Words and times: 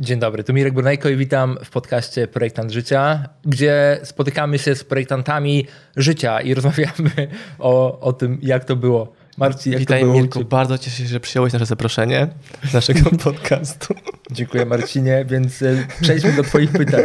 Dzień 0.00 0.18
dobry, 0.18 0.44
tu 0.44 0.52
Mirek 0.52 0.74
Brunejko 0.74 1.08
i 1.08 1.16
witam 1.16 1.58
w 1.64 1.70
podcaście 1.70 2.26
Projektant 2.26 2.70
Życia, 2.70 3.28
gdzie 3.44 4.00
spotykamy 4.02 4.58
się 4.58 4.74
z 4.74 4.84
projektantami 4.84 5.66
życia 5.96 6.40
i 6.40 6.54
rozmawiamy 6.54 7.10
o, 7.58 8.00
o 8.00 8.12
tym, 8.12 8.38
jak 8.42 8.64
to 8.64 8.76
było. 8.76 9.12
Marcin, 9.36 9.72
jak 9.72 9.80
Witaj 9.80 10.00
to 10.00 10.06
było 10.06 10.20
Mirku, 10.20 10.44
bardzo 10.44 10.78
cieszę 10.78 11.02
się, 11.02 11.08
że 11.08 11.20
przyjąłeś 11.20 11.52
nasze 11.52 11.66
zaproszenie 11.66 12.28
naszego 12.74 13.10
podcastu. 13.24 13.94
Dziękuję 14.30 14.66
Marcinie, 14.66 15.24
więc 15.28 15.62
e, 15.62 15.86
przejdźmy 16.00 16.32
do 16.32 16.42
twoich 16.42 16.72
pytań. 16.72 17.02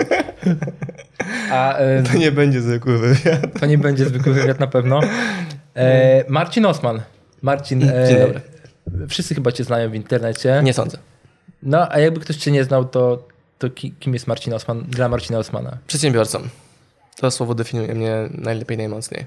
A, 1.51 1.77
e, 1.77 2.03
to 2.11 2.17
nie 2.17 2.31
będzie 2.31 2.61
zwykły 2.61 2.97
wywiad. 2.97 3.59
To 3.59 3.65
nie 3.65 3.77
będzie 3.77 4.05
zwykły 4.05 4.33
wywiad 4.33 4.59
na 4.59 4.67
pewno. 4.67 4.99
E, 5.75 6.25
Marcin 6.27 6.65
Osman. 6.65 7.01
Marcin, 7.41 7.79
Dzień 7.79 8.19
dobry. 8.19 8.41
Wszyscy 9.09 9.35
chyba 9.35 9.51
cię 9.51 9.63
znają 9.63 9.89
w 9.89 9.95
internecie. 9.95 10.61
Nie 10.63 10.73
sądzę. 10.73 10.97
No, 11.65 11.91
a 11.91 11.99
jakby 11.99 12.19
ktoś 12.19 12.35
cię 12.35 12.51
nie 12.51 12.63
znał, 12.63 12.85
to, 12.85 13.27
to 13.57 13.69
kim 13.99 14.13
jest 14.13 14.27
Marcin 14.27 14.53
Osman 14.53 14.83
dla 14.83 15.09
Marcina 15.09 15.39
Osmana? 15.39 15.77
Przedsiębiorcą. 15.87 16.39
To 17.15 17.31
słowo 17.31 17.55
definiuje 17.55 17.95
mnie 17.95 18.29
najlepiej, 18.31 18.77
najmocniej. 18.77 19.25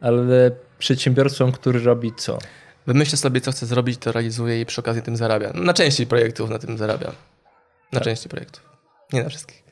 Ale 0.00 0.50
przedsiębiorcą, 0.78 1.52
który 1.52 1.80
robi 1.80 2.12
co? 2.16 2.38
Wymyślę 2.86 3.18
sobie, 3.18 3.40
co 3.40 3.52
chcę 3.52 3.66
zrobić, 3.66 3.98
to 3.98 4.12
realizuję 4.12 4.60
i 4.60 4.66
przy 4.66 4.80
okazji 4.80 5.02
tym 5.02 5.16
zarabia. 5.16 5.52
Na 5.54 5.74
części 5.74 6.06
projektów 6.06 6.50
na 6.50 6.58
tym 6.58 6.78
zarabia. 6.78 7.06
Na 7.92 8.00
tak. 8.00 8.02
części 8.02 8.28
projektów. 8.28 8.62
Nie 9.12 9.22
na 9.22 9.28
wszystkich. 9.28 9.62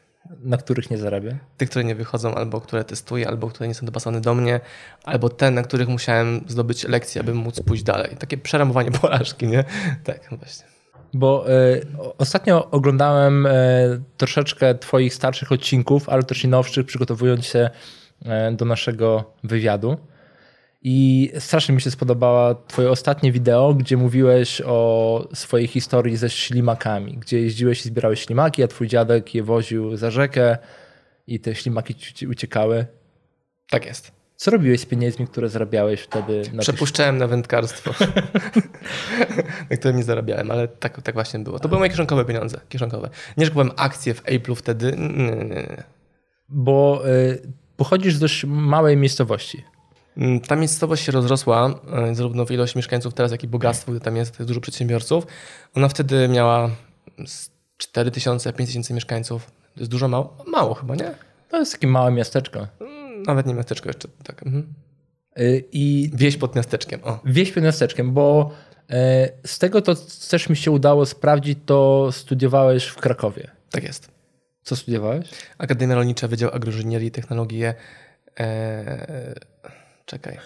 Na 0.43 0.57
których 0.57 0.91
nie 0.91 0.99
zarabia? 0.99 1.33
Tych, 1.57 1.71
które 1.71 1.85
nie 1.85 1.95
wychodzą, 1.95 2.35
albo 2.35 2.61
które 2.61 2.85
testuję, 2.85 3.29
albo 3.29 3.49
które 3.49 3.69
nie 3.69 3.75
są 3.75 3.87
dopasowane 3.87 4.21
do 4.21 4.35
mnie, 4.35 4.61
albo 5.05 5.29
te, 5.29 5.51
na 5.51 5.63
których 5.63 5.89
musiałem 5.89 6.45
zdobyć 6.49 6.85
lekcję, 6.85 7.21
aby 7.21 7.35
móc 7.35 7.61
pójść 7.61 7.83
dalej. 7.83 8.17
Takie 8.19 8.39
przeramowanie 8.39 8.91
porażki, 9.01 9.47
nie? 9.47 9.65
Tak, 10.05 10.29
właśnie. 10.31 10.80
Bo 11.15 11.51
y, 11.51 11.87
ostatnio 12.19 12.71
oglądałem 12.71 13.47
y, 13.47 13.51
troszeczkę 14.17 14.75
Twoich 14.75 15.15
starszych 15.15 15.53
odcinków, 15.53 16.09
ale 16.09 16.23
też 16.23 16.45
i 16.45 16.49
nowszych, 16.49 16.87
przygotowując 16.87 17.47
się 17.47 17.71
y, 18.23 18.57
do 18.57 18.65
naszego 18.65 19.35
wywiadu. 19.45 19.97
I 20.83 21.31
strasznie 21.39 21.75
mi 21.75 21.81
się 21.81 21.91
spodobało 21.91 22.55
Twoje 22.55 22.91
ostatnie 22.91 23.33
wideo, 23.33 23.75
gdzie 23.75 23.97
mówiłeś 23.97 24.63
o 24.67 25.29
swojej 25.35 25.67
historii 25.67 26.17
ze 26.17 26.31
ślimakami, 26.31 27.19
gdzie 27.19 27.41
jeździłeś 27.41 27.81
i 27.81 27.89
zbierałeś 27.89 28.25
ślimaki, 28.27 28.63
a 28.63 28.69
Twój 28.69 28.89
dziadek 28.89 29.35
je 29.35 29.43
woził 29.43 29.97
za 29.97 30.11
rzekę 30.11 30.59
i 31.27 31.41
te 31.41 31.55
ślimaki 31.55 31.95
ci 31.95 32.27
uciekały. 32.27 32.87
Tak 33.71 33.87
jest. 33.87 34.20
Co 34.41 34.51
robiłeś 34.51 34.81
z 34.81 34.87
pieniędzmi, 34.87 35.27
które 35.27 35.49
zarabiałeś 35.49 36.01
wtedy? 36.01 36.43
Na 36.53 36.63
Przepuszczałem 36.63 37.15
tych... 37.15 37.21
na 37.21 37.27
wędkarstwo, 37.27 37.95
na 39.71 39.77
którym 39.77 39.97
nie 39.97 40.03
zarabiałem, 40.03 40.51
ale 40.51 40.69
tak, 40.69 41.03
tak 41.03 41.15
właśnie 41.15 41.41
było. 41.41 41.59
To 41.59 41.69
były 41.69 41.79
moje 41.79 41.91
kieszonkowe 41.91 42.25
pieniądze. 42.25 42.61
Kieszonkowe. 42.69 43.11
Nie, 43.37 43.45
że 43.45 43.51
kupiłem 43.51 43.71
akcje 43.77 44.15
w 44.15 44.23
Apple 44.25 44.55
wtedy. 44.55 44.93
Nie, 44.99 45.31
nie, 45.31 45.45
nie. 45.45 45.85
Bo 46.49 47.03
y, 47.09 47.43
pochodzisz 47.77 48.15
z 48.15 48.19
dość 48.19 48.45
małej 48.45 48.97
miejscowości. 48.97 49.65
Mm, 50.17 50.41
ta 50.41 50.57
miejscowość 50.57 51.05
się 51.05 51.13
rozrosła 51.13 51.75
y, 52.11 52.15
zarówno 52.15 52.47
w 52.47 52.51
ilości 52.51 52.79
mieszkańców 52.79 53.15
teraz, 53.15 53.33
jak 53.33 53.45
i 53.45 53.49
bogactwo, 53.49 53.93
gdy 53.93 54.01
tam 54.01 54.17
jest, 54.17 54.39
jest 54.39 54.49
dużo 54.49 54.61
przedsiębiorców. 54.61 55.27
Ona 55.75 55.89
wtedy 55.89 56.29
miała 56.29 56.71
4 57.77 58.11
tysiące, 58.11 58.53
5 58.53 58.69
tysięcy 58.71 58.95
mieszkańców. 58.95 59.47
To 59.75 59.81
jest 59.81 59.91
dużo 59.91 60.09
mało? 60.09 60.37
Mało 60.47 60.75
chyba, 60.75 60.95
nie? 60.95 61.15
To 61.49 61.59
jest 61.59 61.73
takie 61.73 61.87
małe 61.87 62.13
miasteczko. 62.13 62.67
Nawet 63.27 63.47
nie 63.47 63.55
miasteczko 63.55 63.89
jeszcze, 63.89 64.09
tak. 64.23 64.43
Mhm. 64.43 64.75
Y, 65.39 65.65
I 65.73 66.11
wieś 66.15 66.37
pod 66.37 66.57
miasteczkiem. 66.57 67.01
O. 67.05 67.21
Wieś 67.25 67.53
pod 67.53 67.63
miasteczkiem, 67.63 68.13
bo 68.13 68.51
y, 68.91 68.95
z 69.47 69.59
tego 69.59 69.83
to 69.83 69.95
też 70.31 70.49
mi 70.49 70.57
się 70.57 70.71
udało 70.71 71.07
sprawdzić, 71.07 71.59
to 71.67 72.09
studiowałeś 72.13 72.87
w 72.87 72.97
Krakowie. 72.97 73.51
Tak 73.71 73.85
jest. 73.85 74.11
Co 74.63 74.77
studiowałeś? 74.77 75.29
Akademia 75.59 75.95
Rolnicza, 75.95 76.29
Wydział 76.29 76.51
Agroinżynierii 76.51 77.09
i 77.09 77.11
Technologie. 77.11 77.75
Eee, 78.37 79.35
czekaj. 80.07 80.39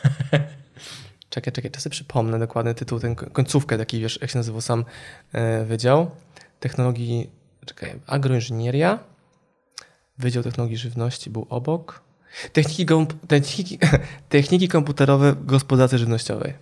czekaj, 1.29 1.53
czekaj, 1.53 1.71
sobie 1.79 1.93
przypomnę 1.93 2.39
dokładny 2.39 2.75
tytuł, 2.75 3.01
ten 3.01 3.15
końcówkę 3.15 3.79
taki, 3.79 4.01
wiesz, 4.01 4.19
jak 4.21 4.31
się 4.31 4.39
nazywał 4.39 4.61
sam 4.61 4.85
e, 5.33 5.65
wydział. 5.65 6.11
Technologii, 6.61 7.31
czekaj, 7.67 8.01
agroinżynieria, 8.07 8.99
Wydział 10.19 10.43
Technologii 10.43 10.77
Żywności 10.77 11.31
był 11.31 11.47
obok. 11.49 12.04
Techniki, 12.53 12.87
techniki, 13.29 13.79
techniki 14.29 14.69
komputerowe 14.69 15.33
w 15.33 15.47
gospodarce 15.47 15.99
żywnościowej. 15.99 16.55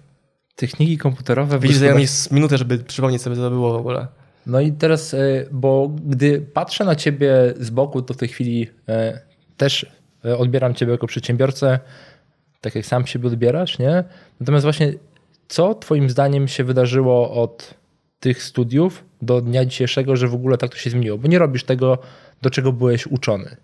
Techniki 0.57 0.99
komputerowe 0.99 1.59
Widzisz, 1.59 1.77
zajęło 1.77 1.99
mi 1.99 2.07
minutę, 2.31 2.59
żeby 2.59 2.79
przypomnieć 2.79 3.23
sobie, 3.23 3.37
co 3.37 3.43
to 3.43 3.51
było 3.51 3.73
w 3.73 3.77
ogóle. 3.77 4.07
No 4.47 4.61
i 4.61 4.73
teraz, 4.73 5.15
e, 5.15 5.19
bo 5.51 5.91
gdy 6.07 6.41
patrzę 6.41 6.85
na 6.85 6.97
ciebie 6.97 7.55
z 7.61 7.71
boku, 7.71 8.03
to 8.03 8.15
w 8.15 8.17
tej 8.17 8.29
chwili 8.29 8.71
e, 8.89 9.21
też 9.57 9.87
e, 10.25 10.39
odbieram 10.39 10.75
ciebie 10.75 10.93
jako 10.93 11.07
przedsiębiorcę, 11.07 11.79
tak 12.61 12.75
jak 12.75 12.87
sam 12.87 13.07
siebie 13.07 13.29
odbierasz, 13.29 13.79
nie? 13.79 14.05
Natomiast 14.41 14.63
właśnie 14.63 14.93
co 15.49 15.75
twoim 15.75 16.11
zdaniem 16.11 16.49
się 16.49 16.65
wydarzyło 16.65 17.43
od 17.43 17.75
tych 18.21 18.43
studiów 18.43 19.05
do 19.23 19.41
dnia 19.41 19.65
dzisiejszego, 19.65 20.17
że 20.17 20.29
w 20.29 20.35
ogóle 20.35 20.59
tak 20.59 20.71
to 20.71 20.77
się 20.77 20.91
zmieniło? 20.91 21.19
Bo 21.19 21.29
nie 21.29 21.39
robisz 21.39 21.65
tego, 21.65 21.99
do 22.43 22.51
czego 22.51 22.73
byłeś 22.73 23.07
uczony. 23.07 23.57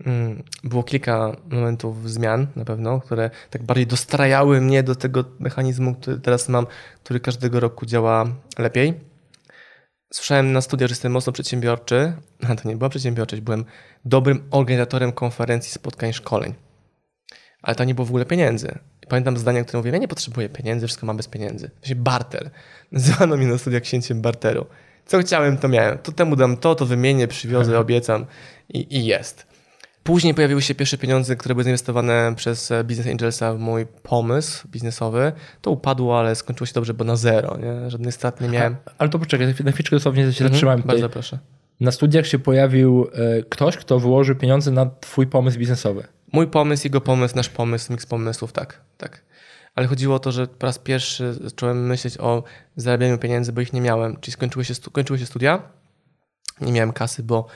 Mm, 0.00 0.42
było 0.64 0.82
kilka 0.82 1.36
momentów 1.50 2.10
zmian 2.10 2.46
na 2.56 2.64
pewno, 2.64 3.00
które 3.00 3.30
tak 3.50 3.62
bardziej 3.62 3.86
dostrajały 3.86 4.60
mnie 4.60 4.82
do 4.82 4.94
tego 4.94 5.24
mechanizmu, 5.38 5.94
który 5.94 6.20
teraz 6.20 6.48
mam, 6.48 6.66
który 7.04 7.20
każdego 7.20 7.60
roku 7.60 7.86
działa 7.86 8.26
lepiej. 8.58 8.94
Słyszałem 10.12 10.52
na 10.52 10.60
studiach, 10.60 10.88
że 10.88 10.92
jestem 10.92 11.12
mocno 11.12 11.32
przedsiębiorczy, 11.32 12.12
a 12.48 12.54
to 12.54 12.68
nie 12.68 12.76
była 12.76 12.88
przedsiębiorczość, 12.88 13.42
byłem 13.42 13.64
dobrym 14.04 14.48
organizatorem 14.50 15.12
konferencji, 15.12 15.72
spotkań, 15.72 16.12
szkoleń. 16.12 16.54
Ale 17.62 17.74
to 17.74 17.84
nie 17.84 17.94
było 17.94 18.04
w 18.04 18.10
ogóle 18.10 18.24
pieniędzy. 18.24 18.78
pamiętam 19.08 19.36
zdania, 19.36 19.64
które 19.64 19.78
mówię, 19.78 19.90
ja 19.90 19.98
nie 19.98 20.08
potrzebuję 20.08 20.48
pieniędzy, 20.48 20.86
wszystko 20.86 21.06
mam 21.06 21.16
bez 21.16 21.28
pieniędzy. 21.28 21.70
To 21.80 21.88
się 21.88 21.94
barter. 21.94 22.50
Nazywano 22.92 23.36
mnie 23.36 23.46
na 23.46 23.58
studiach 23.58 23.82
księciem 23.82 24.20
barteru. 24.20 24.66
Co 25.06 25.18
chciałem, 25.18 25.56
to 25.58 25.68
miałem. 25.68 25.98
To 25.98 26.12
temu 26.12 26.36
dam 26.36 26.56
to, 26.56 26.74
to 26.74 26.86
wymienię, 26.86 27.28
przywiozę, 27.28 27.78
obiecam 27.78 28.26
i, 28.68 28.96
i 28.96 29.06
jest. 29.06 29.53
Później 30.04 30.34
pojawiły 30.34 30.62
się 30.62 30.74
pierwsze 30.74 30.98
pieniądze, 30.98 31.36
które 31.36 31.54
były 31.54 31.64
zainwestowane 31.64 32.32
przez 32.36 32.70
e, 32.70 32.84
Business 32.84 33.06
Angelsa 33.06 33.54
w 33.54 33.58
mój 33.58 33.86
pomysł 33.86 34.68
biznesowy. 34.68 35.32
To 35.60 35.70
upadło, 35.70 36.18
ale 36.18 36.34
skończyło 36.34 36.66
się 36.66 36.72
dobrze, 36.72 36.94
bo 36.94 37.04
na 37.04 37.16
zero. 37.16 37.56
Nie? 37.56 37.90
Żadnych 37.90 38.14
strat 38.14 38.40
nie 38.40 38.48
miałem. 38.48 38.76
A, 38.86 38.90
ale 38.98 39.10
to 39.10 39.18
poczekaj, 39.18 39.46
na 39.46 39.52
chwileczkę 39.52 39.96
dosłownie 39.96 40.22
się 40.22 40.28
mhm, 40.28 40.50
zatrzymałem. 40.50 40.82
Bardzo 40.82 41.08
proszę. 41.08 41.38
Na 41.80 41.90
studiach 41.90 42.26
się 42.26 42.38
pojawił 42.38 43.08
e, 43.12 43.42
ktoś, 43.42 43.76
kto 43.76 43.98
wyłożył 43.98 44.36
pieniądze 44.36 44.70
na 44.70 44.90
twój 45.00 45.26
pomysł 45.26 45.58
biznesowy. 45.58 46.04
Mój 46.32 46.46
pomysł, 46.46 46.86
jego 46.86 47.00
pomysł, 47.00 47.36
nasz 47.36 47.48
pomysł, 47.48 47.92
miks 47.92 48.06
pomysłów, 48.06 48.52
tak. 48.52 48.80
tak. 48.98 49.24
Ale 49.74 49.86
chodziło 49.86 50.16
o 50.16 50.18
to, 50.18 50.32
że 50.32 50.46
po 50.46 50.66
raz 50.66 50.78
pierwszy 50.78 51.34
zacząłem 51.34 51.86
myśleć 51.86 52.18
o 52.18 52.42
zarabianiu 52.76 53.18
pieniędzy, 53.18 53.52
bo 53.52 53.60
ich 53.60 53.72
nie 53.72 53.80
miałem. 53.80 54.16
Czyli 54.20 54.32
skończyły 54.32 54.64
się, 54.64 54.74
skończyły 54.74 55.18
się 55.18 55.26
studia, 55.26 55.62
nie 56.60 56.72
miałem 56.72 56.92
kasy, 56.92 57.22
bo 57.22 57.46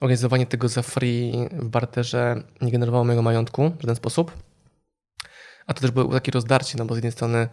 organizowanie 0.00 0.46
tego 0.46 0.68
za 0.68 0.82
free 0.82 1.48
w 1.52 1.68
barterze 1.68 2.42
nie 2.60 2.72
generowało 2.72 3.04
mojego 3.04 3.22
majątku 3.22 3.70
w 3.78 3.80
żaden 3.80 3.96
sposób. 3.96 4.32
A 5.66 5.74
to 5.74 5.80
też 5.80 5.90
było 5.90 6.12
takie 6.12 6.32
rozdarcie, 6.32 6.78
no 6.78 6.84
bo 6.84 6.94
z 6.94 6.96
jednej 6.96 7.12
strony 7.12 7.48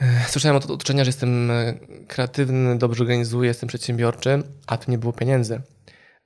e, 0.00 0.24
słyszałem 0.28 0.56
od 0.56 0.64
otoczenia, 0.64 1.04
że 1.04 1.08
jestem 1.08 1.50
e, 1.50 1.74
kreatywny, 2.08 2.78
dobrze 2.78 3.02
organizuję, 3.02 3.48
jestem 3.48 3.68
przedsiębiorczy, 3.68 4.42
a 4.66 4.76
tu 4.76 4.90
nie 4.90 4.98
było 4.98 5.12
pieniędzy. 5.12 5.60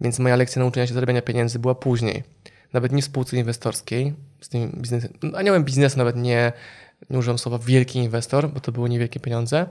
Więc 0.00 0.18
moja 0.18 0.36
lekcja 0.36 0.60
nauczenia 0.60 0.86
się 0.86 0.94
zarabiania 0.94 1.22
pieniędzy 1.22 1.58
była 1.58 1.74
później. 1.74 2.22
Nawet 2.72 2.92
nie 2.92 3.02
w 3.02 3.04
spółce 3.04 3.36
inwestorskiej, 3.36 4.14
z 4.40 4.48
tym 4.48 4.70
biznesem, 4.76 5.12
aniołem 5.34 5.64
biznesu 5.64 5.98
nawet 5.98 6.16
nie, 6.16 6.52
nie 7.10 7.18
użyłem 7.18 7.38
słowa 7.38 7.58
wielki 7.58 7.98
inwestor, 7.98 8.48
bo 8.48 8.60
to 8.60 8.72
były 8.72 8.88
niewielkie 8.88 9.20
pieniądze, 9.20 9.66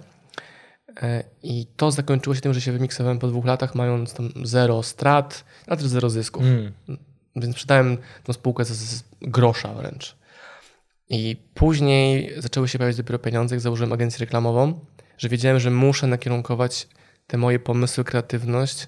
I 1.44 1.68
to 1.78 1.92
zakończyło 1.92 2.36
się 2.36 2.42
tym, 2.42 2.54
że 2.54 2.62
się 2.62 2.72
wymiksowałem 2.72 3.20
po 3.20 3.28
dwóch 3.28 3.46
latach, 3.46 3.76
mając 3.76 4.14
tam 4.14 4.30
zero 4.44 4.84
strat, 4.84 5.44
a 5.68 5.76
też 5.76 5.86
zero 5.86 6.10
zysków. 6.10 6.44
Mm. 6.44 6.74
Więc 7.36 7.56
sprzedałem 7.56 7.98
tą 8.24 8.34
spółkę 8.34 8.66
z 8.66 9.04
grosza 9.22 9.74
wręcz. 9.74 10.16
I 11.10 11.38
później 11.54 12.34
zaczęły 12.38 12.68
się 12.68 12.78
pojawiać 12.78 12.98
dopiero 12.98 13.20
pieniądze, 13.20 13.56
jak 13.56 13.62
założyłem 13.62 13.94
agencję 13.94 14.20
reklamową, 14.20 14.80
że 15.18 15.30
wiedziałem, 15.30 15.60
że 15.60 15.72
muszę 15.72 16.08
nakierunkować 16.08 16.88
te 17.28 17.38
moje 17.38 17.60
pomysły, 17.60 18.04
kreatywność, 18.04 18.88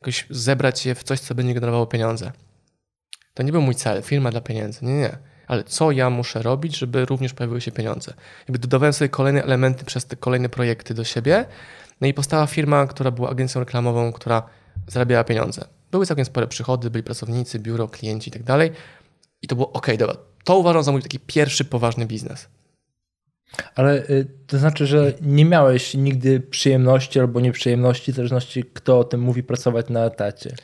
jakoś 0.00 0.26
zebrać 0.30 0.86
je 0.86 0.94
w 0.94 1.02
coś, 1.02 1.20
co 1.20 1.34
będzie 1.34 1.54
generowało 1.54 1.86
pieniądze. 1.86 2.32
To 3.34 3.42
nie 3.42 3.52
był 3.52 3.62
mój 3.62 3.74
cel, 3.74 4.02
firma 4.02 4.30
dla 4.30 4.40
pieniędzy. 4.40 4.84
Nie, 4.84 4.94
nie 4.94 5.18
ale 5.52 5.64
co 5.64 5.90
ja 5.90 6.10
muszę 6.10 6.42
robić, 6.42 6.78
żeby 6.78 7.04
również 7.04 7.34
pojawiły 7.34 7.60
się 7.60 7.72
pieniądze. 7.72 8.14
Jakby 8.40 8.58
dodawałem 8.58 8.92
sobie 8.92 9.08
kolejne 9.08 9.44
elementy 9.44 9.84
przez 9.84 10.06
te 10.06 10.16
kolejne 10.16 10.48
projekty 10.48 10.94
do 10.94 11.04
siebie, 11.04 11.44
no 12.00 12.06
i 12.06 12.14
powstała 12.14 12.46
firma, 12.46 12.86
która 12.86 13.10
była 13.10 13.30
agencją 13.30 13.60
reklamową, 13.60 14.12
która 14.12 14.42
zarabiała 14.86 15.24
pieniądze. 15.24 15.64
Były 15.90 16.06
całkiem 16.06 16.24
spore 16.24 16.46
przychody, 16.46 16.90
byli 16.90 17.04
pracownicy, 17.04 17.58
biuro, 17.58 17.88
klienci 17.88 18.28
i 18.28 18.32
tak 18.32 18.42
dalej. 18.42 18.70
I 19.42 19.46
to 19.48 19.56
było 19.56 19.72
ok, 19.72 19.86
dobra. 19.98 20.16
To 20.44 20.58
uważam 20.58 20.82
za 20.82 20.92
mój 20.92 21.02
taki 21.02 21.18
pierwszy 21.18 21.64
poważny 21.64 22.06
biznes. 22.06 22.48
Ale 23.74 24.08
y, 24.10 24.26
to 24.46 24.58
znaczy, 24.58 24.86
że 24.86 25.12
nie 25.20 25.44
miałeś 25.44 25.94
nigdy 25.94 26.40
przyjemności 26.40 27.20
albo 27.20 27.40
nieprzyjemności, 27.40 28.12
w 28.12 28.16
zależności 28.16 28.64
kto 28.64 28.98
o 28.98 29.04
tym 29.04 29.20
mówi, 29.20 29.42
pracować 29.42 29.88
na 29.88 30.04
etacie. 30.04 30.54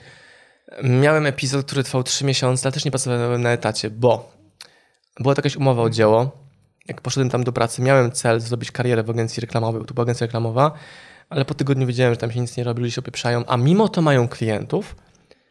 Miałem 0.82 1.26
epizod, 1.26 1.67
który 1.67 1.84
trwał 1.84 2.02
3 2.02 2.25
miesiące, 2.25 2.67
ale 2.67 2.73
też 2.73 2.84
nie 2.84 2.91
pracowałem 2.91 3.43
na 3.43 3.50
etacie, 3.50 3.91
bo 3.91 4.38
była 5.20 5.35
jakaś 5.37 5.56
umowa 5.56 5.82
o 5.82 5.91
dzieło. 5.91 6.31
Jak 6.88 7.00
poszedłem 7.00 7.31
tam 7.31 7.44
do 7.44 7.53
pracy, 7.53 7.82
miałem 7.82 8.12
cel 8.12 8.41
zrobić 8.41 8.70
karierę 8.70 9.03
w 9.03 9.11
agencji 9.11 9.41
reklamowej, 9.41 9.81
bo 9.81 9.87
to 9.87 9.94
była 9.94 10.03
agencja 10.03 10.26
reklamowa, 10.26 10.73
ale 11.31 11.44
po 11.44 11.55
tygodniu 11.55 11.87
wiedziałem, 11.87 12.15
że 12.15 12.17
tam 12.17 12.32
się 12.32 12.41
nic 12.41 12.56
nie 12.56 12.65
robi, 12.65 12.81
ludzie 12.81 12.93
się 12.93 13.00
opieprzają, 13.00 13.44
a 13.47 13.56
mimo 13.56 13.88
to 13.88 14.03
mają 14.03 14.29
klientów, 14.29 14.97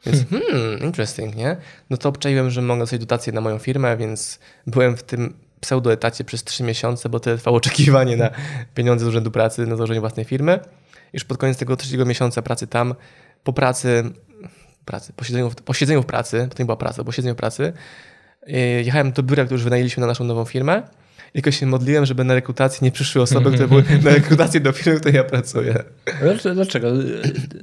więc 0.06 0.30
hmm, 0.30 0.80
interesting, 0.84 1.36
nie? 1.36 1.58
No 1.90 1.98
to 1.98 2.10
obczaiłem, 2.10 2.50
że 2.50 2.62
mogę 2.62 2.80
dostać 2.80 3.00
dotację 3.00 3.34
na 3.34 3.42
moją 3.42 3.60
firmę, 3.60 3.98
więc 3.98 4.40
byłem 4.68 4.98
w 4.98 5.04
tym 5.04 5.34
pseudoetacie 5.60 6.24
przez 6.24 6.44
3 6.44 6.64
miesiące, 6.64 7.10
bo 7.10 7.20
to 7.20 7.38
trwało 7.38 7.58
oczekiwanie 7.58 8.18
na 8.18 8.30
pieniądze 8.76 9.06
z 9.06 9.08
urzędu 9.08 9.32
pracy, 9.32 9.68
na 9.68 9.76
założenie 9.76 10.00
własnej 10.00 10.26
firmy. 10.26 10.60
Już 11.14 11.24
pod 11.24 11.38
koniec 11.38 11.58
tego 11.58 11.76
trzeciego 11.76 12.06
miesiąca 12.06 12.42
pracy 12.42 12.68
tam, 12.68 12.96
po 13.44 13.54
pracy, 13.54 14.04
pracy 14.86 15.14
po, 15.16 15.24
siedzeniu, 15.24 15.52
po 15.66 15.74
siedzeniu 15.74 16.02
w 16.02 16.06
pracy, 16.06 16.48
to 16.56 16.64
nie 16.64 16.66
była 16.66 16.78
praca, 16.78 17.04
po 17.04 17.12
siedzeniu 17.12 17.36
w 17.36 17.38
pracy, 17.38 17.74
jechałem 18.84 19.12
do 19.12 19.24
biura, 19.24 19.46
które 19.46 19.56
już 19.56 19.64
wynajęliśmy 19.64 20.02
na 20.02 20.08
naszą 20.08 20.24
nową 20.24 20.46
firmę 20.46 20.84
tylko 21.38 21.52
się 21.52 21.66
modliłem, 21.66 22.06
żeby 22.06 22.24
na 22.24 22.34
rekrutację 22.34 22.86
nie 22.86 22.92
przyszły 22.92 23.22
osoby, 23.22 23.52
które 23.52 23.68
były 23.68 23.84
na 24.04 24.12
rekrutację 24.12 24.60
do 24.60 24.72
firmy, 24.72 24.98
w 24.98 25.00
której 25.00 25.16
ja 25.18 25.24
pracuję. 25.24 25.84
Dlaczego? 26.54 26.88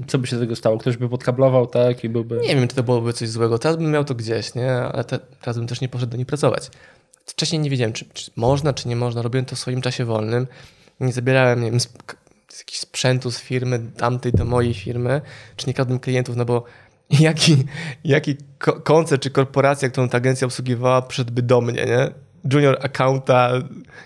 Co 0.07 0.19
by 0.19 0.27
się 0.27 0.37
z 0.37 0.41
tego 0.41 0.57
stało? 0.57 0.79
Ktoś 0.79 0.97
by 0.97 1.09
podkablował, 1.09 1.67
tak? 1.67 2.05
I 2.05 2.09
byłby... 2.09 2.41
Nie 2.41 2.57
wiem, 2.57 2.69
czy 2.69 2.77
to 2.77 2.83
byłoby 2.83 3.13
coś 3.13 3.29
złego. 3.29 3.59
Teraz 3.59 3.77
bym 3.77 3.91
miał 3.91 4.05
to 4.05 4.15
gdzieś, 4.15 4.55
nie? 4.55 4.73
Ale 4.73 5.05
te, 5.05 5.19
teraz 5.41 5.59
bym 5.59 5.67
też 5.67 5.81
nie 5.81 5.89
poszedł 5.89 6.13
do 6.13 6.19
nich 6.19 6.27
pracować. 6.27 6.71
Wcześniej 7.27 7.61
nie 7.61 7.71
wiedziałem, 7.71 7.93
czy, 7.93 8.05
czy 8.15 8.31
można, 8.37 8.73
czy 8.73 8.89
nie 8.89 8.97
można. 8.97 9.23
Robiłem 9.23 9.45
to 9.45 9.57
w 9.57 9.59
swoim 9.59 9.81
czasie 9.81 10.05
wolnym. 10.05 10.47
Nie 11.01 11.13
zabierałem, 11.13 11.63
nie 11.63 11.71
wiem, 11.71 11.81
z, 11.81 11.89
z 12.49 12.59
jakichś 12.59 12.79
sprzętu 12.79 13.31
z 13.31 13.39
firmy 13.39 13.81
tamtej 13.97 14.33
do 14.33 14.45
mojej 14.45 14.75
firmy, 14.75 15.21
czy 15.57 15.67
nie 15.67 15.75
kradłem 15.75 15.99
klientów, 15.99 16.37
no 16.37 16.45
bo 16.45 16.65
jaki, 17.11 17.65
jaki 18.05 18.37
koncert 18.85 19.23
czy 19.23 19.31
korporacja, 19.31 19.89
którą 19.89 20.09
ta 20.09 20.17
agencja 20.17 20.47
obsługiwała, 20.47 21.03
przyszedłby 21.03 21.43
do 21.43 21.61
mnie, 21.61 21.85
nie? 21.85 22.25
junior 22.53 22.79
accounta, 22.83 23.51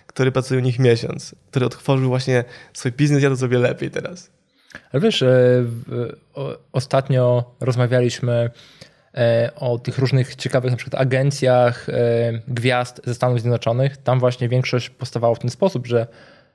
który 0.06 0.32
pracuje 0.32 0.60
u 0.60 0.64
nich 0.64 0.78
miesiąc, 0.78 1.34
który 1.50 1.66
otworzył 1.66 2.08
właśnie 2.08 2.44
swój 2.72 2.92
biznes, 2.92 3.22
ja 3.22 3.30
to 3.30 3.36
sobie 3.36 3.58
lepiej 3.58 3.90
teraz. 3.90 4.30
Ale 4.92 5.02
wiesz, 5.02 5.22
e, 5.22 5.64
ostatnio 6.72 7.54
rozmawialiśmy 7.60 8.50
e, 9.14 9.50
o 9.56 9.78
tych 9.78 9.98
różnych 9.98 10.36
ciekawych 10.36 10.70
na 10.70 10.76
przykład 10.76 11.02
agencjach 11.02 11.88
e, 11.88 11.92
gwiazd 12.48 13.00
ze 13.04 13.14
Stanów 13.14 13.40
Zjednoczonych. 13.40 13.96
Tam 13.96 14.20
właśnie 14.20 14.48
większość 14.48 14.90
powstawała 14.90 15.34
w 15.34 15.38
ten 15.38 15.50
sposób, 15.50 15.86
że 15.86 16.06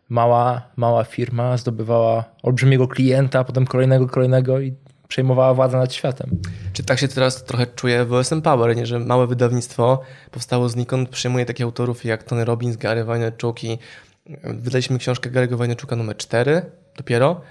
mała, 0.09 0.61
mała 0.75 1.03
firma 1.03 1.57
zdobywała 1.57 2.23
olbrzymiego 2.43 2.87
klienta, 2.87 3.43
potem 3.43 3.65
kolejnego, 3.65 4.07
kolejnego 4.07 4.59
i 4.59 4.73
przejmowała 5.07 5.53
władzę 5.53 5.77
nad 5.77 5.93
światem. 5.93 6.41
Czy 6.73 6.83
tak 6.83 6.99
się 6.99 7.07
teraz 7.07 7.43
trochę 7.43 7.67
czuję 7.67 8.05
w 8.05 8.13
OSM 8.13 8.41
Power, 8.41 8.75
nie? 8.75 8.85
że 8.85 8.99
małe 8.99 9.27
wydawnictwo 9.27 10.01
powstało 10.31 10.69
znikąd, 10.69 11.09
przejmuje 11.09 11.45
takich 11.45 11.65
autorów 11.65 12.05
jak 12.05 12.23
Tony 12.23 12.45
Robbins, 12.45 12.77
Gary 12.77 13.03
Vaynerchuk 13.03 13.63
i 13.63 13.71
e, 13.71 14.53
wydaliśmy 14.53 14.99
książkę 14.99 15.31
Gary'ego 15.31 15.55
Vaynerchuka 15.55 15.95
numer 15.95 16.17
4 16.17 16.61
dopiero, 16.97 17.41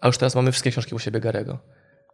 a 0.00 0.06
już 0.06 0.18
teraz 0.18 0.34
mamy 0.34 0.52
wszystkie 0.52 0.70
książki 0.70 0.94
u 0.94 0.98
siebie 0.98 1.20
Garego. 1.20 1.58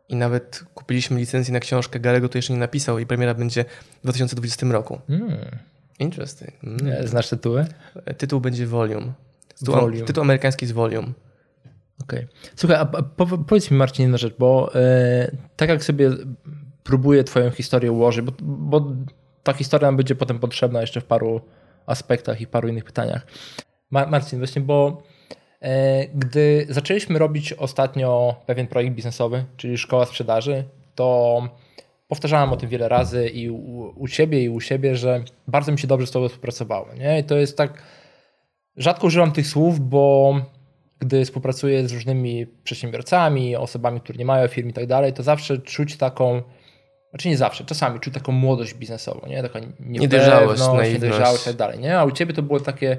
I 0.09 0.17
nawet 0.17 0.65
kupiliśmy 0.75 1.21
licencję 1.21 1.53
na 1.53 1.61
książkę 1.61 2.01
Garego, 2.01 2.29
to 2.29 2.39
jeszcze 2.39 2.53
nie 2.53 2.59
napisał 2.59 2.99
i 2.99 3.07
premiera 3.07 3.35
będzie 3.35 3.65
w 3.99 4.03
2020 4.03 4.67
roku. 4.67 5.01
Hmm. 5.09 5.59
Interesting. 5.99 6.53
Mm. 6.65 7.09
Znasz 7.09 7.29
tytuły? 7.29 7.67
E, 8.05 8.15
tytuł 8.15 8.41
będzie 8.41 8.67
Volume. 8.67 9.13
Tytuł, 9.59 9.75
volume. 9.75 10.05
tytuł 10.05 10.23
amerykański 10.23 10.65
jest 10.65 10.75
Volume. 10.75 11.09
Okej. 12.03 12.25
Okay. 12.25 12.29
Słuchaj, 12.57 12.79
a 12.81 12.87
po, 12.87 13.27
powiedz 13.27 13.71
mi 13.71 13.77
Marcin 13.77 14.03
jedną 14.03 14.19
rzecz, 14.19 14.35
bo 14.39 14.75
e, 14.75 15.37
tak 15.57 15.69
jak 15.69 15.85
sobie 15.85 16.11
próbuję 16.85 17.25
twoją 17.25 17.51
historię 17.51 17.93
ułożyć, 17.93 18.25
bo, 18.25 18.33
bo 18.43 18.93
ta 19.43 19.53
historia 19.53 19.89
nam 19.89 19.97
będzie 19.97 20.15
potem 20.15 20.39
potrzebna 20.39 20.81
jeszcze 20.81 21.01
w 21.01 21.05
paru 21.05 21.41
aspektach 21.87 22.41
i 22.41 22.47
paru 22.47 22.69
innych 22.69 22.85
pytaniach. 22.85 23.27
Mar 23.91 24.11
Marcin, 24.11 24.39
właśnie, 24.39 24.63
bo 24.63 25.03
e, 25.61 26.07
gdy 26.07 26.67
zaczęliśmy 26.69 27.19
robić 27.19 27.53
ostatnio 27.53 28.37
pewien 28.47 28.67
projekt 28.67 28.95
biznesowy, 28.95 29.45
czyli 29.57 29.79
szkoła 29.79 30.07
sprzedaży, 30.07 30.65
to 30.95 31.43
powtarzałem 32.09 32.53
o 32.53 32.57
tym 32.57 32.69
wiele 32.69 32.89
razy 32.89 33.29
i 33.29 33.51
u, 33.51 33.93
u 33.97 34.09
ciebie 34.09 34.45
i 34.45 34.49
u 34.49 34.61
siebie, 34.61 34.97
że 34.97 35.25
bardzo 35.49 35.73
mi 35.73 35.79
się 35.79 35.87
dobrze 35.87 36.07
z 36.07 36.11
tobą 36.11 36.29
współpracowało. 36.29 36.87
Nie? 36.95 37.19
I 37.19 37.25
to 37.25 37.37
jest 37.37 37.57
tak, 37.57 37.83
rzadko 38.77 39.07
używam 39.07 39.33
tych 39.33 39.47
słów, 39.47 39.81
bo 39.81 40.35
gdy 40.99 41.25
współpracuję 41.25 41.89
z 41.89 41.93
różnymi 41.93 42.47
przedsiębiorcami, 42.65 43.57
osobami, 43.57 44.01
które 44.01 44.19
nie 44.19 44.25
mają 44.25 44.49
firm 44.49 44.69
i 44.69 44.73
tak 44.73 44.87
dalej, 44.87 45.13
to 45.13 45.23
zawsze 45.23 45.59
czuć 45.59 45.97
taką, 45.97 46.43
znaczy 47.11 47.29
nie 47.29 47.37
zawsze, 47.37 47.65
czasami 47.65 48.01
czuć 48.01 48.15
taką 48.15 48.33
młodość 48.33 48.75
biznesową, 48.75 49.27
nie? 49.29 49.43
Taka 49.43 49.61
niedojrzałość, 49.81 50.63
niedojrzałość 50.93 51.43
i 51.43 51.45
tak 51.45 51.57
dalej, 51.57 51.79
nie? 51.79 51.99
A 51.99 52.05
u 52.05 52.11
ciebie 52.11 52.35
to 52.35 52.43
było 52.43 52.61
takie, 52.61 52.97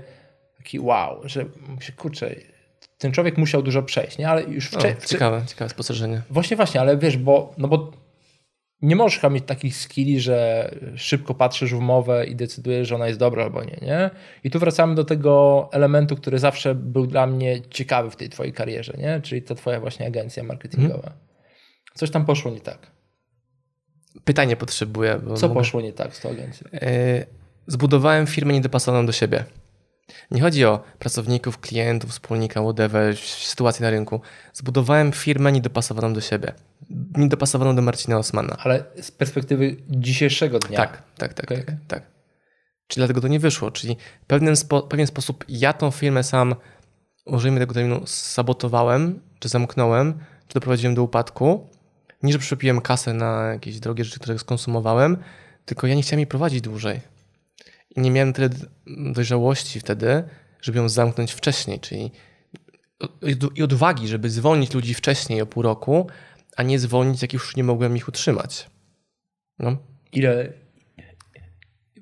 taki 0.58 0.80
wow, 0.80 1.22
że 1.24 1.46
się 1.80 1.94
kurczę, 1.94 2.36
ten 2.98 3.12
człowiek 3.12 3.38
musiał 3.38 3.62
dużo 3.62 3.84
przejść, 3.84 4.18
nie? 4.18 4.30
Ale 4.30 4.44
już 4.44 4.68
wcześniej. 4.68 4.96
Ciekawe, 5.06 5.44
ciekawe 5.48 5.70
spostrzeżenie. 5.70 6.22
Właśnie, 6.30 6.58
właśnie, 6.58 6.82
ale 6.82 6.98
wiesz, 6.98 7.18
bo, 7.18 7.54
no 7.58 7.68
bo 7.68 7.92
nie 8.81 8.95
możesz 8.95 9.31
mieć 9.31 9.45
takich 9.45 9.75
skilli, 9.77 10.19
że 10.19 10.69
szybko 10.95 11.33
patrzysz 11.33 11.74
w 11.74 11.77
umowę 11.77 12.25
i 12.25 12.35
decydujesz, 12.35 12.88
że 12.88 12.95
ona 12.95 13.07
jest 13.07 13.19
dobra 13.19 13.44
albo 13.44 13.63
nie, 13.63 13.77
nie? 13.81 14.09
I 14.44 14.51
tu 14.51 14.59
wracamy 14.59 14.95
do 14.95 15.03
tego 15.03 15.69
elementu, 15.71 16.15
który 16.15 16.39
zawsze 16.39 16.75
był 16.75 17.07
dla 17.07 17.27
mnie 17.27 17.62
ciekawy 17.69 18.12
w 18.12 18.15
tej 18.15 18.29
twojej 18.29 18.53
karierze, 18.53 18.94
nie? 18.97 19.21
Czyli 19.21 19.41
ta 19.41 19.56
twoja 19.56 19.79
właśnie 19.79 20.07
agencja 20.07 20.44
marketingowa. 20.44 21.01
Hmm. 21.01 21.19
Coś 21.94 22.12
tam 22.12 22.25
poszło 22.25 22.51
nie 22.51 22.59
tak. 22.59 22.91
Pytanie 24.24 24.56
potrzebuję. 24.56 25.19
Co 25.35 25.47
mogę... 25.47 25.59
poszło 25.59 25.81
nie 25.81 25.94
tak 25.94 26.15
z 26.15 26.21
tą 26.21 26.29
agencją? 26.29 26.69
Yy, 26.74 26.79
zbudowałem 27.68 28.27
firmę 28.27 28.53
niedopasowaną 28.53 29.06
do 29.06 29.12
siebie. 29.12 29.44
Nie 30.31 30.42
chodzi 30.42 30.65
o 30.65 30.83
pracowników, 31.00 31.59
klientów, 31.59 32.09
wspólnika, 32.09 32.62
whatever, 32.62 33.18
sytuację 33.18 33.83
na 33.83 33.89
rynku. 33.89 34.21
Zbudowałem 34.54 35.12
firmę 35.12 35.51
niedopasowaną 35.51 36.13
do 36.13 36.21
siebie. 36.21 36.54
Niedopasowaną 37.18 37.75
do 37.75 37.81
Marcina 37.81 38.18
Osmana. 38.18 38.57
Ale 38.59 38.83
z 39.01 39.12
perspektywy 39.12 39.75
dzisiejszego 39.89 40.59
dnia. 40.59 40.77
Tak, 40.77 41.04
tak, 41.18 41.33
tak, 41.33 41.45
okay. 41.45 41.63
tak, 41.63 41.75
tak. 41.88 42.04
Czyli 42.88 43.00
dlatego 43.00 43.21
to 43.21 43.27
nie 43.27 43.39
wyszło. 43.39 43.71
Czyli 43.71 43.98
w 44.24 44.25
pewien, 44.25 44.56
spo, 44.56 44.81
pewien 44.81 45.07
sposób 45.07 45.45
ja 45.50 45.74
tą 45.74 45.92
firmę 45.92 46.24
sam, 46.24 46.56
użyjmy 47.25 47.60
tego 47.60 47.74
terminu, 47.74 48.01
sabotowałem, 48.06 49.19
czy 49.39 49.50
zamknąłem, 49.50 50.19
czy 50.48 50.53
doprowadziłem 50.53 50.95
do 50.95 51.03
upadku. 51.03 51.69
Nie, 52.24 52.33
że 52.33 52.39
przepiłem 52.39 52.81
kasę 52.81 53.13
na 53.13 53.48
jakieś 53.48 53.80
drogie 53.80 54.03
rzeczy, 54.03 54.20
które 54.20 54.39
skonsumowałem, 54.39 55.17
tylko 55.65 55.88
ja 55.88 55.96
nie 55.96 56.01
chciałem 56.01 56.20
jej 56.20 56.27
prowadzić 56.27 56.62
dłużej 56.62 57.16
nie 57.98 58.12
miałem 58.12 58.34
tyle 58.34 58.50
dojrzałości 58.88 59.80
wtedy, 59.80 60.24
żeby 60.62 60.77
ją 60.77 60.89
zamknąć 60.89 61.32
wcześniej, 61.32 61.80
czyli 61.80 62.12
i 63.56 63.63
odwagi, 63.63 64.08
żeby 64.08 64.30
zwolnić 64.30 64.74
ludzi 64.74 64.94
wcześniej 64.94 65.42
o 65.42 65.46
pół 65.46 65.63
roku, 65.63 66.08
a 66.58 66.63
nie 66.63 66.80
zwolnić, 66.80 67.22
jak 67.22 67.34
już 67.34 67.56
nie 67.56 67.63
mogłem 67.63 67.98
ich 67.98 68.08
utrzymać. 68.08 68.70
No. 69.60 69.77
Ile. 70.12 70.54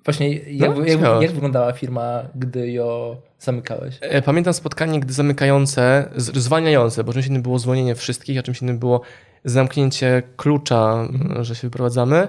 Właśnie, 0.06 0.34
jak, 0.34 0.76
no, 0.76 0.86
jak, 0.86 1.22
jak, 1.22 1.32
wyglądała 1.32 1.74
firma, 1.74 2.24
gdy 2.36 2.72
ją 2.72 3.16
zamykałeś? 3.40 3.98
E, 4.02 4.22
pamiętam 4.22 4.54
spotkanie, 4.54 5.00
gdy 5.00 5.14
zamykające, 5.14 6.10
zwalniające, 6.16 7.04
bo 7.04 7.14
czymś 7.14 7.28
innym 7.28 7.42
było 7.42 7.60
zwolnienie 7.60 7.96
wszystkich, 7.96 8.40
a 8.40 8.44
czymś 8.44 8.62
innym 8.62 8.80
było 8.80 9.02
zamknięcie 9.46 10.24
klucza, 10.38 11.08
mhm. 11.10 11.44
że 11.44 11.56
się 11.56 11.68
wyprowadzamy. 11.68 12.28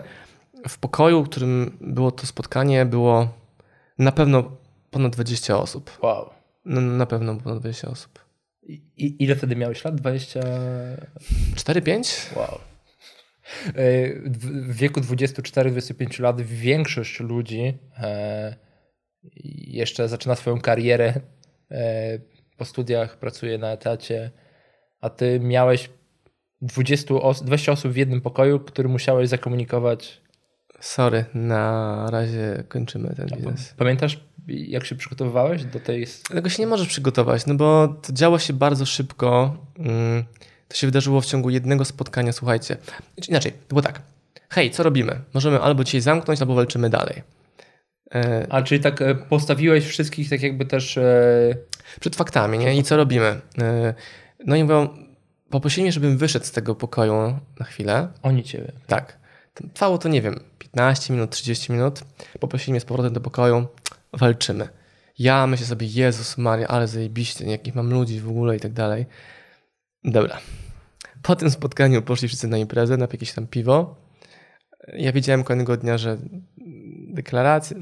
W 0.68 0.78
pokoju, 0.78 1.24
w 1.24 1.28
którym 1.28 1.76
było 1.80 2.10
to 2.10 2.26
spotkanie, 2.26 2.86
było 2.86 3.28
na 3.98 4.12
pewno 4.12 4.56
ponad 4.90 5.12
20 5.12 5.58
osób. 5.58 5.98
Wow. 6.02 6.30
Na, 6.64 6.80
na 6.80 7.06
pewno 7.06 7.36
ponad 7.36 7.58
20 7.58 7.88
osób. 7.88 8.26
I, 8.96 9.16
ile 9.18 9.36
wtedy 9.36 9.56
miałeś 9.56 9.84
lat? 9.84 9.94
20? 9.94 10.40
4-5? 11.54 12.36
Wow. 12.36 12.58
E, 13.66 13.72
w 14.30 14.76
wieku 14.76 15.00
24-25 15.00 16.20
lat 16.20 16.40
większość 16.40 17.20
ludzi 17.20 17.78
e, 17.98 18.56
jeszcze 19.66 20.08
zaczyna 20.08 20.34
swoją 20.34 20.60
karierę 20.60 21.14
e, 21.70 22.18
po 22.56 22.64
studiach, 22.64 23.18
pracuje 23.18 23.58
na 23.58 23.72
etacie, 23.72 24.30
a 25.00 25.10
ty 25.10 25.40
miałeś 25.40 25.90
20, 26.62 27.14
os 27.14 27.42
20 27.42 27.72
osób 27.72 27.92
w 27.92 27.96
jednym 27.96 28.20
pokoju, 28.20 28.60
który 28.60 28.88
musiałeś 28.88 29.28
zakomunikować 29.28 30.20
Sorry, 30.80 31.24
na 31.34 32.10
razie 32.10 32.64
kończymy 32.68 33.14
ten 33.16 33.26
biznes. 33.26 33.74
Pamiętasz, 33.76 34.20
jak 34.48 34.84
się 34.84 34.94
przygotowywałeś 34.94 35.64
do 35.64 35.80
tej. 35.80 36.06
Tego 36.28 36.48
się 36.48 36.62
nie 36.62 36.66
możesz 36.66 36.88
przygotować, 36.88 37.46
no 37.46 37.54
bo 37.54 37.88
to 38.02 38.12
działo 38.12 38.38
się 38.38 38.52
bardzo 38.52 38.86
szybko. 38.86 39.56
Mm, 39.78 40.24
to 40.68 40.76
się 40.76 40.86
wydarzyło 40.86 41.20
w 41.20 41.26
ciągu 41.26 41.50
jednego 41.50 41.84
spotkania. 41.84 42.32
Słuchajcie, 42.32 42.76
inaczej, 43.28 43.52
to 43.52 43.68
było 43.68 43.82
tak. 43.82 44.02
Hej, 44.48 44.70
co 44.70 44.82
robimy? 44.82 45.20
Możemy 45.34 45.60
albo 45.60 45.84
dzisiaj 45.84 46.00
zamknąć, 46.00 46.40
albo 46.40 46.54
walczymy 46.54 46.90
dalej. 46.90 47.22
E, 48.14 48.46
A 48.50 48.62
czyli 48.62 48.80
tak 48.80 49.02
e, 49.02 49.14
postawiłeś 49.14 49.86
wszystkich 49.86 50.30
tak 50.30 50.42
jakby 50.42 50.66
też... 50.66 50.98
E, 50.98 51.56
przed 52.00 52.16
faktami, 52.16 52.58
nie? 52.58 52.76
I 52.76 52.82
co 52.82 52.96
robimy? 52.96 53.40
No 54.46 54.56
i 54.56 54.62
mówią, 54.64 54.88
poprosili 55.50 55.82
mnie, 55.82 55.92
żebym 55.92 56.18
wyszedł 56.18 56.44
z 56.44 56.52
tego 56.52 56.74
pokoju 56.74 57.38
na 57.60 57.66
chwilę. 57.66 58.08
Oni 58.22 58.44
ciebie. 58.44 58.72
Tak. 58.86 59.18
Trwało 59.74 59.98
to, 59.98 60.08
nie 60.08 60.22
wiem, 60.22 60.40
15 60.76 61.10
minut, 61.12 61.30
30 61.30 61.72
minut. 61.72 62.04
Poprosili 62.40 62.72
mnie 62.72 62.80
z 62.80 62.84
powrotem 62.84 63.12
do 63.12 63.20
pokoju, 63.20 63.66
walczymy. 64.12 64.68
Ja 65.18 65.46
myślę 65.46 65.66
sobie, 65.66 65.86
Jezus 65.86 66.38
Maria, 66.38 66.68
ale 66.68 66.88
zajebiście, 66.88 67.44
jakich 67.44 67.74
mam 67.74 67.90
ludzi 67.90 68.20
w 68.20 68.28
ogóle 68.28 68.56
i 68.56 68.60
tak 68.60 68.72
dalej. 68.72 69.06
Dobra. 70.04 70.38
Po 71.22 71.36
tym 71.36 71.50
spotkaniu 71.50 72.02
poszli 72.02 72.28
wszyscy 72.28 72.48
na 72.48 72.58
imprezę, 72.58 72.96
na 72.96 73.08
jakieś 73.12 73.32
tam 73.32 73.46
piwo. 73.46 73.96
Ja 74.92 75.12
wiedziałem 75.12 75.44
kolejnego 75.44 75.76
dnia, 75.76 75.98
że 75.98 76.18
deklaracje, 77.08 77.76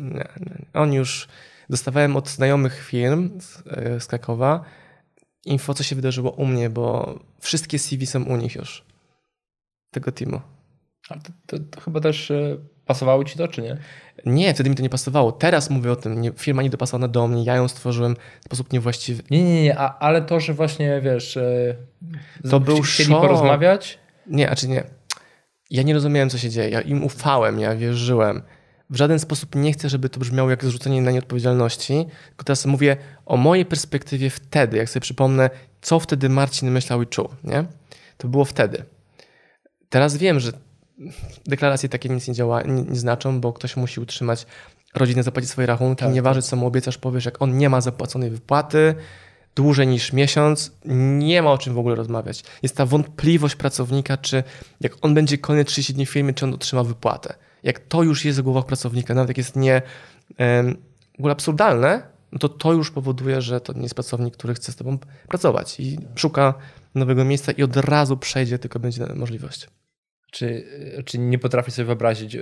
on 0.74 0.92
już 0.92 1.28
dostawałem 1.70 2.16
od 2.16 2.28
znajomych 2.28 2.84
firm 2.84 3.40
z, 3.40 3.62
e, 3.66 4.00
z 4.00 4.06
Krakowa 4.06 4.64
info, 5.44 5.74
co 5.74 5.82
się 5.82 5.96
wydarzyło 5.96 6.30
u 6.30 6.46
mnie, 6.46 6.70
bo 6.70 7.18
wszystkie 7.40 7.78
CV 7.78 8.06
są 8.06 8.24
u 8.24 8.36
nich 8.36 8.54
już. 8.54 8.84
Tego 9.90 10.12
teamu. 10.12 10.40
A 11.08 11.14
to, 11.14 11.32
to, 11.46 11.58
to 11.58 11.80
chyba 11.80 12.00
też 12.00 12.30
e, 12.30 12.56
pasowało 12.86 13.24
ci 13.24 13.38
to, 13.38 13.48
czy 13.48 13.62
nie? 13.62 13.76
Nie, 14.26 14.54
wtedy 14.54 14.70
mi 14.70 14.76
to 14.76 14.82
nie 14.82 14.88
pasowało. 14.90 15.32
Teraz 15.32 15.70
mówię 15.70 15.92
o 15.92 15.96
tym, 15.96 16.20
nie, 16.20 16.32
firma 16.36 16.62
nie 16.62 16.70
dopasowała 16.70 17.08
do 17.08 17.28
mnie, 17.28 17.44
ja 17.44 17.54
ją 17.56 17.68
stworzyłem 17.68 18.16
w 18.40 18.44
sposób 18.44 18.72
niewłaściwy. 18.72 19.22
Nie, 19.30 19.44
nie, 19.44 19.62
nie, 19.62 19.78
a, 19.78 19.98
ale 19.98 20.22
to, 20.22 20.40
że 20.40 20.54
właśnie, 20.54 21.00
wiesz, 21.00 21.36
e, 21.36 21.74
To 22.50 22.60
był 22.60 22.82
chcieli 22.82 23.10
szok. 23.10 23.20
porozmawiać, 23.20 23.98
Nie, 24.26 24.50
a 24.50 24.56
czy 24.56 24.68
nie. 24.68 24.84
Ja 25.70 25.82
nie 25.82 25.94
rozumiałem, 25.94 26.30
co 26.30 26.38
się 26.38 26.50
dzieje. 26.50 26.70
Ja 26.70 26.80
im 26.80 27.04
ufałem, 27.04 27.60
ja 27.60 27.76
wierzyłem. 27.76 28.42
W 28.90 28.96
żaden 28.96 29.18
sposób 29.18 29.54
nie 29.54 29.72
chcę, 29.72 29.88
żeby 29.88 30.08
to 30.08 30.20
brzmiało 30.20 30.50
jak 30.50 30.64
zrzucenie 30.64 31.02
na 31.02 31.10
nie 31.10 31.18
odpowiedzialności. 31.18 32.06
Tylko 32.28 32.44
teraz 32.44 32.66
mówię 32.66 32.96
o 33.26 33.36
mojej 33.36 33.66
perspektywie 33.66 34.30
wtedy, 34.30 34.76
jak 34.76 34.90
sobie 34.90 35.00
przypomnę, 35.00 35.50
co 35.82 36.00
wtedy 36.00 36.28
Marcin 36.28 36.70
myślał 36.70 37.02
i 37.02 37.06
czuł. 37.06 37.28
Nie? 37.44 37.64
To 38.18 38.28
było 38.28 38.44
wtedy. 38.44 38.84
Teraz 39.88 40.16
wiem, 40.16 40.40
że 40.40 40.52
deklaracje 41.46 41.88
takie 41.88 42.08
nic 42.08 42.28
nie, 42.28 42.34
działa, 42.34 42.62
nie, 42.62 42.82
nie 42.82 42.96
znaczą, 42.96 43.40
bo 43.40 43.52
ktoś 43.52 43.76
musi 43.76 44.00
utrzymać 44.00 44.46
rodzinę, 44.94 45.22
zapłacić 45.22 45.50
swoje 45.50 45.66
rachunki. 45.66 46.04
Tak, 46.04 46.14
Nieważne, 46.14 46.42
co 46.42 46.56
mu 46.56 46.66
obiecasz, 46.66 46.98
powiesz, 46.98 47.24
jak 47.24 47.42
on 47.42 47.58
nie 47.58 47.68
ma 47.68 47.80
zapłaconej 47.80 48.30
wypłaty 48.30 48.94
dłużej 49.56 49.86
niż 49.86 50.12
miesiąc, 50.12 50.72
nie 51.18 51.42
ma 51.42 51.52
o 51.52 51.58
czym 51.58 51.74
w 51.74 51.78
ogóle 51.78 51.94
rozmawiać. 51.94 52.42
Jest 52.62 52.76
ta 52.76 52.86
wątpliwość 52.86 53.56
pracownika, 53.56 54.16
czy 54.16 54.42
jak 54.80 54.96
on 55.02 55.14
będzie 55.14 55.38
kolejne 55.38 55.64
30 55.64 55.94
dni 55.94 56.06
w 56.06 56.10
firmie, 56.10 56.34
czy 56.34 56.44
on 56.44 56.54
otrzyma 56.54 56.84
wypłatę. 56.84 57.34
Jak 57.62 57.78
to 57.78 58.02
już 58.02 58.24
jest 58.24 58.38
w 58.38 58.42
głowach 58.42 58.66
pracownika, 58.66 59.14
nawet 59.14 59.28
jak 59.28 59.38
jest 59.38 59.56
nie 59.56 59.82
em, 60.36 60.76
w 61.16 61.18
ogóle 61.18 61.32
absurdalne, 61.32 62.02
no 62.32 62.38
to 62.38 62.48
to 62.48 62.72
już 62.72 62.90
powoduje, 62.90 63.40
że 63.40 63.60
to 63.60 63.72
nie 63.72 63.82
jest 63.82 63.94
pracownik, 63.94 64.36
który 64.36 64.54
chce 64.54 64.72
z 64.72 64.76
tobą 64.76 64.98
pracować 65.28 65.80
i 65.80 65.98
szuka 66.14 66.54
nowego 66.94 67.24
miejsca 67.24 67.52
i 67.52 67.62
od 67.62 67.76
razu 67.76 68.16
przejdzie, 68.16 68.58
tylko 68.58 68.78
będzie 68.78 69.06
możliwość. 69.14 69.68
Czy, 70.34 70.64
czy 71.04 71.18
nie 71.18 71.38
potrafię 71.38 71.70
sobie 71.70 71.86
wyobrazić 71.86 72.34
e, 72.34 72.40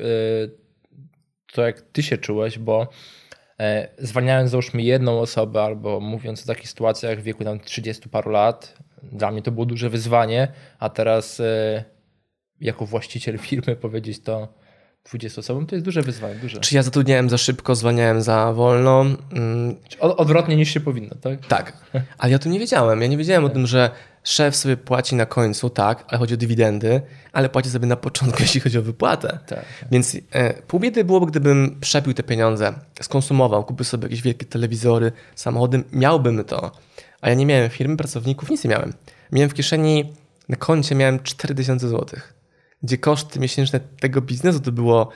to, 1.53 1.63
jak 1.63 1.81
ty 1.81 2.03
się 2.03 2.19
czułeś, 2.19 2.59
bo 2.59 2.89
e, 3.61 3.89
zwalniając 3.99 4.51
załóżmy 4.51 4.83
jedną 4.83 5.21
osobę 5.21 5.63
albo 5.63 6.01
mówiąc 6.01 6.43
o 6.43 6.47
takich 6.47 6.69
sytuacjach 6.69 7.21
w 7.21 7.23
wieku 7.23 7.45
tam 7.45 7.61
30 7.61 8.09
paru 8.09 8.31
lat, 8.31 8.79
dla 9.03 9.31
mnie 9.31 9.43
to 9.43 9.51
było 9.51 9.67
duże 9.67 9.91
wyzwanie, 9.91 10.49
a 10.79 10.89
teraz 10.89 11.41
e, 11.41 11.85
jako 12.61 12.87
właściciel 12.87 13.39
firmy 13.49 13.77
powiedzieć 13.77 14.23
to 14.23 14.55
20 15.05 15.41
osobom, 15.41 15.67
to 15.67 15.75
jest 15.75 15.85
duże 15.85 16.03
wyzwanie, 16.03 16.35
duże. 16.35 16.61
Czy 16.61 16.75
ja 16.75 16.83
zatrudniałem 16.83 17.31
za 17.31 17.39
szybko, 17.39 17.75
zwalniałem 17.75 18.23
za 18.23 18.53
wolno? 18.53 19.05
Mm, 19.33 19.77
Od, 20.01 20.21
odwrotnie 20.21 20.57
niż 20.57 20.71
się 20.71 20.81
powinno, 20.81 21.15
tak? 21.21 21.47
Tak, 21.47 21.73
ale 22.19 22.31
ja 22.31 22.37
o 22.37 22.39
tym 22.39 22.53
nie 22.53 22.59
wiedziałem. 22.59 23.03
Ja 23.03 23.07
nie 23.07 23.17
wiedziałem 23.17 23.45
o 23.45 23.49
tym, 23.49 23.67
że 23.67 23.91
szef 24.25 24.57
sobie 24.57 24.77
płaci 24.77 25.15
na 25.15 25.27
końcu, 25.27 25.71
tak, 25.71 26.05
ale 26.09 26.19
chodzi 26.19 26.35
o 26.35 26.37
dywidendy, 26.37 27.01
ale 27.33 27.49
płaci 27.49 27.71
sobie 27.71 27.87
na 27.87 27.97
początku, 27.97 28.43
jeśli 28.43 28.61
chodzi 28.61 28.79
o 28.79 28.83
wypłatę. 28.83 29.39
Tak. 29.47 29.65
Więc 29.91 30.17
e, 30.33 30.55
pół 30.63 30.81
biedy 30.81 31.05
byłoby, 31.05 31.27
gdybym 31.27 31.77
przepił 31.81 32.15
te 32.15 32.23
pieniądze, 32.23 32.73
skonsumował, 33.03 33.65
kupił 33.65 33.85
sobie 33.85 34.03
jakieś 34.05 34.23
wielkie 34.23 34.47
telewizory, 34.47 35.13
samochody, 35.35 35.85
miałbym 35.93 36.45
to. 36.45 36.73
A 37.21 37.29
ja 37.29 37.35
nie 37.35 37.47
miałem 37.47 37.71
firmy, 37.71 37.97
pracowników, 37.97 38.51
nic 38.51 38.65
nie 38.65 38.71
miałem. 38.71 38.93
Miałem 39.33 39.51
w 39.51 39.55
kieszeni, 39.55 40.13
na 40.49 40.57
koncie 40.57 40.95
miałem 40.95 41.23
4000 41.23 41.89
zł, 41.89 42.21
gdzie 42.83 42.99
koszty 42.99 43.41
miesięczne 43.41 43.81
tego 43.81 44.21
biznesu 44.21 44.61
to 44.61 44.73
było 44.73 45.09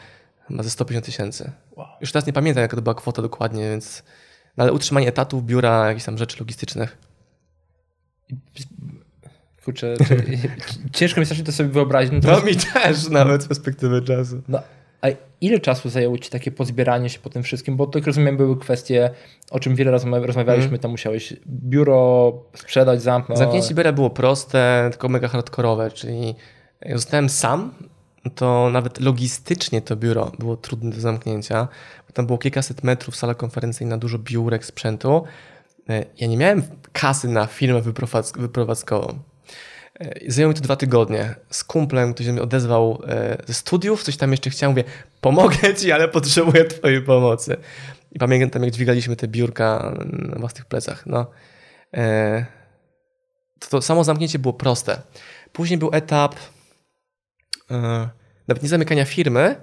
chyba 0.48 0.62
ze 0.62 0.70
150 0.70 1.06
tysięcy. 1.06 1.52
Wow. 1.76 1.86
Już 2.00 2.12
teraz 2.12 2.26
nie 2.26 2.32
pamiętam, 2.32 2.62
jaka 2.62 2.76
to 2.76 2.82
była 2.82 2.94
kwota 2.94 3.22
dokładnie, 3.22 3.70
więc... 3.70 4.02
No, 4.56 4.64
ale 4.64 4.72
utrzymanie 4.72 5.08
etatów, 5.08 5.44
biura, 5.44 5.88
jakichś 5.88 6.06
tam 6.06 6.18
rzeczy 6.18 6.38
logistycznych. 6.40 6.98
Kurczę, 9.64 9.94
ciężko 10.92 11.20
mi 11.20 11.26
strasznie 11.26 11.44
to 11.44 11.52
sobie 11.52 11.68
wyobrazić. 11.68 12.12
No 12.12 12.18
Natomiast, 12.18 12.66
mi 12.66 12.72
też, 12.72 13.08
nawet 13.08 13.42
z 13.42 13.46
perspektywy 13.46 14.02
czasu. 14.02 14.42
no, 14.48 14.62
a 15.02 15.08
ile 15.40 15.60
czasu 15.60 15.88
zajęło 15.88 16.18
ci 16.18 16.30
takie 16.30 16.50
pozbieranie 16.50 17.08
się 17.08 17.18
po 17.18 17.30
tym 17.30 17.42
wszystkim? 17.42 17.76
Bo 17.76 17.86
to, 17.86 17.98
jak 17.98 18.06
rozumiem, 18.06 18.36
były 18.36 18.58
kwestie, 18.58 19.10
o 19.50 19.60
czym 19.60 19.74
wiele 19.74 19.90
razy 19.90 20.06
rozmawialiśmy, 20.10 20.78
tam 20.78 20.90
musiałeś 20.90 21.36
biuro 21.46 22.32
sprzedać, 22.54 23.02
zamknąć. 23.02 23.38
Zamknięcie 23.38 23.74
biura 23.74 23.92
było 23.92 24.10
proste, 24.10 24.88
tylko 24.90 25.08
mega 25.08 25.28
hardkorowe, 25.28 25.90
czyli 25.90 26.34
jak 26.82 26.98
zostałem 26.98 27.28
sam, 27.28 27.74
to 28.34 28.70
nawet 28.70 29.00
logistycznie 29.00 29.82
to 29.82 29.96
biuro 29.96 30.32
było 30.38 30.56
trudne 30.56 30.90
do 30.90 31.00
zamknięcia, 31.00 31.68
bo 32.06 32.12
tam 32.12 32.26
było 32.26 32.38
kilkaset 32.38 32.84
metrów, 32.84 33.16
sala 33.16 33.34
konferencyjna, 33.34 33.98
dużo 33.98 34.18
biurek, 34.18 34.64
sprzętu. 34.64 35.24
E, 35.88 36.04
Ja 36.16 36.26
nie 36.26 36.36
miałem 36.36 36.62
kasy 36.92 37.28
na 37.28 37.46
firmę 37.46 37.80
wyprowadz- 37.82 38.38
wyprowadzkową. 38.40 39.18
E, 40.00 40.14
Zajęło 40.30 40.48
mi 40.48 40.54
to 40.54 40.60
dwa 40.60 40.76
tygodnie. 40.76 41.34
Z 41.50 41.64
kumplem, 41.64 42.14
się 42.20 42.32
mi 42.32 42.40
odezwał 42.40 43.02
e, 43.08 43.36
ze 43.46 43.54
studiów, 43.54 44.02
coś 44.02 44.16
tam 44.16 44.30
jeszcze 44.30 44.50
chciał, 44.50 44.70
mówię, 44.70 44.84
pomogę 45.20 45.74
ci, 45.74 45.92
ale 45.92 46.08
potrzebuję 46.08 46.64
twojej 46.64 47.02
pomocy. 47.02 47.56
I 48.12 48.18
pamiętam, 48.18 48.62
jak 48.62 48.72
dźwigaliśmy 48.72 49.16
te 49.16 49.28
biurka 49.28 49.94
na 50.12 50.38
własnych 50.38 50.64
plecach. 50.64 51.06
No. 51.06 51.26
To, 53.58 53.68
to 53.70 53.82
samo 53.82 54.04
zamknięcie 54.04 54.38
było 54.38 54.54
proste. 54.54 55.02
Później 55.52 55.78
był 55.78 55.90
etap 55.92 56.34
nawet 58.48 58.62
nie 58.62 58.68
zamykania 58.68 59.04
firmy, 59.04 59.56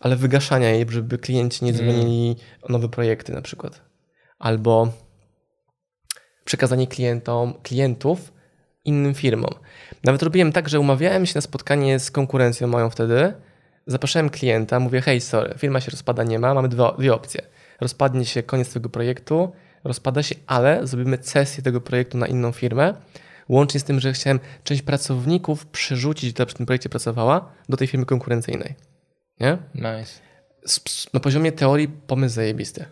ale 0.00 0.16
wygaszania 0.16 0.70
jej, 0.70 0.86
żeby 0.88 1.18
klienci 1.18 1.64
nie 1.64 1.70
Mm. 1.70 1.82
dzwonili 1.82 2.36
o 2.62 2.72
nowe 2.72 2.88
projekty 2.88 3.32
na 3.32 3.42
przykład. 3.42 3.80
Albo 4.38 4.92
przekazanie 6.44 6.86
klientom, 6.86 7.54
klientów 7.62 8.32
innym 8.84 9.14
firmom. 9.14 9.54
Nawet 10.04 10.22
robiłem 10.22 10.52
tak, 10.52 10.68
że 10.68 10.80
umawiałem 10.80 11.26
się 11.26 11.32
na 11.34 11.40
spotkanie 11.40 11.98
z 11.98 12.10
konkurencją 12.10 12.68
moją 12.68 12.90
wtedy, 12.90 13.32
zapraszałem 13.86 14.30
klienta, 14.30 14.80
mówię, 14.80 15.00
hej, 15.00 15.20
sorry, 15.20 15.54
firma 15.58 15.80
się 15.80 15.90
rozpada, 15.90 16.24
nie 16.24 16.38
ma, 16.38 16.54
mamy 16.54 16.68
dwie, 16.68 16.84
dwie 16.98 17.14
opcje. 17.14 17.40
Rozpadnie 17.80 18.24
się 18.24 18.42
koniec 18.42 18.72
tego 18.72 18.88
projektu, 18.88 19.52
rozpada 19.84 20.22
się, 20.22 20.34
ale 20.46 20.86
zrobimy 20.86 21.18
cesję 21.18 21.62
tego 21.62 21.80
projektu 21.80 22.18
na 22.18 22.26
inną 22.26 22.52
firmę, 22.52 22.94
łącznie 23.48 23.80
z 23.80 23.84
tym, 23.84 24.00
że 24.00 24.12
chciałem 24.12 24.40
część 24.64 24.82
pracowników 24.82 25.66
przerzucić, 25.66 26.32
która 26.32 26.46
przy 26.46 26.56
tym 26.56 26.66
projekcie 26.66 26.88
pracowała, 26.88 27.52
do 27.68 27.76
tej 27.76 27.86
firmy 27.86 28.06
konkurencyjnej. 28.06 28.74
Nie? 29.40 29.58
Nice. 29.74 30.20
Na 31.12 31.20
poziomie 31.20 31.52
teorii 31.52 31.88
pomysł 31.88 32.34
zajebisty. 32.34 32.84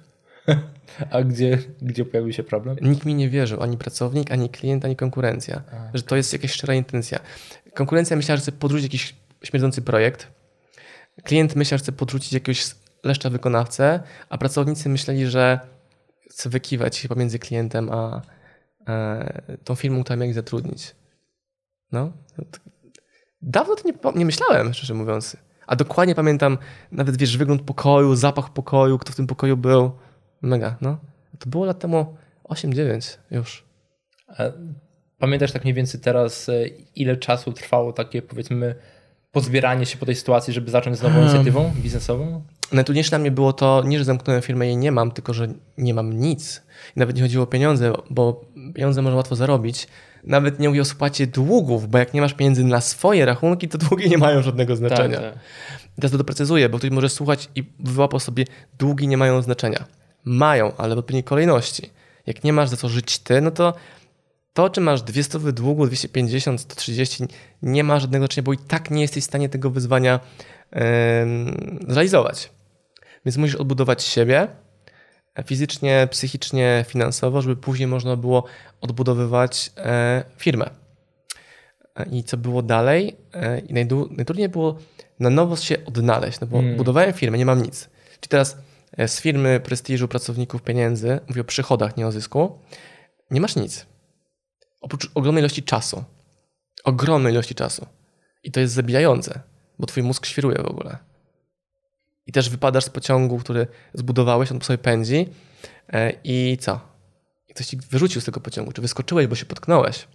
A 1.11 1.23
gdzie, 1.23 1.59
gdzie 1.83 2.05
pojawił 2.05 2.33
się 2.33 2.43
problem? 2.43 2.77
Nikt 2.83 3.05
mi 3.05 3.15
nie 3.15 3.29
wierzył, 3.29 3.63
ani 3.63 3.79
pracownik, 3.79 4.33
ani 4.33 4.49
klient, 4.49 4.85
ani 4.85 4.97
konkurencja, 4.97 5.63
że 5.95 6.03
to 6.03 6.17
jest 6.17 6.33
jakaś 6.33 6.53
szczera 6.53 6.75
intencja. 6.75 7.19
Konkurencja 7.75 8.17
myślała, 8.17 8.37
że 8.37 8.43
chce 8.43 8.53
podrzucić 8.53 8.83
jakiś 8.83 9.15
śmierdzący 9.45 9.83
projekt. 9.83 10.27
Klient 11.25 11.57
myślał, 11.57 11.79
że 11.79 11.83
chce 11.83 11.93
podrzucić 11.93 12.33
jakiegoś 12.33 12.67
leszcza 13.05 13.31
wykonawcę, 13.31 14.01
a 14.29 14.39
pracownicy 14.39 14.89
myśleli, 14.89 15.27
że 15.27 15.61
chce 16.31 16.49
wykiwać 16.51 16.97
się 16.97 17.09
pomiędzy 17.09 17.39
klientem 17.39 17.91
a 17.91 18.23
tą 19.65 19.75
firmą, 19.75 20.05
którą 20.05 20.19
mieli 20.19 20.33
zatrudnić. 20.33 20.95
No. 21.93 22.13
Dawno 23.43 23.77
to 23.77 23.89
nie, 23.89 24.19
nie 24.19 24.25
myślałem, 24.25 24.75
szczerze 24.75 24.95
mówiąc. 24.95 25.37
A 25.67 25.77
dokładnie 25.77 26.15
pamiętam 26.15 26.59
nawet, 26.93 27.17
wiesz, 27.17 27.37
wygląd 27.37 27.63
pokoju, 27.63 28.15
zapach 28.15 28.53
pokoju, 28.53 28.99
kto 28.99 29.13
w 29.13 29.17
tym 29.17 29.27
pokoju 29.27 29.57
był. 29.57 29.91
Mega, 30.43 30.77
no. 30.81 30.99
To 31.39 31.51
było 31.51 31.65
lat 31.65 31.79
temu 31.79 32.17
8-9 32.49 33.19
już. 33.31 33.65
A 34.29 34.43
Pamiętasz 35.23 35.53
tak 35.53 35.65
mniej 35.65 35.75
więcej 35.75 36.01
teraz, 36.01 36.49
e, 36.49 36.67
ile 36.97 37.17
czasu 37.17 37.53
trwało 37.53 37.93
takie, 37.93 38.23
powiedzmy, 38.23 38.75
pozbieranie 39.33 39.87
się 39.87 39.99
po 39.99 40.07
tej 40.07 40.15
sytuacji, 40.15 40.55
żeby 40.55 40.71
zacząć 40.71 40.99
z 40.99 41.03
nową 41.03 41.21
inicjatywą 41.21 41.73
biznesową? 41.83 42.43
Najtrudniejsze 42.73 43.11
dla 43.11 43.19
mnie 43.19 43.31
było 43.31 43.53
to, 43.53 43.83
nie 43.87 43.99
że 43.99 44.05
zamknąłem 44.05 44.43
firmę 44.43 44.67
i 44.67 44.69
jej 44.69 44.77
nie 44.77 44.93
mam, 44.93 45.11
tylko 45.11 45.35
że 45.35 45.49
nie 45.79 45.95
mam 45.95 46.13
nic. 46.13 46.63
I 46.97 47.01
nawet 47.01 47.17
nie 47.17 47.23
chodziło 47.23 47.45
o 47.45 47.47
pieniądze, 47.47 47.93
bo 48.11 48.45
pieniądze 48.75 49.03
można 49.03 49.17
łatwo 49.17 49.37
zarobić. 49.37 49.89
nawet 50.25 50.61
nie 50.61 50.69
mówię 50.69 50.81
o 50.81 50.85
spłacie 50.85 51.27
długów, 51.27 51.89
bo 51.89 51.99
jak 51.99 52.15
nie 52.15 52.21
masz 52.21 52.35
pieniędzy 52.35 52.65
na 52.65 52.81
swoje 52.81 53.27
rachunki, 53.27 53.69
to 53.69 53.79
długi 53.79 54.11
nie 54.11 54.19
mają 54.19 54.43
żadnego 54.43 54.77
znaczenia. 54.77 55.21
Tak, 55.21 55.35
tak. 55.35 55.43
Teraz 55.97 56.13
to 56.13 56.19
doprecyzuję, 56.19 56.69
bo 56.69 56.79
ktoś 56.79 56.91
może 56.91 57.09
słuchać 57.09 57.49
i 57.55 57.65
wyłapał 57.81 58.21
sobie, 58.21 58.45
długi 58.79 59.09
nie 59.09 59.17
mają 59.17 59.43
znaczenia. 59.43 59.85
Mają, 60.25 60.77
ale 60.77 60.95
w 60.95 60.99
odpowiedniej 60.99 61.25
kolejności. 61.25 61.91
Jak 62.27 62.45
nie 62.45 62.53
masz 62.53 62.69
za 62.69 62.77
co 62.77 62.89
żyć 62.89 63.19
ty, 63.19 63.41
no 63.41 63.51
to 63.51 63.75
to, 64.53 64.71
czy 64.71 64.81
masz 64.81 65.03
200 65.03 65.39
długu, 65.39 65.87
250, 65.87 66.61
130, 66.61 67.25
nie 67.63 67.85
ma 67.85 68.01
żadnego 68.01 68.25
znaczenia, 68.25 68.43
bo 68.43 68.53
i 68.53 68.59
tak 68.59 68.91
nie 68.91 69.03
jesteś 69.03 69.25
w 69.25 69.27
stanie 69.27 69.49
tego 69.49 69.71
wyzwania 69.71 70.21
yy, 70.73 70.81
zrealizować. 71.89 72.51
Więc 73.25 73.37
musisz 73.37 73.57
odbudować 73.57 74.03
siebie 74.03 74.49
fizycznie, 75.47 76.09
psychicznie, 76.11 76.85
finansowo, 76.89 77.43
żeby 77.43 77.57
później 77.57 77.89
można 77.89 78.17
było 78.17 78.45
odbudowywać 78.81 79.73
e, 79.77 80.25
firmę. 80.37 80.71
I 82.11 82.25
co 82.25 82.37
było 82.37 82.63
dalej? 82.63 83.17
E, 83.35 83.59
I 83.59 83.75
najtrudniej 84.17 84.49
było 84.49 84.79
na 85.21 85.31
nowo 85.31 85.57
się 85.57 85.85
odnaleźć, 85.85 86.41
no 86.41 86.47
bo 86.47 86.57
hmm. 86.57 86.77
budowałem 86.77 87.13
firmę, 87.13 87.39
nie 87.39 87.47
mam 87.47 87.63
nic. 87.63 87.91
Czyli 88.21 88.29
teraz 88.29 88.57
e, 88.97 89.09
z 89.09 89.21
firmy, 89.21 89.61
prestiżu, 89.61 90.09
pracowników, 90.09 90.63
pieniędzy, 90.63 91.21
mówię 91.29 91.41
o 91.41 91.45
przychodach, 91.45 91.97
nie 91.97 92.07
o 92.07 92.13
zysku, 92.13 92.59
nie 93.31 93.41
masz 93.41 93.57
nic. 93.57 93.87
Oprócz 94.81 95.11
ogromnej 95.15 95.41
ilości 95.41 95.63
czasu. 95.63 96.05
Ogromnej 96.85 97.33
ilości 97.33 97.55
czasu. 97.55 97.87
I 98.45 98.53
to 98.53 98.61
jest 98.61 98.75
zabijające, 98.75 99.41
bo 99.79 99.87
twój 99.87 100.03
mózg 100.03 100.27
świruje 100.27 100.59
w 100.59 100.67
ogóle. 100.67 101.12
I 102.27 102.33
też 102.33 102.51
wypadasz 102.51 102.85
z 102.85 102.91
pociągu, 102.91 103.39
który 103.39 103.67
zbudowałeś, 103.95 104.53
on 104.53 104.59
po 104.59 104.65
sobie 104.65 104.79
pędzi 104.79 105.29
e, 105.93 106.13
i 106.25 106.59
co? 106.61 106.81
I 107.49 107.55
ktoś 107.55 107.67
ci 107.67 107.77
wyrzucił 107.77 108.21
z 108.21 108.25
tego 108.25 108.41
pociągu, 108.41 108.73
czy 108.73 108.83
wyskoczyłeś, 108.83 109.27
bo 109.27 109.35
się 109.35 109.47
potknąłeś. 109.47 110.09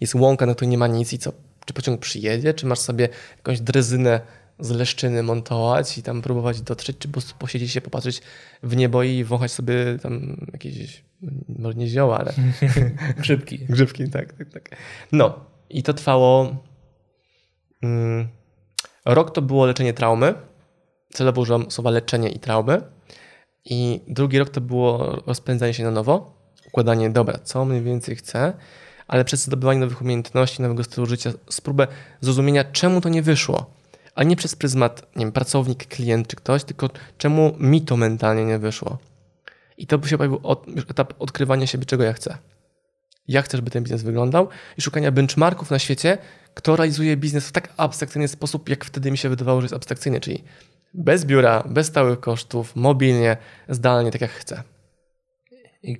Jest 0.00 0.14
łąka, 0.14 0.46
na 0.46 0.54
której 0.54 0.70
nie 0.70 0.78
ma 0.78 0.86
nic 0.86 1.12
i 1.12 1.18
co? 1.18 1.32
Czy 1.64 1.74
pociąg 1.74 2.00
przyjedzie, 2.00 2.54
czy 2.54 2.66
masz 2.66 2.78
sobie 2.78 3.08
jakąś 3.36 3.60
drezynę 3.60 4.20
z 4.60 4.70
leszczyny 4.70 5.22
montować 5.22 5.98
i 5.98 6.02
tam 6.02 6.22
próbować 6.22 6.60
dotrzeć, 6.60 6.98
czy 6.98 7.08
po 7.08 7.12
prostu 7.12 7.34
posiedzieć 7.38 7.70
się, 7.70 7.80
popatrzeć 7.80 8.22
w 8.62 8.76
niebo 8.76 9.02
i 9.02 9.24
wąchać 9.24 9.52
sobie 9.52 9.98
tam 10.02 10.46
jakieś, 10.52 11.04
może 11.48 11.78
nie 11.78 11.86
zioła, 11.86 12.18
ale... 12.18 12.32
Grzybki. 13.22 13.58
Grzybki, 13.58 14.10
tak, 14.10 14.32
tak, 14.32 14.50
tak. 14.50 14.76
No 15.12 15.44
i 15.70 15.82
to 15.82 15.94
trwało... 15.94 16.56
Mm, 17.82 18.28
rok 19.04 19.34
to 19.34 19.42
było 19.42 19.66
leczenie 19.66 19.92
traumy, 19.92 20.34
celowo 21.12 21.40
użyłam 21.40 21.70
słowa 21.70 21.90
leczenie 21.90 22.28
i 22.28 22.38
traumy. 22.38 22.82
I 23.64 24.00
drugi 24.08 24.38
rok 24.38 24.50
to 24.50 24.60
było 24.60 25.22
rozpędzanie 25.26 25.74
się 25.74 25.84
na 25.84 25.90
nowo, 25.90 26.34
układanie, 26.66 27.10
dobra, 27.10 27.38
co 27.44 27.64
mniej 27.64 27.82
więcej 27.82 28.16
chcę, 28.16 28.52
ale 29.08 29.24
przez 29.24 29.44
zdobywanie 29.44 29.80
nowych 29.80 30.02
umiejętności, 30.02 30.62
nowego 30.62 30.84
stylu 30.84 31.06
życia, 31.06 31.32
spróbę 31.48 31.86
zrozumienia, 32.20 32.64
czemu 32.64 33.00
to 33.00 33.08
nie 33.08 33.22
wyszło. 33.22 33.70
A 34.14 34.24
nie 34.24 34.36
przez 34.36 34.56
pryzmat, 34.56 35.16
nie 35.16 35.24
wiem, 35.24 35.32
pracownik, 35.32 35.86
klient 35.86 36.28
czy 36.28 36.36
ktoś, 36.36 36.64
tylko 36.64 36.90
czemu 37.18 37.56
mi 37.58 37.82
to 37.82 37.96
mentalnie 37.96 38.44
nie 38.44 38.58
wyszło. 38.58 38.98
I 39.78 39.86
to 39.86 39.98
by 39.98 40.08
się 40.08 40.18
pojawił 40.18 40.40
od, 40.42 40.66
etap 40.90 41.14
odkrywania 41.18 41.66
siebie, 41.66 41.84
czego 41.84 42.04
ja 42.04 42.12
chcę. 42.12 42.38
Jak 43.28 43.44
chcę, 43.44 43.58
żeby 43.58 43.70
ten 43.70 43.82
biznes 43.82 44.02
wyglądał 44.02 44.48
i 44.78 44.82
szukania 44.82 45.12
benchmarków 45.12 45.70
na 45.70 45.78
świecie, 45.78 46.18
kto 46.54 46.76
realizuje 46.76 47.16
biznes 47.16 47.48
w 47.48 47.52
tak 47.52 47.72
abstrakcyjny 47.76 48.28
sposób, 48.28 48.68
jak 48.68 48.84
wtedy 48.84 49.10
mi 49.10 49.18
się 49.18 49.28
wydawało, 49.28 49.60
że 49.60 49.64
jest 49.64 49.74
abstrakcyjny, 49.74 50.20
czyli 50.20 50.44
bez 50.94 51.24
biura, 51.24 51.64
bez 51.68 51.86
stałych 51.86 52.20
kosztów, 52.20 52.76
mobilnie, 52.76 53.36
zdalnie, 53.68 54.10
tak 54.10 54.20
jak 54.20 54.30
chcę. 54.30 54.62
I 55.82 55.96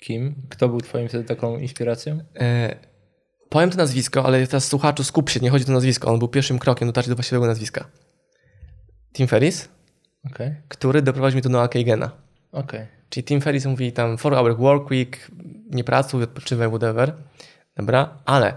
kim? 0.00 0.34
Kto 0.48 0.68
był 0.68 0.80
twoim 0.80 1.08
wtedy 1.08 1.24
taką 1.24 1.58
inspiracją? 1.58 2.18
E, 2.40 2.76
powiem 3.48 3.70
to 3.70 3.76
nazwisko, 3.76 4.24
ale 4.24 4.46
teraz 4.46 4.64
słuchaczu 4.64 5.04
skup 5.04 5.30
się, 5.30 5.40
nie 5.40 5.50
chodzi 5.50 5.64
o 5.64 5.66
to 5.66 5.72
nazwisko. 5.72 6.12
On 6.12 6.18
był 6.18 6.28
pierwszym 6.28 6.58
krokiem 6.58 6.88
dotarcia 6.88 7.08
do 7.08 7.16
właściwego 7.16 7.46
nazwiska. 7.46 7.84
Tim 9.12 9.28
Ferris, 9.28 9.68
okay. 10.26 10.62
który 10.68 11.02
doprowadził 11.02 11.36
mnie 11.36 11.42
do 11.42 11.48
Noah 11.48 11.70
Kagena. 11.70 12.10
Okay. 12.52 12.86
Czyli 13.10 13.24
Tim 13.24 13.40
Ferris 13.40 13.66
mówi 13.66 13.92
tam 13.92 14.16
4 14.16 14.36
hour 14.36 14.56
work 14.56 14.90
week, 14.90 15.30
nie 15.70 15.84
pracuj, 15.84 16.22
odpoczywaj, 16.22 16.68
whatever. 16.68 17.14
Dobra, 17.76 18.18
ale 18.24 18.54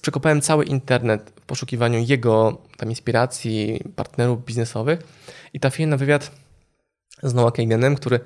przekopałem 0.00 0.40
cały 0.40 0.64
internet 0.64 1.32
w 1.40 1.46
poszukiwaniu 1.46 1.98
jego 1.98 2.62
tam 2.76 2.90
inspiracji, 2.90 3.80
partnerów 3.96 4.44
biznesowych 4.44 5.00
i 5.52 5.60
trafiłem 5.60 5.90
na 5.90 5.96
wywiad 5.96 6.30
z 7.22 7.34
Noah 7.34 7.52
Kaganem, 7.52 7.94
który 7.94 8.20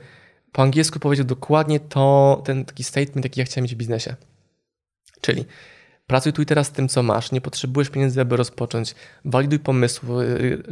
po 0.52 0.62
angielsku 0.62 0.98
powiedział 0.98 1.26
dokładnie 1.26 1.80
to, 1.80 2.42
ten 2.44 2.64
taki 2.64 2.84
statement, 2.84 3.24
jaki 3.24 3.40
ja 3.40 3.46
chciałem 3.46 3.62
mieć 3.62 3.74
w 3.74 3.78
biznesie. 3.78 4.16
Czyli 5.20 5.44
pracuj 6.06 6.32
tu 6.32 6.42
i 6.42 6.46
teraz 6.46 6.66
z 6.66 6.70
tym, 6.70 6.88
co 6.88 7.02
masz, 7.02 7.32
nie 7.32 7.40
potrzebujesz 7.40 7.90
pieniędzy, 7.90 8.20
aby 8.20 8.36
rozpocząć, 8.36 8.94
waliduj 9.24 9.58
pomysł, 9.58 10.06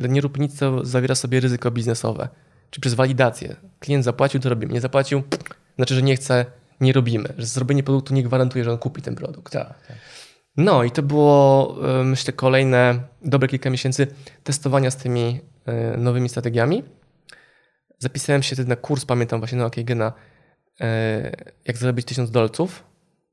nie 0.08 0.20
rób 0.20 0.38
nic, 0.38 0.58
co 0.58 0.84
zawiera 0.84 1.14
sobie 1.14 1.40
ryzyko 1.40 1.70
biznesowe. 1.70 2.28
Czyli 2.70 2.80
przez 2.80 2.94
walidację. 2.94 3.56
Klient 3.80 4.04
zapłacił, 4.04 4.40
to 4.40 4.48
robimy. 4.48 4.72
Nie 4.72 4.80
zapłacił, 4.80 5.22
znaczy, 5.76 5.94
że 5.94 6.02
nie 6.02 6.16
chce, 6.16 6.46
nie 6.80 6.92
robimy. 6.92 7.34
Że 7.38 7.46
zrobienie 7.46 7.82
produktu 7.82 8.14
nie 8.14 8.22
gwarantuje, 8.22 8.64
że 8.64 8.72
on 8.72 8.78
kupi 8.78 9.02
ten 9.02 9.14
produkt. 9.14 9.52
Tak, 9.52 9.86
tak. 9.86 9.96
No 10.56 10.84
i 10.84 10.90
to 10.90 11.02
było, 11.02 11.76
e, 12.00 12.04
myślę, 12.04 12.32
kolejne 12.32 13.00
dobre 13.22 13.48
kilka 13.48 13.70
miesięcy 13.70 14.06
testowania 14.44 14.90
z 14.90 14.96
tymi 14.96 15.40
e, 15.66 15.96
nowymi 15.96 16.28
strategiami. 16.28 16.84
Zapisałem 17.98 18.42
się 18.42 18.56
wtedy 18.56 18.68
na 18.68 18.76
kurs, 18.76 19.04
pamiętam 19.04 19.40
właśnie 19.40 19.58
na 19.58 19.66
Okegena, 19.66 20.12
e, 20.80 21.32
jak 21.64 21.76
zarobić 21.76 22.06
1000 22.06 22.30
dolców. 22.30 22.84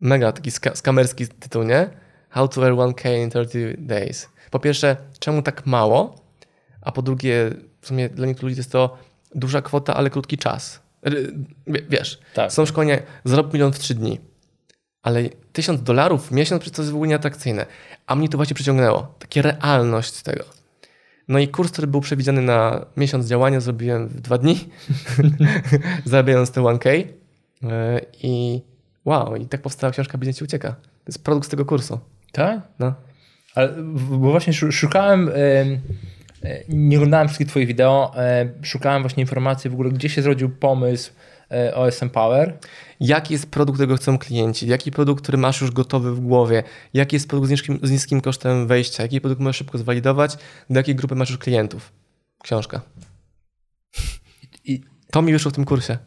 Mega 0.01 0.31
taki 0.31 0.51
skamerski 0.51 1.27
tytuł, 1.27 1.63
nie? 1.63 1.89
How 2.29 2.47
to 2.47 2.65
earn 2.67 2.77
1K 2.77 3.23
in 3.23 3.29
30 3.29 3.57
days. 3.77 4.29
Po 4.51 4.59
pierwsze, 4.59 4.97
czemu 5.19 5.41
tak 5.41 5.65
mało? 5.65 6.15
A 6.81 6.91
po 6.91 7.01
drugie, 7.01 7.51
w 7.81 7.87
sumie 7.87 8.09
dla 8.09 8.27
niektórych 8.27 8.51
ludzi 8.51 8.59
jest 8.59 8.71
to 8.71 8.97
duża 9.35 9.61
kwota, 9.61 9.95
ale 9.95 10.09
krótki 10.09 10.37
czas. 10.37 10.81
Wiesz, 11.89 12.19
tak. 12.33 12.51
są 12.51 12.65
szkolenia, 12.65 12.97
zarob 13.25 13.53
milion 13.53 13.73
w 13.73 13.79
3 13.79 13.95
dni 13.95 14.19
ale 15.03 15.23
tysiąc 15.53 15.83
dolarów 15.83 16.27
w 16.27 16.31
miesiąc 16.31 16.61
przecież 16.61 16.75
to 16.75 16.81
jest 16.81 16.91
w 16.91 16.95
ogóle 16.95 17.09
nieatrakcyjne. 17.09 17.65
A 18.07 18.15
mnie 18.15 18.29
to 18.29 18.37
właśnie 18.37 18.53
przyciągnęło. 18.53 19.15
Taka 19.19 19.41
realność 19.41 20.21
tego. 20.21 20.43
No 21.27 21.39
i 21.39 21.47
kurs, 21.47 21.71
który 21.71 21.87
był 21.87 22.01
przewidziany 22.01 22.41
na 22.41 22.85
miesiąc 22.97 23.25
działania, 23.25 23.59
zrobiłem 23.59 24.07
w 24.07 24.21
dwa 24.21 24.37
dni, 24.37 24.69
zarabiając 26.05 26.51
te 26.51 26.61
1K. 26.61 26.89
E, 27.63 28.01
I 28.23 28.61
wow, 29.05 29.35
i 29.35 29.45
tak 29.45 29.61
powstała 29.61 29.93
książka 29.93 30.17
Biznes 30.17 30.37
ci 30.37 30.43
ucieka. 30.43 30.69
To 30.71 31.07
jest 31.07 31.23
produkt 31.23 31.47
z 31.47 31.49
tego 31.49 31.65
kursu. 31.65 31.99
Tak? 32.31 32.61
No. 32.79 32.93
Ale, 33.55 33.73
bo 34.09 34.31
właśnie 34.31 34.53
szukałem, 34.53 35.29
e, 35.35 35.65
nie 36.69 36.97
oglądałem 36.97 37.27
wszystkich 37.27 37.47
twoich 37.47 37.67
wideo, 37.67 38.13
e, 38.17 38.49
szukałem 38.61 39.03
właśnie 39.03 39.21
informacji 39.21 39.69
w 39.69 39.73
ogóle, 39.73 39.89
gdzie 39.89 40.09
się 40.09 40.21
zrodził 40.21 40.49
pomysł 40.49 41.11
OSM 41.73 42.09
Power 42.09 42.57
jaki 43.03 43.33
jest 43.33 43.51
produkt, 43.51 43.77
którego 43.77 43.95
chcą 43.95 44.17
klienci, 44.17 44.67
jaki 44.67 44.91
produkt, 44.91 45.23
który 45.23 45.37
masz 45.37 45.61
już 45.61 45.71
gotowy 45.71 46.15
w 46.15 46.19
głowie, 46.19 46.63
jaki 46.93 47.15
jest 47.15 47.29
produkt 47.29 47.47
z 47.47 47.51
niskim, 47.51 47.79
z 47.83 47.91
niskim 47.91 48.21
kosztem 48.21 48.67
wejścia, 48.67 49.03
jaki 49.03 49.21
produkt 49.21 49.41
możesz 49.41 49.57
szybko 49.57 49.77
zwalidować, 49.77 50.37
do 50.69 50.79
jakiej 50.79 50.95
grupy 50.95 51.15
masz 51.15 51.29
już 51.29 51.39
klientów. 51.39 51.91
Książka. 52.43 52.81
I 54.63 54.81
to 55.11 55.21
mi 55.21 55.33
wyszło 55.33 55.51
w 55.51 55.53
tym 55.53 55.65
kursie. 55.65 55.97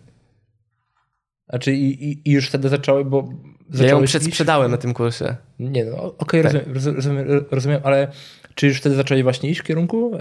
Znaczy 1.50 1.72
i, 1.74 2.28
i 2.28 2.32
już 2.32 2.48
wtedy 2.48 2.68
zaczęły, 2.68 3.04
bo 3.04 3.28
ja 3.74 3.88
ją 3.88 4.04
przedsprzedałem 4.04 4.70
na 4.70 4.76
tym 4.76 4.94
kursie. 4.94 5.36
Nie, 5.58 5.84
no 5.84 5.96
okej, 5.96 6.40
okay, 6.40 6.42
tak. 6.42 6.74
rozumiem, 6.74 6.96
rozumiem, 6.96 7.44
rozumiem, 7.50 7.80
ale 7.84 8.08
czy 8.54 8.66
już 8.66 8.78
wtedy 8.78 8.96
zaczęli 8.96 9.22
właśnie 9.22 9.50
iść 9.50 9.60
w 9.60 9.64
kierunku 9.64 10.14
e, 10.14 10.18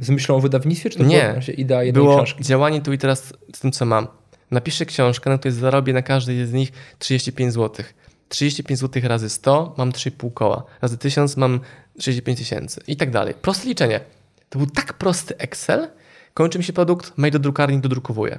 z 0.00 0.10
myślą 0.10 0.36
o 0.36 0.40
wydawnictwie, 0.40 0.90
czy 0.90 0.98
to 0.98 1.04
nie, 1.04 1.28
była 1.28 1.54
idea 1.56 1.82
jednej 1.84 2.04
było 2.04 2.16
książki? 2.16 2.44
działanie 2.44 2.82
tu 2.82 2.92
i 2.92 2.98
teraz 2.98 3.32
z 3.54 3.60
tym, 3.60 3.72
co 3.72 3.84
mam 3.84 4.08
napiszę 4.50 4.86
książkę, 4.86 5.30
na 5.30 5.38
której 5.38 5.58
zarobię 5.58 5.92
na 5.92 6.02
każdej 6.02 6.46
z 6.46 6.52
nich 6.52 6.72
35 6.98 7.52
zł. 7.52 7.86
35 8.28 8.80
zł 8.80 9.02
razy 9.04 9.30
100 9.30 9.74
mam 9.78 9.92
3,5 9.92 10.32
koła, 10.34 10.64
razy 10.82 10.98
1000 10.98 11.36
mam 11.36 11.60
65 12.00 12.38
tysięcy 12.38 12.80
i 12.86 12.96
tak 12.96 13.10
dalej. 13.10 13.34
Proste 13.42 13.68
liczenie. 13.68 14.00
To 14.48 14.58
był 14.58 14.66
tak 14.66 14.92
prosty 14.92 15.36
Excel, 15.38 15.88
kończy 16.34 16.58
mi 16.58 16.64
się 16.64 16.72
produkt, 16.72 17.18
mail 17.18 17.32
do 17.32 17.38
drukarni, 17.38 17.78
dodrukowuję. 17.78 18.38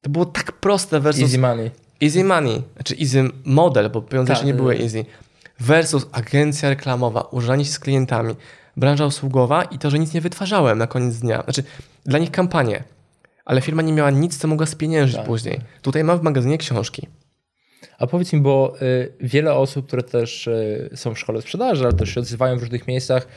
To 0.00 0.10
było 0.10 0.26
tak 0.26 0.52
proste 0.52 1.00
versus... 1.00 1.22
Easy 1.22 1.38
money. 1.38 1.70
Easy 2.02 2.24
money, 2.24 2.62
znaczy 2.74 2.96
easy 3.00 3.28
model, 3.44 3.90
bo 3.90 4.02
pieniądze 4.02 4.32
jeszcze 4.32 4.46
nie 4.46 4.54
były 4.54 4.78
easy. 4.78 5.04
Versus 5.60 6.06
agencja 6.12 6.68
reklamowa, 6.68 7.20
użanie 7.20 7.64
się 7.64 7.72
z 7.72 7.78
klientami, 7.78 8.34
branża 8.76 9.06
usługowa 9.06 9.64
i 9.64 9.78
to, 9.78 9.90
że 9.90 9.98
nic 9.98 10.14
nie 10.14 10.20
wytwarzałem 10.20 10.78
na 10.78 10.86
koniec 10.86 11.16
dnia. 11.16 11.42
Znaczy, 11.42 11.62
dla 12.06 12.18
nich 12.18 12.30
kampanie 12.30 12.84
ale 13.50 13.60
firma 13.60 13.82
nie 13.82 13.92
miała 13.92 14.10
nic, 14.10 14.38
co 14.38 14.48
mogła 14.48 14.66
spieniężyć 14.66 15.16
tak. 15.16 15.26
później. 15.26 15.60
Tutaj 15.82 16.04
mam 16.04 16.18
w 16.18 16.22
magazynie 16.22 16.58
książki. 16.58 17.06
A 17.98 18.06
powiedz 18.06 18.32
mi, 18.32 18.40
bo 18.40 18.74
y, 18.82 19.12
wiele 19.20 19.54
osób, 19.54 19.86
które 19.86 20.02
też 20.02 20.46
y, 20.46 20.90
są 20.94 21.14
w 21.14 21.18
szkole 21.18 21.42
sprzedaży, 21.42 21.84
ale 21.84 21.92
też 21.92 22.14
się 22.14 22.20
odzywają 22.20 22.58
w 22.58 22.60
różnych 22.60 22.88
miejscach, 22.88 23.28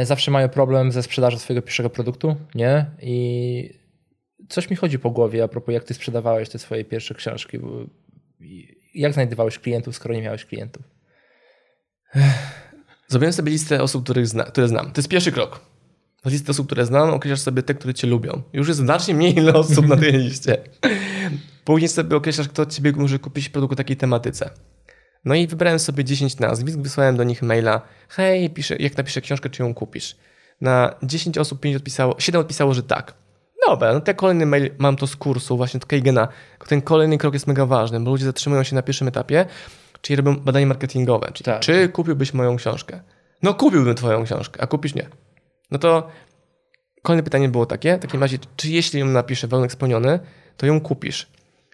y, 0.00 0.06
zawsze 0.06 0.30
mają 0.30 0.48
problem 0.48 0.92
ze 0.92 1.02
sprzedażą 1.02 1.38
swojego 1.38 1.62
pierwszego 1.62 1.90
produktu, 1.90 2.36
nie? 2.54 2.86
I 3.02 3.81
coś 4.52 4.70
mi 4.70 4.76
chodzi 4.76 4.98
po 4.98 5.10
głowie 5.10 5.44
a 5.44 5.48
propos, 5.48 5.72
jak 5.72 5.84
ty 5.84 5.94
sprzedawałeś 5.94 6.48
te 6.48 6.58
swoje 6.58 6.84
pierwsze 6.84 7.14
książki. 7.14 7.58
jak 8.94 9.12
znajdowałeś 9.12 9.58
klientów, 9.58 9.96
skoro 9.96 10.14
nie 10.14 10.22
miałeś 10.22 10.44
klientów? 10.44 10.82
Zrobiłem 13.08 13.32
sobie 13.32 13.52
listę 13.52 13.82
osób, 13.82 14.04
których 14.04 14.26
zna, 14.26 14.44
które 14.44 14.68
znam. 14.68 14.92
To 14.92 14.98
jest 15.00 15.08
pierwszy 15.08 15.32
krok. 15.32 15.60
Z 16.24 16.32
listy 16.32 16.50
osób, 16.50 16.66
które 16.66 16.86
znam, 16.86 17.10
określasz 17.10 17.40
sobie 17.40 17.62
te, 17.62 17.74
które 17.74 17.94
cię 17.94 18.06
lubią. 18.06 18.42
Już 18.52 18.68
jest 18.68 18.80
znacznie 18.80 19.14
mniej 19.14 19.50
osób 19.54 19.86
na 19.86 19.96
tej 19.96 20.12
liście. 20.12 20.58
Później 21.64 21.88
sobie 21.88 22.16
określasz, 22.16 22.48
kto 22.48 22.62
od 22.62 22.74
ciebie 22.74 22.92
może 22.92 23.18
kupić 23.18 23.48
produkt 23.48 23.72
o 23.72 23.76
takiej 23.76 23.96
tematyce. 23.96 24.50
No 25.24 25.34
i 25.34 25.46
wybrałem 25.46 25.78
sobie 25.78 26.04
10 26.04 26.38
nazwisk, 26.38 26.78
wysłałem 26.78 27.16
do 27.16 27.24
nich 27.24 27.42
maila. 27.42 27.82
Hej, 28.08 28.54
jak 28.78 28.96
napiszę 28.96 29.20
książkę, 29.20 29.50
czy 29.50 29.62
ją 29.62 29.74
kupisz? 29.74 30.16
Na 30.60 30.94
10 31.02 31.38
osób 31.38 31.60
5 31.60 31.76
odpisało, 31.76 32.14
7 32.18 32.40
odpisało, 32.40 32.74
że 32.74 32.82
tak. 32.82 33.21
Dobra, 33.66 33.92
no 33.92 34.00
ten 34.00 34.14
kolejny 34.14 34.46
mail 34.46 34.70
mam 34.78 34.96
to 34.96 35.06
z 35.06 35.16
kursu, 35.16 35.56
właśnie 35.56 35.78
od 35.78 35.86
Keigena. 35.86 36.28
Ten 36.68 36.82
kolejny 36.82 37.18
krok 37.18 37.34
jest 37.34 37.46
mega 37.46 37.66
ważny, 37.66 38.00
bo 38.00 38.10
ludzie 38.10 38.24
zatrzymują 38.24 38.62
się 38.62 38.74
na 38.74 38.82
pierwszym 38.82 39.08
etapie, 39.08 39.46
czyli 40.00 40.16
robią 40.16 40.36
badania 40.36 40.66
marketingowe. 40.66 41.30
Czyli 41.32 41.44
tak. 41.44 41.60
czy 41.60 41.88
kupiłbyś 41.88 42.34
moją 42.34 42.56
książkę? 42.56 43.00
No 43.42 43.54
kupiłbym 43.54 43.94
twoją 43.94 44.24
książkę, 44.24 44.62
a 44.62 44.66
kupisz 44.66 44.94
nie. 44.94 45.08
No 45.70 45.78
to 45.78 46.08
kolejne 47.02 47.22
pytanie 47.22 47.48
było 47.48 47.66
takie, 47.66 47.96
w 47.96 48.00
takim 48.00 48.20
razie, 48.20 48.38
czy 48.56 48.68
jeśli 48.68 49.00
ją 49.00 49.06
napiszę 49.06 49.46
warunek 49.46 49.72
spełniony, 49.72 50.20
to 50.56 50.66
ją 50.66 50.80
kupisz? 50.80 51.30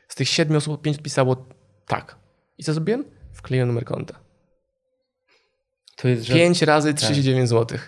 Z 0.08 0.14
tych 0.14 0.28
7 0.28 0.56
osób 0.56 0.82
5 0.82 0.96
odpisało 0.96 1.46
tak. 1.86 2.16
I 2.58 2.64
co 2.64 2.72
zrobiłem? 2.72 3.04
Wkleiłem 3.32 3.68
numer 3.68 3.84
konta. 3.84 4.14
To 5.96 6.08
jest, 6.08 6.22
że... 6.22 6.34
5 6.34 6.62
razy 6.62 6.94
39 6.94 7.40
tak. 7.40 7.48
zł. 7.48 7.78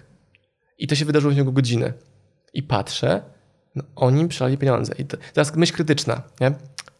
I 0.78 0.86
to 0.86 0.94
się 0.94 1.04
wydarzyło 1.04 1.32
w 1.32 1.36
ciągu 1.36 1.52
godziny. 1.52 1.92
I 2.52 2.62
patrzę, 2.62 3.22
no, 3.74 3.84
oni 3.96 4.28
przelali 4.28 4.58
pieniądze. 4.58 4.94
I 4.98 5.04
teraz 5.04 5.56
myśl 5.56 5.74
krytyczna, 5.74 6.22
nie? 6.40 6.52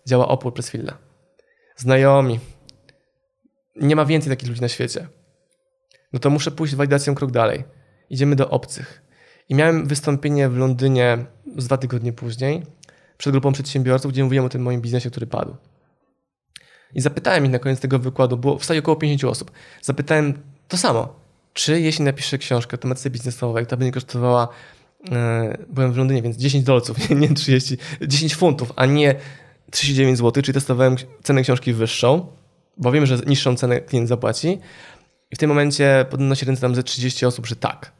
Działa 0.06 0.28
opór 0.28 0.54
przez 0.54 0.68
chwilę. 0.68 0.92
Znajomi. 1.76 2.40
Nie 3.76 3.96
ma 3.96 4.04
więcej 4.04 4.30
takich 4.30 4.48
ludzi 4.48 4.60
na 4.60 4.68
świecie. 4.68 5.08
No 6.12 6.18
to 6.18 6.30
muszę 6.30 6.50
pójść 6.50 6.74
walidacją 6.74 7.14
krok 7.14 7.30
dalej. 7.30 7.64
Idziemy 8.10 8.36
do 8.36 8.50
obcych. 8.50 9.02
I 9.48 9.54
miałem 9.54 9.86
wystąpienie 9.86 10.48
w 10.48 10.56
Londynie 10.56 11.18
z 11.56 11.66
dwa 11.66 11.76
tygodnie 11.76 12.12
później 12.12 12.66
przed 13.18 13.32
grupą 13.32 13.52
przedsiębiorców, 13.52 14.12
gdzie 14.12 14.24
mówiłem 14.24 14.44
o 14.44 14.48
tym 14.48 14.62
moim 14.62 14.80
biznesie, 14.80 15.10
który 15.10 15.26
padł. 15.26 15.56
I 16.94 17.00
zapytałem 17.00 17.44
ich 17.44 17.50
na 17.50 17.58
koniec 17.58 17.80
tego 17.80 17.98
wykładu, 17.98 18.36
było 18.36 18.58
w 18.58 18.64
sali 18.64 18.78
około 18.78 18.96
50 18.96 19.32
osób. 19.32 19.50
Zapytałem 19.82 20.42
to 20.68 20.76
samo. 20.76 21.20
Czy 21.52 21.80
jeśli 21.80 22.04
napiszę 22.04 22.38
książkę 22.38 22.74
o 22.74 22.78
tematyce 22.78 23.10
biznesowej, 23.10 23.66
która 23.66 23.78
będzie 23.78 23.92
kosztowała 23.92 24.48
byłem 25.68 25.92
w 25.92 25.96
Londynie, 25.96 26.22
więc 26.22 26.36
10 26.36 26.64
dolców, 26.64 27.10
nie, 27.10 27.16
nie 27.16 27.34
30, 27.34 27.78
10 28.06 28.34
funtów, 28.34 28.72
a 28.76 28.86
nie 28.86 29.14
39 29.70 30.18
zł, 30.18 30.42
czyli 30.42 30.54
testowałem 30.54 30.96
cenę 31.22 31.42
książki 31.42 31.72
wyższą, 31.72 32.26
bo 32.76 32.92
wiem, 32.92 33.06
że 33.06 33.18
niższą 33.26 33.56
cenę 33.56 33.80
klient 33.80 34.08
zapłaci. 34.08 34.58
I 35.30 35.36
w 35.36 35.38
tym 35.38 35.48
momencie 35.48 36.06
podnosi 36.10 36.44
ręce 36.44 36.60
tam 36.60 36.74
ze 36.74 36.82
30 36.82 37.26
osób, 37.26 37.46
że 37.46 37.56
tak. 37.56 37.92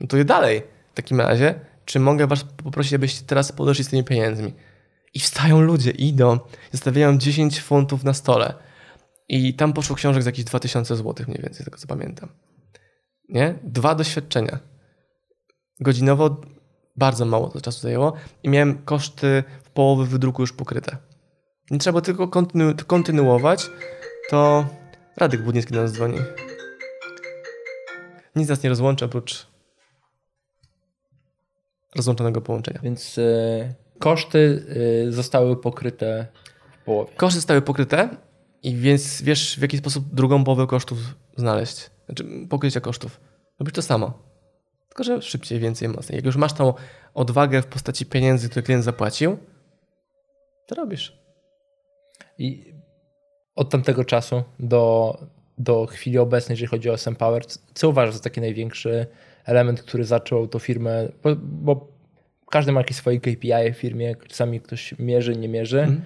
No 0.00 0.06
to 0.06 0.16
je 0.16 0.24
dalej. 0.24 0.62
W 0.92 0.96
takim 0.96 1.20
razie, 1.20 1.54
czy 1.84 2.00
mogę 2.00 2.26
was 2.26 2.44
poprosić, 2.44 2.94
abyście 2.94 3.24
teraz 3.26 3.52
podeszli 3.52 3.84
z 3.84 3.88
tymi 3.88 4.04
pieniędzmi? 4.04 4.52
I 5.14 5.20
wstają 5.20 5.60
ludzie, 5.60 5.90
idą, 5.90 6.38
zostawiają 6.72 7.18
10 7.18 7.60
funtów 7.60 8.04
na 8.04 8.14
stole. 8.14 8.54
I 9.28 9.54
tam 9.54 9.72
poszło 9.72 9.96
książek 9.96 10.22
za 10.22 10.28
jakieś 10.28 10.44
2000 10.44 10.96
zł 10.96 11.26
mniej 11.28 11.42
więcej, 11.42 11.64
tego 11.64 11.78
co 11.78 11.86
pamiętam. 11.86 12.28
Nie? 13.28 13.54
Dwa 13.62 13.94
doświadczenia 13.94 14.58
godzinowo 15.80 16.40
bardzo 16.96 17.24
mało 17.24 17.48
to 17.48 17.60
czasu 17.60 17.80
zajęło 17.80 18.12
i 18.42 18.48
miałem 18.48 18.82
koszty 18.82 19.44
w 19.64 19.70
połowy 19.70 20.06
wydruku 20.06 20.42
już 20.42 20.52
pokryte. 20.52 20.96
Nie 21.70 21.78
trzeba 21.78 22.00
tylko 22.00 22.28
kontynu 22.28 22.74
kontynuować, 22.86 23.70
to 24.30 24.66
Radek 25.16 25.42
Budnicki 25.42 25.74
do 25.74 25.82
nas 25.82 25.92
dzwoni. 25.92 26.18
Nic 28.36 28.48
nas 28.48 28.62
nie 28.62 28.70
rozłączy 28.70 29.04
oprócz 29.04 29.46
rozłączonego 31.96 32.40
połączenia. 32.40 32.80
Więc 32.82 33.18
y, 33.18 33.74
koszty 33.98 34.66
y, 35.08 35.12
zostały 35.12 35.56
pokryte 35.56 36.26
w 36.82 36.84
połowie. 36.84 37.12
Koszty 37.16 37.38
zostały 37.38 37.62
pokryte 37.62 38.08
i 38.62 38.74
więc 38.74 39.22
wiesz 39.22 39.56
w 39.58 39.62
jaki 39.62 39.78
sposób 39.78 40.14
drugą 40.14 40.44
połowę 40.44 40.66
kosztów 40.66 40.98
znaleźć. 41.36 41.90
Znaczy 42.06 42.24
pokrycia 42.48 42.80
kosztów. 42.80 43.20
Robisz 43.58 43.74
to 43.74 43.82
samo. 43.82 44.25
Tylko, 44.96 45.04
że 45.04 45.22
szybciej, 45.22 45.60
więcej, 45.60 45.88
mocniej. 45.88 46.16
Jak 46.16 46.24
już 46.24 46.36
masz 46.36 46.52
tą 46.52 46.74
odwagę 47.14 47.62
w 47.62 47.66
postaci 47.66 48.06
pieniędzy, 48.06 48.48
które 48.48 48.62
klient 48.62 48.84
zapłacił, 48.84 49.38
to 50.66 50.74
robisz. 50.74 51.18
I 52.38 52.74
od 53.56 53.70
tamtego 53.70 54.04
czasu 54.04 54.42
do, 54.58 55.18
do 55.58 55.86
chwili 55.86 56.18
obecnej, 56.18 56.54
jeżeli 56.54 56.68
chodzi 56.68 56.90
o 56.90 56.94
SM 56.94 57.16
Power, 57.16 57.46
co 57.74 57.88
uważasz 57.88 58.14
za 58.14 58.20
taki 58.20 58.40
największy 58.40 59.06
element, 59.44 59.82
który 59.82 60.04
zaczął 60.04 60.48
tą 60.48 60.58
firmę, 60.58 61.08
bo, 61.22 61.36
bo 61.36 61.88
każdy 62.50 62.72
ma 62.72 62.80
jakieś 62.80 62.96
swoje 62.96 63.20
KPI 63.20 63.72
w 63.74 63.76
firmie, 63.76 64.16
czasami 64.28 64.60
ktoś 64.60 64.98
mierzy, 64.98 65.36
nie 65.36 65.48
mierzy. 65.48 65.80
Mm. 65.80 66.02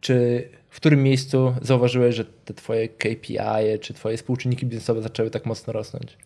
Czy 0.00 0.48
w 0.70 0.76
którym 0.76 1.02
miejscu 1.02 1.54
zauważyłeś, 1.62 2.14
że 2.14 2.24
te 2.24 2.54
twoje 2.54 2.88
KPI, 2.88 3.78
czy 3.80 3.94
twoje 3.94 4.16
współczynniki 4.16 4.66
biznesowe 4.66 5.02
zaczęły 5.02 5.30
tak 5.30 5.46
mocno 5.46 5.72
rosnąć? 5.72 6.16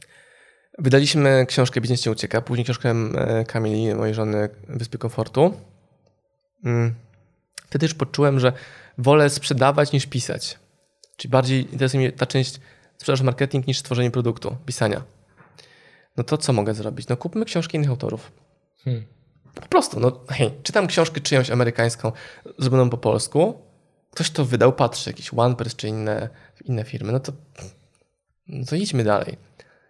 Wydaliśmy 0.79 1.47
książkę 1.49 1.81
Biznes 1.81 2.07
nie 2.07 2.13
ucieka, 2.13 2.41
później 2.41 2.65
książkę 2.65 2.91
e, 2.91 3.45
Kamili, 3.45 3.95
mojej 3.95 4.15
żony 4.15 4.49
Wyspy 4.69 4.99
Komfortu. 4.99 5.55
Mm. 6.65 6.95
Wtedy 7.67 7.87
już 7.87 7.95
poczułem, 7.95 8.41
że 8.41 8.53
wolę 8.99 9.31
sprzedawać 9.31 9.93
niż 9.93 10.07
pisać. 10.07 10.59
Czyli 11.17 11.31
bardziej 11.31 11.73
interesuje 11.73 12.01
mnie 12.01 12.13
ta 12.13 12.27
część 12.27 12.61
sprzedaż 12.99 13.23
marketing 13.23 13.67
niż 13.67 13.79
stworzenie 13.79 14.11
produktu, 14.11 14.57
pisania. 14.67 15.03
No 16.17 16.25
to 16.25 16.39
co 16.39 16.53
mogę 16.53 16.75
zrobić? 16.75 17.09
No 17.09 17.17
kupmy 17.17 17.45
książki 17.45 17.77
innych 17.77 17.91
autorów. 17.91 18.33
Hmm. 18.85 19.05
Po 19.55 19.67
prostu, 19.67 20.01
no 20.01 20.21
hej, 20.29 20.51
czytam 20.63 20.87
książkę 20.87 21.21
czyjąś 21.21 21.51
amerykańską, 21.51 22.13
zrobioną 22.59 22.91
po 22.91 22.99
polsku, 22.99 23.55
ktoś 24.11 24.31
to 24.31 24.45
wydał, 24.45 24.73
patrzy, 24.73 25.11
jakiś 25.11 25.31
OnePress 25.37 25.77
czy 25.77 25.89
inne, 25.89 26.29
inne 26.65 26.85
firmy, 26.85 27.13
no 27.13 27.21
to, 27.21 27.33
no 28.47 28.65
to 28.67 28.77
idźmy 28.77 29.05
dalej. 29.05 29.37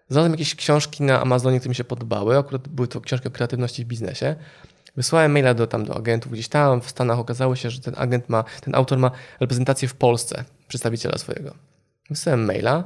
Znalazłem 0.09 0.33
jakieś 0.33 0.55
książki 0.55 1.03
na 1.03 1.21
Amazonie, 1.21 1.59
które 1.59 1.69
mi 1.69 1.75
się 1.75 1.85
podobały. 1.85 2.39
Akurat 2.39 2.69
były 2.69 2.89
to 2.89 3.01
książki 3.01 3.29
o 3.29 3.31
kreatywności 3.31 3.85
w 3.85 3.89
biznesie. 3.89 4.37
Wysłałem 4.97 5.33
maila 5.33 5.55
do, 5.55 5.67
tam, 5.67 5.85
do 5.85 5.97
agentów 5.97 6.33
gdzieś 6.33 6.49
tam 6.49 6.81
w 6.81 6.91
Stanach. 6.91 7.19
Okazało 7.19 7.57
się, 7.57 7.71
że 7.71 7.81
ten 7.81 7.95
agent 7.97 8.29
ma, 8.29 8.45
ten 8.61 8.75
autor 8.75 8.99
ma 8.99 9.11
reprezentację 9.41 9.89
w 9.89 9.95
Polsce, 9.95 10.45
przedstawiciela 10.69 11.19
swojego. 11.19 11.55
Wysłałem 12.11 12.45
maila. 12.45 12.85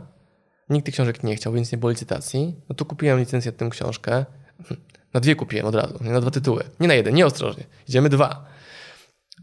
Nikt 0.70 0.86
tych 0.86 0.94
książek 0.94 1.24
nie 1.24 1.36
chciał, 1.36 1.52
więc 1.52 1.72
nie 1.72 1.78
było 1.78 1.90
licytacji. 1.90 2.54
No 2.68 2.74
to 2.74 2.84
kupiłem 2.84 3.18
licencję 3.18 3.52
na 3.52 3.58
tę 3.58 3.68
książkę. 3.70 4.24
Na 5.14 5.20
dwie 5.20 5.36
kupiłem 5.36 5.66
od 5.66 5.74
razu, 5.74 5.98
na 6.00 6.20
dwa 6.20 6.30
tytuły. 6.30 6.64
Nie 6.80 6.88
na 6.88 6.94
jeden, 6.94 7.14
nie 7.14 7.26
ostrożnie. 7.26 7.64
Idziemy 7.88 8.08
dwa. 8.08 8.44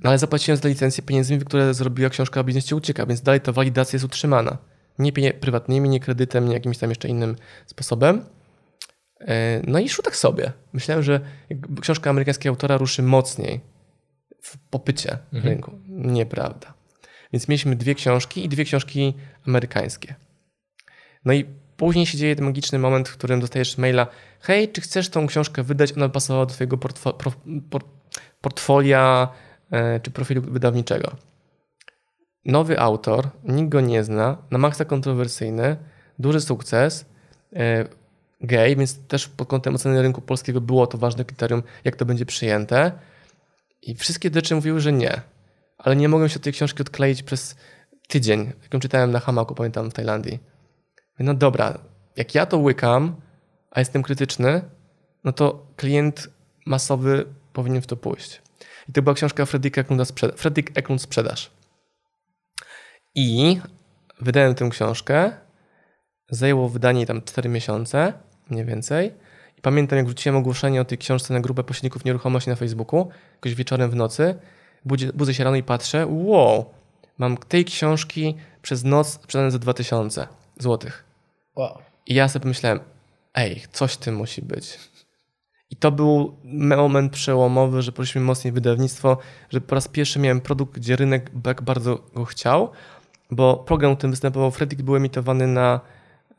No 0.03 0.09
ale 0.09 0.19
zapłaciłem 0.19 0.57
za 0.57 0.69
licencję 0.69 1.03
pieniędzmi, 1.03 1.39
które 1.39 1.73
zrobiła 1.73 2.09
książka 2.09 2.39
o 2.39 2.43
biznesie 2.43 2.75
ucieka, 2.75 3.05
więc 3.05 3.21
dalej 3.21 3.41
ta 3.41 3.51
walidacja 3.51 3.97
jest 3.97 4.05
utrzymana 4.05 4.57
nie 4.99 5.11
prywatnymi, 5.33 5.89
nie 5.89 5.99
kredytem, 5.99 6.47
nie 6.47 6.53
jakimś 6.53 6.77
tam 6.77 6.89
jeszcze 6.89 7.07
innym 7.07 7.35
sposobem. 7.65 8.25
E, 9.19 9.61
no 9.67 9.79
i 9.79 9.89
szło 9.89 10.03
tak 10.03 10.15
sobie. 10.15 10.51
Myślałem, 10.73 11.03
że 11.03 11.19
książka 11.81 12.09
amerykańskiego 12.09 12.53
autora 12.53 12.77
ruszy 12.77 13.03
mocniej 13.03 13.61
w 14.41 14.57
popycie 14.69 15.17
mhm. 15.33 15.53
rynku. 15.53 15.71
Nieprawda. 15.87 16.73
Więc 17.33 17.47
mieliśmy 17.47 17.75
dwie 17.75 17.95
książki 17.95 18.45
i 18.45 18.49
dwie 18.49 18.65
książki 18.65 19.13
amerykańskie. 19.47 20.15
No 21.25 21.33
i 21.33 21.45
później 21.77 22.05
się 22.05 22.17
dzieje 22.17 22.35
ten 22.35 22.45
magiczny 22.45 22.79
moment, 22.79 23.09
w 23.09 23.13
którym 23.13 23.39
dostajesz 23.39 23.77
maila 23.77 24.07
hej, 24.39 24.71
czy 24.71 24.81
chcesz 24.81 25.09
tą 25.09 25.27
książkę 25.27 25.63
wydać? 25.63 25.93
Ona 25.97 26.09
pasowała 26.09 26.45
do 26.45 26.53
twojego 26.53 26.77
portfo 26.77 27.17
portfolia 28.41 29.27
e, 29.71 29.99
czy 29.99 30.11
profilu 30.11 30.41
wydawniczego 30.41 31.15
nowy 32.45 32.79
autor, 32.79 33.29
nikt 33.43 33.69
go 33.69 33.81
nie 33.81 34.03
zna, 34.03 34.37
na 34.51 34.57
maksa 34.57 34.85
kontrowersyjny, 34.85 35.77
duży 36.19 36.41
sukces, 36.41 37.05
e, 37.55 37.85
gay, 38.41 38.75
więc 38.75 39.07
też 39.07 39.27
pod 39.27 39.47
kątem 39.47 39.75
oceny 39.75 40.01
rynku 40.01 40.21
polskiego 40.21 40.61
było 40.61 40.87
to 40.87 40.97
ważne 40.97 41.25
kryterium, 41.25 41.63
jak 41.83 41.95
to 41.95 42.05
będzie 42.05 42.25
przyjęte. 42.25 42.91
I 43.81 43.95
wszystkie 43.95 44.29
rzeczy 44.33 44.55
mówiły, 44.55 44.79
że 44.79 44.93
nie. 44.93 45.21
Ale 45.77 45.95
nie 45.95 46.09
mogłem 46.09 46.29
się 46.29 46.35
od 46.35 46.41
tej 46.41 46.53
książki 46.53 46.81
odkleić 46.81 47.23
przez 47.23 47.55
tydzień, 48.07 48.51
jaką 48.63 48.79
czytałem 48.79 49.11
na 49.11 49.19
hamaku, 49.19 49.55
pamiętam, 49.55 49.89
w 49.91 49.93
Tajlandii. 49.93 50.39
No 51.19 51.33
dobra, 51.33 51.79
jak 52.15 52.35
ja 52.35 52.45
to 52.45 52.57
łykam, 52.57 53.15
a 53.71 53.79
jestem 53.79 54.03
krytyczny, 54.03 54.61
no 55.23 55.31
to 55.31 55.65
klient 55.75 56.29
masowy 56.65 57.25
powinien 57.53 57.81
w 57.81 57.87
to 57.87 57.97
pójść. 57.97 58.41
I 58.89 58.93
to 58.93 59.01
była 59.01 59.15
książka 59.15 59.45
Fredrika 59.45 59.81
Eklunda 59.81 60.03
Fredrik 60.35 60.77
Eklund 60.77 61.01
Sprzedaż. 61.01 61.51
I 63.15 63.59
wydałem 64.21 64.55
tę 64.55 64.69
książkę. 64.69 65.31
Zajęło 66.29 66.69
wydanie 66.69 67.05
tam 67.05 67.21
4 67.21 67.49
miesiące, 67.49 68.13
mniej 68.49 68.65
więcej. 68.65 69.13
I 69.57 69.61
pamiętam, 69.61 69.97
jak 69.97 70.05
wrzuciłem 70.05 70.35
ogłoszenie 70.35 70.81
o 70.81 70.85
tej 70.85 70.97
książce 70.97 71.33
na 71.33 71.39
grupę 71.39 71.63
pośredników 71.63 72.05
nieruchomości 72.05 72.49
na 72.49 72.55
Facebooku, 72.55 73.09
jakoś 73.33 73.55
wieczorem 73.55 73.91
w 73.91 73.95
nocy, 73.95 74.35
budzę, 74.85 75.13
budzę 75.13 75.33
się 75.33 75.43
rano 75.43 75.55
i 75.55 75.63
patrzę, 75.63 76.07
wow, 76.09 76.65
Mam 77.17 77.37
tej 77.37 77.65
książki 77.65 78.35
przez 78.61 78.83
noc 78.83 79.07
sprzedane 79.07 79.51
za 79.51 79.59
2000 79.59 80.27
złotych. 80.59 81.05
Wow. 81.55 81.77
I 82.07 82.15
ja 82.15 82.27
sobie 82.27 82.43
pomyślałem, 82.43 82.79
ej, 83.33 83.63
coś 83.71 83.93
w 83.93 83.97
tym 83.97 84.15
musi 84.15 84.41
być. 84.41 84.79
I 85.69 85.75
to 85.75 85.91
był 85.91 86.37
moment 86.43 87.13
przełomowy, 87.13 87.81
że 87.81 87.91
poszliśmy 87.91 88.21
mocniej 88.21 88.53
wydawnictwo, 88.53 89.17
że 89.49 89.61
po 89.61 89.75
raz 89.75 89.87
pierwszy 89.87 90.19
miałem 90.19 90.41
produkt, 90.41 90.75
gdzie 90.75 90.95
rynek 90.95 91.31
tak 91.43 91.61
bardzo 91.61 91.97
go 92.15 92.25
chciał, 92.25 92.71
bo 93.35 93.57
program, 93.57 93.93
w 93.93 93.97
którym 93.97 94.11
występował 94.11 94.51
Fredrik, 94.51 94.81
był 94.81 94.95
emitowany 94.95 95.47
na 95.47 95.79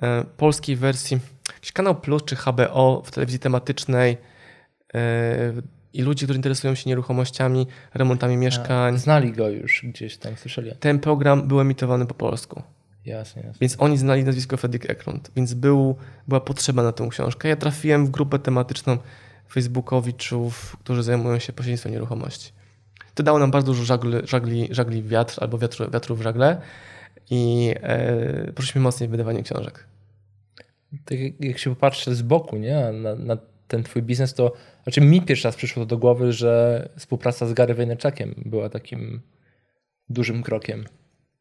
e, 0.03 0.25
polskiej 0.37 0.77
wersji, 0.77 1.19
jakiś 1.55 1.73
kanał 1.73 1.95
Plus 1.95 2.25
czy 2.25 2.37
HBO 2.37 3.03
w 3.05 3.11
telewizji 3.11 3.39
tematycznej 3.39 4.17
e, 4.95 5.53
i 5.93 6.03
ludzie, 6.03 6.27
którzy 6.27 6.39
interesują 6.39 6.75
się 6.75 6.91
nieruchomościami, 6.91 7.67
remontami 7.95 8.37
mieszkań. 8.37 8.99
Znali 8.99 9.33
go 9.33 9.49
już 9.49 9.85
gdzieś 9.85 10.17
tam, 10.17 10.37
słyszeli. 10.37 10.73
Ten 10.81 10.99
program 10.99 11.49
był 11.49 11.61
emitowany 11.61 12.07
po 12.07 12.15
polsku. 12.15 12.63
Jasne, 13.05 13.43
jasne. 13.43 13.59
Więc 13.61 13.77
oni 13.79 13.99
znali 13.99 14.25
nazwisko 14.25 14.57
Fredrik 14.57 14.91
Eklund, 14.91 15.31
więc 15.37 15.55
był, 15.55 15.97
była 16.29 16.41
potrzeba 16.41 16.83
na 16.83 16.93
tę 16.93 17.09
książkę. 17.11 17.49
Ja 17.49 17.57
trafiłem 17.57 18.07
w 18.07 18.11
grupę 18.11 18.39
tematyczną 18.39 18.99
facebookowiczów, 19.51 20.77
którzy 20.81 21.03
zajmują 21.03 21.39
się 21.39 21.53
pośrednictwem 21.53 21.93
nieruchomości. 21.93 22.53
To 23.17 23.23
dało 23.23 23.39
nam 23.39 23.51
bardzo 23.51 23.73
dużo 23.73 23.85
żagli, 23.85 24.13
żagli, 24.25 24.69
żagli 24.71 25.03
wiatr 25.03 25.37
albo 25.41 25.59
wiatru, 25.59 25.91
wiatru 25.91 26.17
w 26.17 26.23
żagle 26.23 26.61
i 27.31 27.75
e, 27.83 28.53
poszliśmy 28.53 28.81
mocniej 28.81 29.09
w 29.09 29.11
wydawanie 29.11 29.43
książek. 29.43 29.87
Tak 31.05 31.19
jak 31.41 31.59
się 31.59 31.71
popatrzy 31.71 32.15
z 32.15 32.23
boku 32.23 32.57
nie? 32.57 32.93
Na, 32.93 33.15
na 33.15 33.37
ten 33.69 33.83
twój 33.83 34.03
biznes, 34.03 34.35
to 34.35 34.53
znaczy 34.83 35.01
mi 35.01 35.23
pierwszy 35.23 35.49
raz 35.49 35.57
przyszło 35.57 35.83
to 35.83 35.87
do 35.87 35.99
głowy, 35.99 36.33
że 36.33 36.89
współpraca 36.97 37.47
z 37.47 37.53
Gary 37.53 37.75
Vaynerchukiem 37.75 38.35
była 38.47 38.69
takim 38.69 39.21
dużym 40.09 40.43
krokiem. 40.43 40.85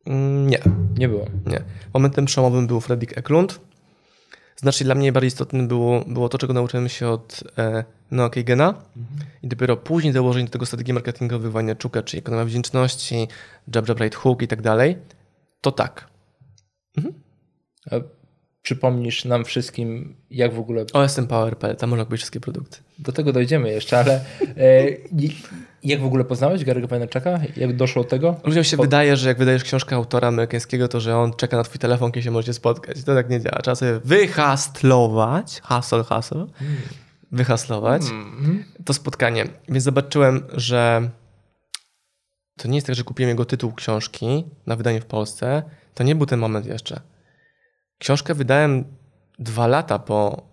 Mm, 0.06 0.48
nie. 0.48 0.60
Nie 0.98 1.08
było. 1.10 1.26
Nie. 1.46 1.62
Momentem 1.94 2.26
przełomowym 2.26 2.68
był 2.68 2.82
Fredrik 2.82 3.18
Eklund. 3.18 3.60
Znacznie 4.56 4.86
dla 4.86 4.96
mnie 4.96 5.12
bardziej 5.12 5.28
istotne 5.28 5.68
było, 5.68 6.06
było 6.08 6.30
to, 6.30 6.38
czego 6.38 6.54
nauczyłem 6.54 6.90
się 6.90 7.08
od 7.08 7.44
e, 7.58 7.84
Noah 8.12 8.32
Kagena 8.32 8.68
mhm. 8.68 9.30
i 9.44 9.48
dopiero 9.48 9.78
później 9.78 10.14
założenie 10.14 10.46
do 10.46 10.52
tego 10.52 10.66
strategii 10.66 10.94
marketingowych 10.94 11.52
Waniaczuka, 11.52 12.04
czyli 12.04 12.20
ekonomia 12.20 12.46
wdzięczności, 12.46 13.28
jab, 13.76 13.88
jab, 13.88 14.00
right 14.00 14.16
hook 14.16 14.42
i 14.42 14.48
tak 14.48 14.62
dalej, 14.62 14.98
to 15.62 15.72
tak. 15.72 16.08
Mhm. 16.98 17.14
Przypomnisz 18.62 19.26
nam 19.26 19.46
wszystkim, 19.46 20.16
jak 20.30 20.54
w 20.54 20.60
ogóle... 20.60 20.86
OSM 20.94 21.28
Power.pl, 21.28 21.76
tam 21.76 21.90
można 21.90 22.06
kupić 22.06 22.20
wszystkie 22.20 22.40
produkty. 22.40 22.78
Do 23.00 23.12
tego 23.12 23.34
dojdziemy 23.34 23.72
jeszcze, 23.72 24.00
ale 24.00 24.26
e, 24.58 24.86
jak 25.86 26.02
w 26.02 26.06
ogóle 26.06 26.24
poznałeś 26.24 26.62
Gary'ego 26.62 26.88
Vaynerchuka? 26.88 27.40
Jak 27.56 27.76
doszło 27.76 28.04
do 28.04 28.10
tego? 28.10 28.36
Ludziom 28.44 28.64
się 28.64 28.78
po... 28.78 28.84
wydaje, 28.84 29.16
że 29.16 29.30
jak 29.30 29.38
wydajesz 29.38 29.64
książkę 29.64 29.96
autora 29.96 30.28
amerykańskiego, 30.28 30.88
to 30.88 31.00
że 31.00 31.18
on 31.18 31.34
czeka 31.34 31.58
na 31.58 31.64
twój 31.64 31.80
telefon, 31.80 32.12
kiedy 32.12 32.24
się 32.24 32.32
możecie 32.32 32.54
spotkać. 32.54 33.04
To 33.04 33.16
tak 33.16 33.30
nie 33.30 33.42
działa. 33.42 33.62
Trzeba 33.62 33.76
sobie 33.76 34.00
wyhastlować, 34.00 35.62
hustle, 35.64 36.04
hustle, 36.04 36.48
wyhaslować 37.32 38.02
hmm. 38.02 38.66
to 38.86 38.94
spotkanie. 38.94 39.48
Więc 39.70 39.84
zobaczyłem, 39.84 40.44
że 40.54 41.10
to 42.58 42.68
nie 42.68 42.76
jest 42.76 42.88
tak, 42.88 42.96
że 42.96 43.04
kupiłem 43.04 43.30
jego 43.30 43.46
tytuł 43.46 43.74
książki 43.74 44.44
na 44.66 44.76
wydanie 44.76 45.02
w 45.02 45.06
Polsce. 45.06 45.64
To 45.94 46.04
nie 46.04 46.16
był 46.16 46.26
ten 46.26 46.40
moment 46.40 46.66
jeszcze. 46.66 47.02
Książkę 48.00 48.34
wydałem 48.34 48.84
dwa 49.40 49.68
lata 49.68 50.00
po 50.00 50.44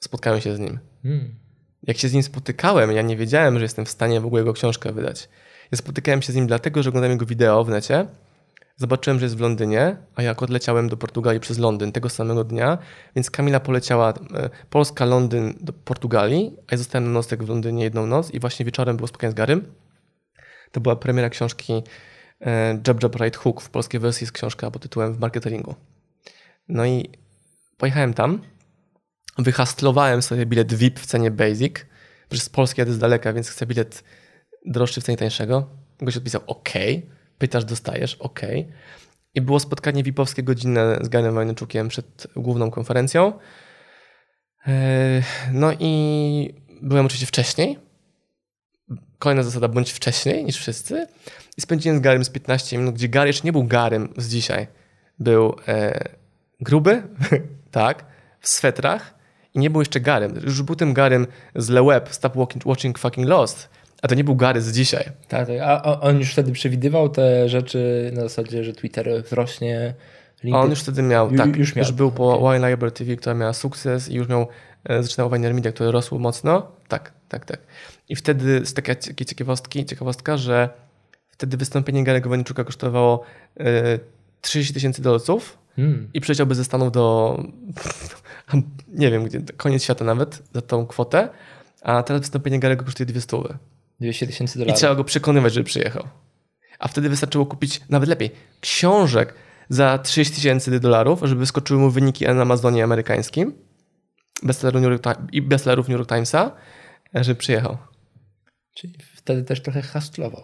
spotkaniu 0.00 0.40
się 0.40 0.56
z 0.56 0.58
nim. 0.58 0.78
Hmm 1.02 1.45
jak 1.86 1.98
się 1.98 2.08
z 2.08 2.12
nim 2.12 2.22
spotykałem, 2.22 2.92
ja 2.92 3.02
nie 3.02 3.16
wiedziałem, 3.16 3.56
że 3.56 3.62
jestem 3.62 3.84
w 3.84 3.90
stanie 3.90 4.20
w 4.20 4.26
ogóle 4.26 4.40
jego 4.40 4.52
książkę 4.52 4.92
wydać. 4.92 5.28
Ja 5.72 5.78
spotykałem 5.78 6.22
się 6.22 6.32
z 6.32 6.36
nim 6.36 6.46
dlatego, 6.46 6.82
że 6.82 6.88
oglądałem 6.88 7.12
jego 7.12 7.26
wideo 7.26 7.64
w 7.64 7.68
necie. 7.68 8.06
Zobaczyłem, 8.76 9.18
że 9.18 9.24
jest 9.24 9.36
w 9.36 9.40
Londynie, 9.40 9.96
a 10.14 10.22
jak 10.22 10.42
odleciałem 10.42 10.88
do 10.88 10.96
Portugalii 10.96 11.40
przez 11.40 11.58
Londyn 11.58 11.92
tego 11.92 12.08
samego 12.08 12.44
dnia, 12.44 12.78
więc 13.16 13.30
Kamila 13.30 13.60
poleciała 13.60 14.10
e, 14.34 14.50
Polska, 14.70 15.04
Londyn 15.04 15.54
do 15.60 15.72
Portugalii, 15.72 16.56
a 16.58 16.62
ja 16.70 16.78
zostałem 16.78 17.04
na 17.04 17.10
nocleg 17.10 17.44
w 17.44 17.48
Londynie 17.48 17.84
jedną 17.84 18.06
noc 18.06 18.30
i 18.30 18.40
właśnie 18.40 18.66
wieczorem 18.66 18.96
było 18.96 19.06
spotkanie 19.06 19.30
z 19.30 19.34
Garym. 19.34 19.72
To 20.72 20.80
była 20.80 20.96
premiera 20.96 21.30
książki 21.30 21.82
e, 22.40 22.80
Jab 22.86 23.02
Jab 23.02 23.14
Right 23.14 23.36
Hook 23.36 23.60
w 23.60 23.70
polskiej 23.70 24.00
wersji 24.00 24.24
jest 24.24 24.32
książka 24.32 24.70
pod 24.70 24.82
tytułem 24.82 25.14
W 25.14 25.20
marketingu. 25.20 25.74
No 26.68 26.86
i 26.86 27.10
pojechałem 27.76 28.14
tam, 28.14 28.40
wyhastlowałem 29.38 30.22
sobie 30.22 30.46
bilet 30.46 30.74
VIP 30.74 31.00
w 31.00 31.06
cenie 31.06 31.30
basic, 31.30 31.76
że 32.30 32.40
z 32.40 32.48
Polski 32.48 32.80
jadę 32.80 32.92
z 32.92 32.98
daleka, 32.98 33.32
więc 33.32 33.48
chcę 33.48 33.66
bilet 33.66 34.04
droższy 34.66 35.00
w 35.00 35.04
cenie 35.04 35.18
tańszego. 35.18 35.70
Gość 36.00 36.16
odpisał 36.16 36.40
OK, 36.46 36.70
pytasz, 37.38 37.64
dostajesz, 37.64 38.14
OK. 38.14 38.40
I 39.34 39.40
było 39.40 39.60
spotkanie 39.60 40.02
VIP-owskie 40.02 40.42
godzinne 40.42 40.98
z 41.02 41.08
Ganem 41.08 41.34
Wajneczukiem 41.34 41.88
przed 41.88 42.26
główną 42.36 42.70
konferencją. 42.70 43.32
E, 44.66 45.22
no 45.52 45.72
i 45.80 46.54
byłem 46.82 47.06
oczywiście 47.06 47.26
wcześniej. 47.26 47.78
Kolejna 49.18 49.42
zasada, 49.42 49.68
bądź 49.68 49.92
wcześniej 49.92 50.44
niż 50.44 50.56
wszyscy. 50.56 51.06
I 51.56 51.60
spędziłem 51.60 51.98
z 51.98 52.00
Garym 52.00 52.24
z 52.24 52.30
15 52.30 52.78
minut, 52.78 52.94
gdzie 52.94 53.08
Gary 53.08 53.28
jeszcze 53.28 53.44
nie 53.44 53.52
był 53.52 53.64
Garym 53.64 54.14
z 54.16 54.28
dzisiaj. 54.28 54.66
Był 55.18 55.56
e, 55.68 56.08
gruby, 56.60 57.02
tak, 57.70 58.04
w 58.40 58.48
swetrach, 58.48 59.14
i 59.56 59.58
nie 59.58 59.70
był 59.70 59.80
jeszcze 59.80 60.00
Garym. 60.00 60.40
Już 60.44 60.62
był 60.62 60.76
tym 60.76 60.94
Garym 60.94 61.26
z 61.54 61.68
Le 61.68 61.82
Web, 61.82 62.08
Stop 62.12 62.36
Watching, 62.64 62.98
Fucking 62.98 63.28
Lost. 63.28 63.68
A 64.02 64.08
to 64.08 64.14
nie 64.14 64.24
był 64.24 64.36
Gary 64.36 64.60
z 64.60 64.72
dzisiaj. 64.72 65.04
Tak, 65.28 65.46
tak. 65.46 65.56
A 65.62 66.00
on 66.00 66.18
już 66.18 66.32
wtedy 66.32 66.52
przewidywał 66.52 67.08
te 67.08 67.48
rzeczy 67.48 68.10
na 68.14 68.20
zasadzie, 68.20 68.64
że 68.64 68.72
Twitter 68.72 69.22
wzrośnie. 69.24 69.94
LinkedIn. 70.44 70.64
On 70.64 70.70
już 70.70 70.80
wtedy 70.80 71.02
miał, 71.02 71.30
Ju, 71.30 71.38
tak. 71.38 71.56
Już, 71.56 71.74
miał. 71.74 71.82
już 71.82 71.92
był 71.92 72.10
po 72.10 72.38
okay. 72.38 72.58
Wine 72.58 72.70
Library 72.70 72.92
TV, 72.92 73.16
która 73.16 73.34
miała 73.34 73.52
sukces 73.52 74.08
i 74.08 74.14
już 74.14 74.28
miał, 74.28 74.46
e, 74.84 75.02
zaczynał 75.02 75.30
Wine 75.30 75.54
Media, 75.54 75.72
które 75.72 75.90
rosło 75.90 76.18
mocno. 76.18 76.72
Tak, 76.88 77.12
tak, 77.28 77.44
tak. 77.44 77.60
I 78.08 78.16
wtedy 78.16 78.52
jest 78.52 78.76
taka 78.76 78.94
ciekawostki, 79.26 79.84
ciekawostka, 79.84 80.36
że 80.36 80.68
wtedy 81.28 81.56
wystąpienie 81.56 82.04
Gary'ego 82.04 82.28
Waniczuka 82.28 82.64
kosztowało 82.64 83.22
y, 83.60 83.64
e, 83.64 83.98
30 84.40 84.74
tysięcy 84.74 85.02
dolców 85.02 85.58
hmm. 85.76 86.08
i 86.14 86.20
przyleciałby 86.20 86.54
ze 86.54 86.64
Stanów 86.64 86.92
do 86.92 87.38
nie 88.88 89.10
wiem 89.10 89.24
gdzie, 89.24 89.40
koniec 89.56 89.82
świata 89.82 90.04
nawet 90.04 90.42
za 90.54 90.62
tą 90.62 90.86
kwotę, 90.86 91.28
a 91.82 92.02
teraz 92.02 92.22
wystąpienie 92.22 92.60
Garego 92.60 92.84
kosztuje 92.84 93.06
200 93.06 93.36
200 94.00 94.26
tysięcy 94.26 94.58
dolarów. 94.58 94.76
I 94.76 94.78
trzeba 94.78 94.94
go 94.94 95.04
przekonywać, 95.04 95.54
żeby 95.54 95.64
przyjechał. 95.64 96.08
A 96.78 96.88
wtedy 96.88 97.08
wystarczyło 97.08 97.46
kupić, 97.46 97.80
nawet 97.88 98.08
lepiej, 98.08 98.30
książek 98.60 99.34
za 99.68 99.98
30 99.98 100.34
tysięcy 100.34 100.80
dolarów, 100.80 101.20
żeby 101.22 101.38
wyskoczyły 101.38 101.80
mu 101.80 101.90
wyniki 101.90 102.24
na 102.24 102.42
Amazonie 102.42 102.84
amerykańskim 102.84 103.52
bestsellerów 104.42 104.82
New 104.82 104.90
York, 104.90 105.18
i 105.32 105.42
bestsellerów 105.42 105.88
New 105.88 105.98
York 105.98 106.08
Timesa, 106.08 106.52
żeby 107.14 107.38
przyjechał. 107.38 107.78
Czyli 108.74 108.94
wtedy 109.14 109.42
też 109.42 109.62
trochę 109.62 109.82
hustlował. 109.82 110.42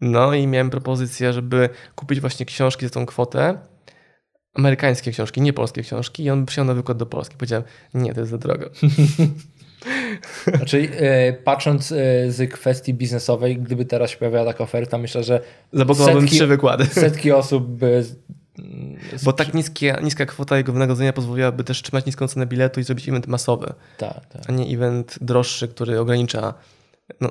No 0.00 0.34
i 0.34 0.46
miałem 0.46 0.70
propozycję, 0.70 1.32
żeby 1.32 1.68
kupić 1.94 2.20
właśnie 2.20 2.46
książki 2.46 2.86
za 2.86 2.90
tą 2.90 3.06
kwotę 3.06 3.58
amerykańskie 4.54 5.10
książki, 5.10 5.40
nie 5.40 5.52
polskie 5.52 5.82
książki 5.82 6.24
i 6.24 6.30
on 6.30 6.46
przyjął 6.46 6.66
na 6.66 6.74
wykład 6.74 6.98
do 6.98 7.06
Polski. 7.06 7.36
Powiedziałem, 7.36 7.64
nie, 7.94 8.14
to 8.14 8.20
jest 8.20 8.30
za 8.30 8.38
drogo. 8.38 8.70
Znaczy, 10.56 10.88
e, 10.96 11.32
patrząc 11.32 11.92
e, 11.92 11.96
z 12.32 12.52
kwestii 12.52 12.94
biznesowej, 12.94 13.58
gdyby 13.58 13.84
teraz 13.84 14.10
się 14.10 14.16
pojawiała 14.16 14.46
taka 14.46 14.64
oferta, 14.64 14.98
myślę, 14.98 15.24
że 15.24 15.40
Zabogowałbym 15.72 16.26
trzy 16.26 16.46
wykłady. 16.46 16.86
Setki 16.86 17.32
osób 17.32 17.66
by... 17.66 18.04
Bo 19.24 19.32
tak 19.32 19.54
niskie, 19.54 19.96
niska 20.02 20.26
kwota 20.26 20.56
jego 20.56 20.72
wynagrodzenia 20.72 21.12
pozwoliłaby 21.12 21.64
też 21.64 21.82
trzymać 21.82 22.06
niską 22.06 22.28
cenę 22.28 22.46
biletu 22.46 22.80
i 22.80 22.84
zrobić 22.84 23.08
event 23.08 23.26
masowy. 23.26 23.72
Tak, 23.98 24.26
tak. 24.26 24.42
A 24.48 24.52
nie 24.52 24.76
event 24.76 25.18
droższy, 25.20 25.68
który 25.68 26.00
ogranicza 26.00 26.54
no, 27.20 27.30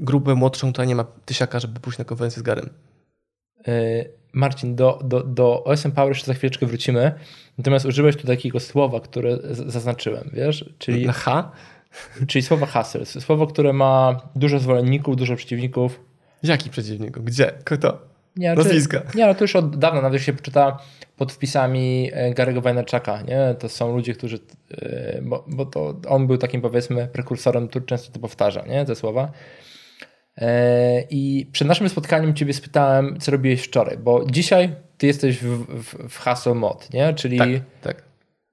grupę 0.00 0.34
młodszą, 0.34 0.72
która 0.72 0.84
nie 0.84 0.94
ma 0.94 1.04
tysiaka, 1.24 1.60
żeby 1.60 1.80
pójść 1.80 1.98
na 1.98 2.04
konferencję 2.04 2.40
z 2.40 2.42
Garem. 2.42 2.70
E, 3.68 4.04
Marcin, 4.32 4.74
do, 4.74 5.00
do, 5.04 5.22
do 5.22 5.64
OSM 5.64 5.92
Power 5.92 6.10
jeszcze 6.10 6.26
za 6.26 6.34
chwileczkę 6.34 6.66
wrócimy. 6.66 7.12
Natomiast 7.58 7.86
użyłeś 7.86 8.16
tu 8.16 8.26
takiego 8.26 8.60
słowa, 8.60 9.00
które 9.00 9.38
zaznaczyłem, 9.50 10.30
wiesz? 10.32 10.64
Czyli 10.78 11.08
H? 11.08 11.52
Czyli 12.28 12.42
słowa 12.42 12.66
hustle. 12.66 13.06
Słowo, 13.06 13.46
które 13.46 13.72
ma 13.72 14.20
dużo 14.36 14.58
zwolenników, 14.58 15.16
dużo 15.16 15.36
przeciwników. 15.36 16.00
Jakich 16.42 16.72
przeciwników? 16.72 17.24
Gdzie? 17.24 17.52
Kto? 17.64 17.98
Nie, 18.36 18.54
Nazwiska. 18.54 19.00
Czy, 19.00 19.18
nie, 19.18 19.24
ale 19.24 19.34
to 19.34 19.44
już 19.44 19.56
od 19.56 19.78
dawna, 19.78 20.02
nawet 20.02 20.22
się 20.22 20.32
poczyta 20.32 20.78
pod 21.16 21.32
wpisami 21.32 22.10
e, 22.12 22.34
Gary'ego 22.34 22.62
Vaynerchuka, 22.62 23.22
nie? 23.22 23.54
To 23.58 23.68
są 23.68 23.96
ludzie, 23.96 24.14
którzy, 24.14 24.38
e, 24.70 25.22
bo, 25.22 25.44
bo 25.48 25.66
to 25.66 25.94
on 26.08 26.26
był 26.26 26.38
takim 26.38 26.60
powiedzmy 26.60 27.08
prekursorem, 27.08 27.68
który 27.68 27.84
często 27.84 28.12
to 28.12 28.20
powtarza, 28.20 28.64
nie? 28.66 28.84
Te 28.84 28.94
słowa. 28.94 29.32
E, 30.40 31.02
I 31.10 31.46
przed 31.52 31.68
naszym 31.68 31.88
spotkaniem 31.88 32.34
Ciebie 32.34 32.52
spytałem, 32.52 33.20
co 33.20 33.30
robiłeś 33.30 33.62
wczoraj, 33.62 33.98
bo 33.98 34.26
dzisiaj 34.30 34.74
Ty 34.98 35.06
jesteś 35.06 35.38
w, 35.38 35.82
w, 35.82 36.08
w 36.08 36.18
Hustle 36.18 36.54
Mod, 36.54 36.92
nie? 36.92 37.14
Czyli 37.14 37.38
tak, 37.38 37.48
tak. 37.82 38.02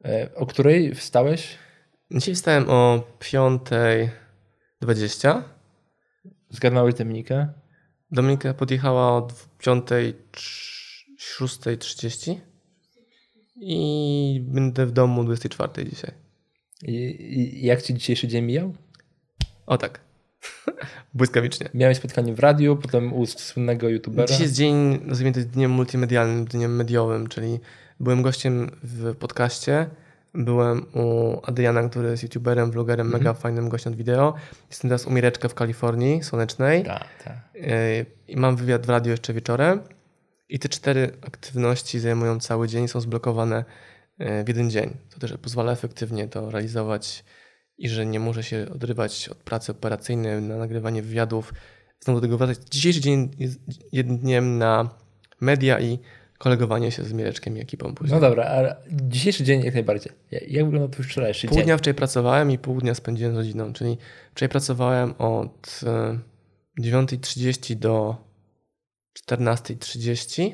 E, 0.06 0.30
o 0.36 0.46
której 0.46 0.96
wstałeś? 0.96 1.58
Dzisiaj 2.12 2.36
wstałem 2.36 2.70
o 2.70 3.04
5.20. 3.20 5.42
Zgarnąłeś 6.50 6.96
Dominikę? 6.96 7.48
Dominika 8.12 8.54
podjechała 8.54 9.18
od 9.18 9.34
5.06.30 9.60 12.36
i 13.56 14.42
będę 14.44 14.86
w 14.86 14.92
domu 14.92 15.24
24 15.24 15.90
dzisiaj. 15.90 16.12
I, 16.84 16.94
I 16.94 17.66
jak 17.66 17.82
ci 17.82 17.94
dzisiejszy 17.94 18.28
dzień 18.28 18.46
mijał? 18.46 18.74
O 19.66 19.78
tak. 19.78 20.07
Błyskawicznie. 21.14 21.70
Miałeś 21.74 21.98
spotkanie 21.98 22.34
w 22.34 22.40
radiu, 22.40 22.76
potem 22.76 23.14
u 23.14 23.26
słynnego 23.26 23.90
youtubera. 23.90 24.28
Dziś 24.28 24.40
jest 24.40 24.54
dzień, 24.54 25.00
nazwijmy 25.06 25.34
to 25.34 25.40
dniem 25.40 25.72
multimedialnym, 25.72 26.46
dniem 26.46 26.76
mediowym, 26.76 27.28
czyli 27.28 27.60
byłem 28.00 28.22
gościem 28.22 28.72
w 28.84 29.16
podcaście, 29.16 29.90
byłem 30.34 30.86
u 30.94 31.40
Adriana, 31.44 31.90
który 31.90 32.10
jest 32.10 32.24
youtuberem, 32.24 32.72
vlogerem, 32.72 33.10
mega 33.10 33.34
fajnym 33.34 33.70
gościem 33.70 33.94
od 33.94 33.98
wideo. 33.98 34.34
Jestem 34.70 34.90
teraz 34.90 35.06
u 35.06 35.12
Mireczka 35.12 35.50
w 35.50 35.54
Kalifornii 35.54 36.24
Słonecznej 36.24 36.84
Tak, 36.84 37.08
tak. 37.24 37.38
Yy, 37.54 38.06
i 38.28 38.38
mam 38.38 38.56
wywiad 38.56 38.86
w 38.86 38.90
radiu 38.90 39.12
jeszcze 39.12 39.34
wieczorem. 39.34 39.82
I 40.50 40.60
te 40.60 40.70
cztery 40.70 41.12
aktywności 41.28 42.00
zajmują 42.00 42.40
cały 42.40 42.68
dzień, 42.68 42.88
są 42.88 43.02
zblokowane 43.02 43.66
yy, 44.20 44.44
w 44.44 44.48
jeden 44.48 44.70
dzień. 44.70 44.98
To 45.10 45.20
też 45.20 45.34
pozwala 45.38 45.72
efektywnie 45.72 46.28
to 46.28 46.52
realizować 46.52 47.24
i 47.78 47.90
że 47.90 48.06
nie 48.06 48.20
muszę 48.20 48.44
się 48.44 48.66
odrywać 48.76 49.30
od 49.30 49.38
pracy 49.38 49.72
operacyjnej 49.72 50.42
na 50.42 50.58
nagrywanie 50.58 51.02
wywiadów. 51.02 51.54
Znowu 52.00 52.20
do 52.20 52.28
tego 52.28 52.38
wracać. 52.38 52.58
Dzisiejszy 52.72 53.02
dzień 53.02 53.30
jest 53.40 53.60
jednym 53.92 54.18
dniem 54.18 54.58
na 54.58 54.90
media 55.42 55.80
i 55.80 56.00
kolegowanie 56.38 56.92
się 56.92 57.04
z 57.04 57.14
Mireczkiem 57.14 57.58
i 57.58 57.62
ekipą 57.62 57.96
później. 57.96 58.22
No 58.22 58.30
dobra, 58.30 58.44
ale 58.44 58.76
dzisiejszy 58.92 59.44
dzień 59.44 59.64
jak 59.64 59.74
najbardziej. 59.74 60.12
Jak 60.32 60.52
jak 60.52 60.66
wygląda 60.66 60.94
twój 60.94 61.06
wczorajszy 61.06 61.48
Pół 61.48 61.58
dzień? 61.58 61.66
dnia 61.66 61.78
wczoraj 61.78 61.96
pracowałem 61.96 62.52
i 62.52 62.58
pół 62.58 62.82
dnia 62.82 62.96
spędziłem 62.96 63.34
z 63.34 63.38
rodziną, 63.38 63.74
czyli 63.74 63.98
wczoraj 64.32 64.50
pracowałem 64.50 65.14
od 65.18 65.82
e, 65.86 66.20
9.30 66.82 67.76
do 67.76 68.16
14.30, 69.32 70.52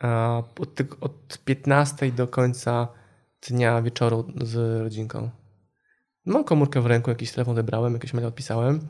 a 0.00 0.42
od, 0.60 0.80
od 1.00 1.38
15 1.44 2.12
do 2.12 2.28
końca 2.28 2.88
dnia 3.48 3.82
wieczoru 3.82 4.32
z 4.42 4.80
rodzinką. 4.82 5.30
Mam 6.26 6.44
komórkę 6.44 6.80
w 6.80 6.86
ręku, 6.86 7.10
jakiś 7.10 7.32
telefon 7.32 7.52
odebrałem, 7.52 7.92
jakieś 7.92 8.12
maile 8.14 8.26
odpisałem. 8.26 8.80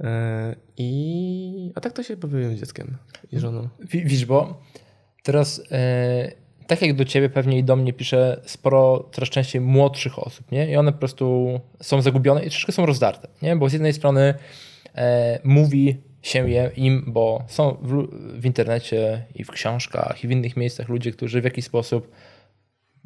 e, 0.00 0.56
I 0.76 1.72
a 1.74 1.80
tak 1.80 1.92
to 1.92 2.02
się 2.02 2.16
bawiłem 2.16 2.56
z 2.56 2.60
dzieckiem 2.60 2.96
i 3.32 3.38
żoną. 3.38 3.68
Wi- 3.80 4.02
Widzisz, 4.04 4.26
bo 4.26 4.62
teraz 5.22 5.62
e, 5.70 6.32
tak 6.66 6.82
jak 6.82 6.96
do 6.96 7.04
ciebie 7.04 7.28
pewnie 7.28 7.58
i 7.58 7.64
do 7.64 7.76
mnie 7.76 7.92
pisze 7.92 8.40
sporo 8.44 9.10
coraz 9.12 9.30
częściej 9.30 9.60
młodszych 9.60 10.18
osób, 10.18 10.52
nie? 10.52 10.70
I 10.70 10.76
one 10.76 10.92
po 10.92 10.98
prostu 10.98 11.60
są 11.82 12.02
zagubione 12.02 12.40
i 12.40 12.50
troszeczkę 12.50 12.72
są 12.72 12.86
rozdarte, 12.86 13.28
nie? 13.42 13.56
Bo 13.56 13.68
z 13.68 13.72
jednej 13.72 13.92
strony 13.92 14.34
e, 14.94 15.40
mówi 15.44 16.02
się 16.22 16.50
je 16.50 16.70
im, 16.76 17.04
bo 17.06 17.44
są 17.48 17.76
w, 17.82 18.06
w 18.40 18.46
internecie 18.46 19.26
i 19.34 19.44
w 19.44 19.50
książkach 19.50 20.24
i 20.24 20.28
w 20.28 20.30
innych 20.30 20.56
miejscach 20.56 20.88
ludzie, 20.88 21.12
którzy 21.12 21.40
w 21.40 21.44
jakiś 21.44 21.64
sposób 21.64 22.10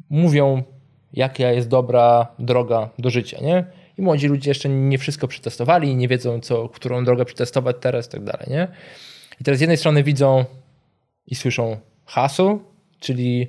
mówią, 0.09 0.63
jaka 1.13 1.51
jest 1.51 1.67
dobra 1.67 2.27
droga 2.39 2.89
do 2.99 3.09
życia, 3.09 3.37
nie? 3.41 3.65
I 3.97 4.01
młodzi 4.01 4.27
ludzie 4.27 4.51
jeszcze 4.51 4.69
nie 4.69 4.97
wszystko 4.97 5.27
przetestowali, 5.27 5.95
nie 5.95 6.07
wiedzą, 6.07 6.39
co, 6.39 6.69
którą 6.69 7.05
drogę 7.05 7.25
przetestować 7.25 7.75
teraz 7.81 8.07
i 8.07 8.11
tak 8.11 8.23
dalej, 8.23 8.47
nie? 8.49 8.67
I 9.41 9.43
teraz 9.43 9.57
z 9.57 9.61
jednej 9.61 9.77
strony 9.77 10.03
widzą 10.03 10.45
i 11.27 11.35
słyszą 11.35 11.77
hasło, 12.05 12.59
czyli 12.99 13.47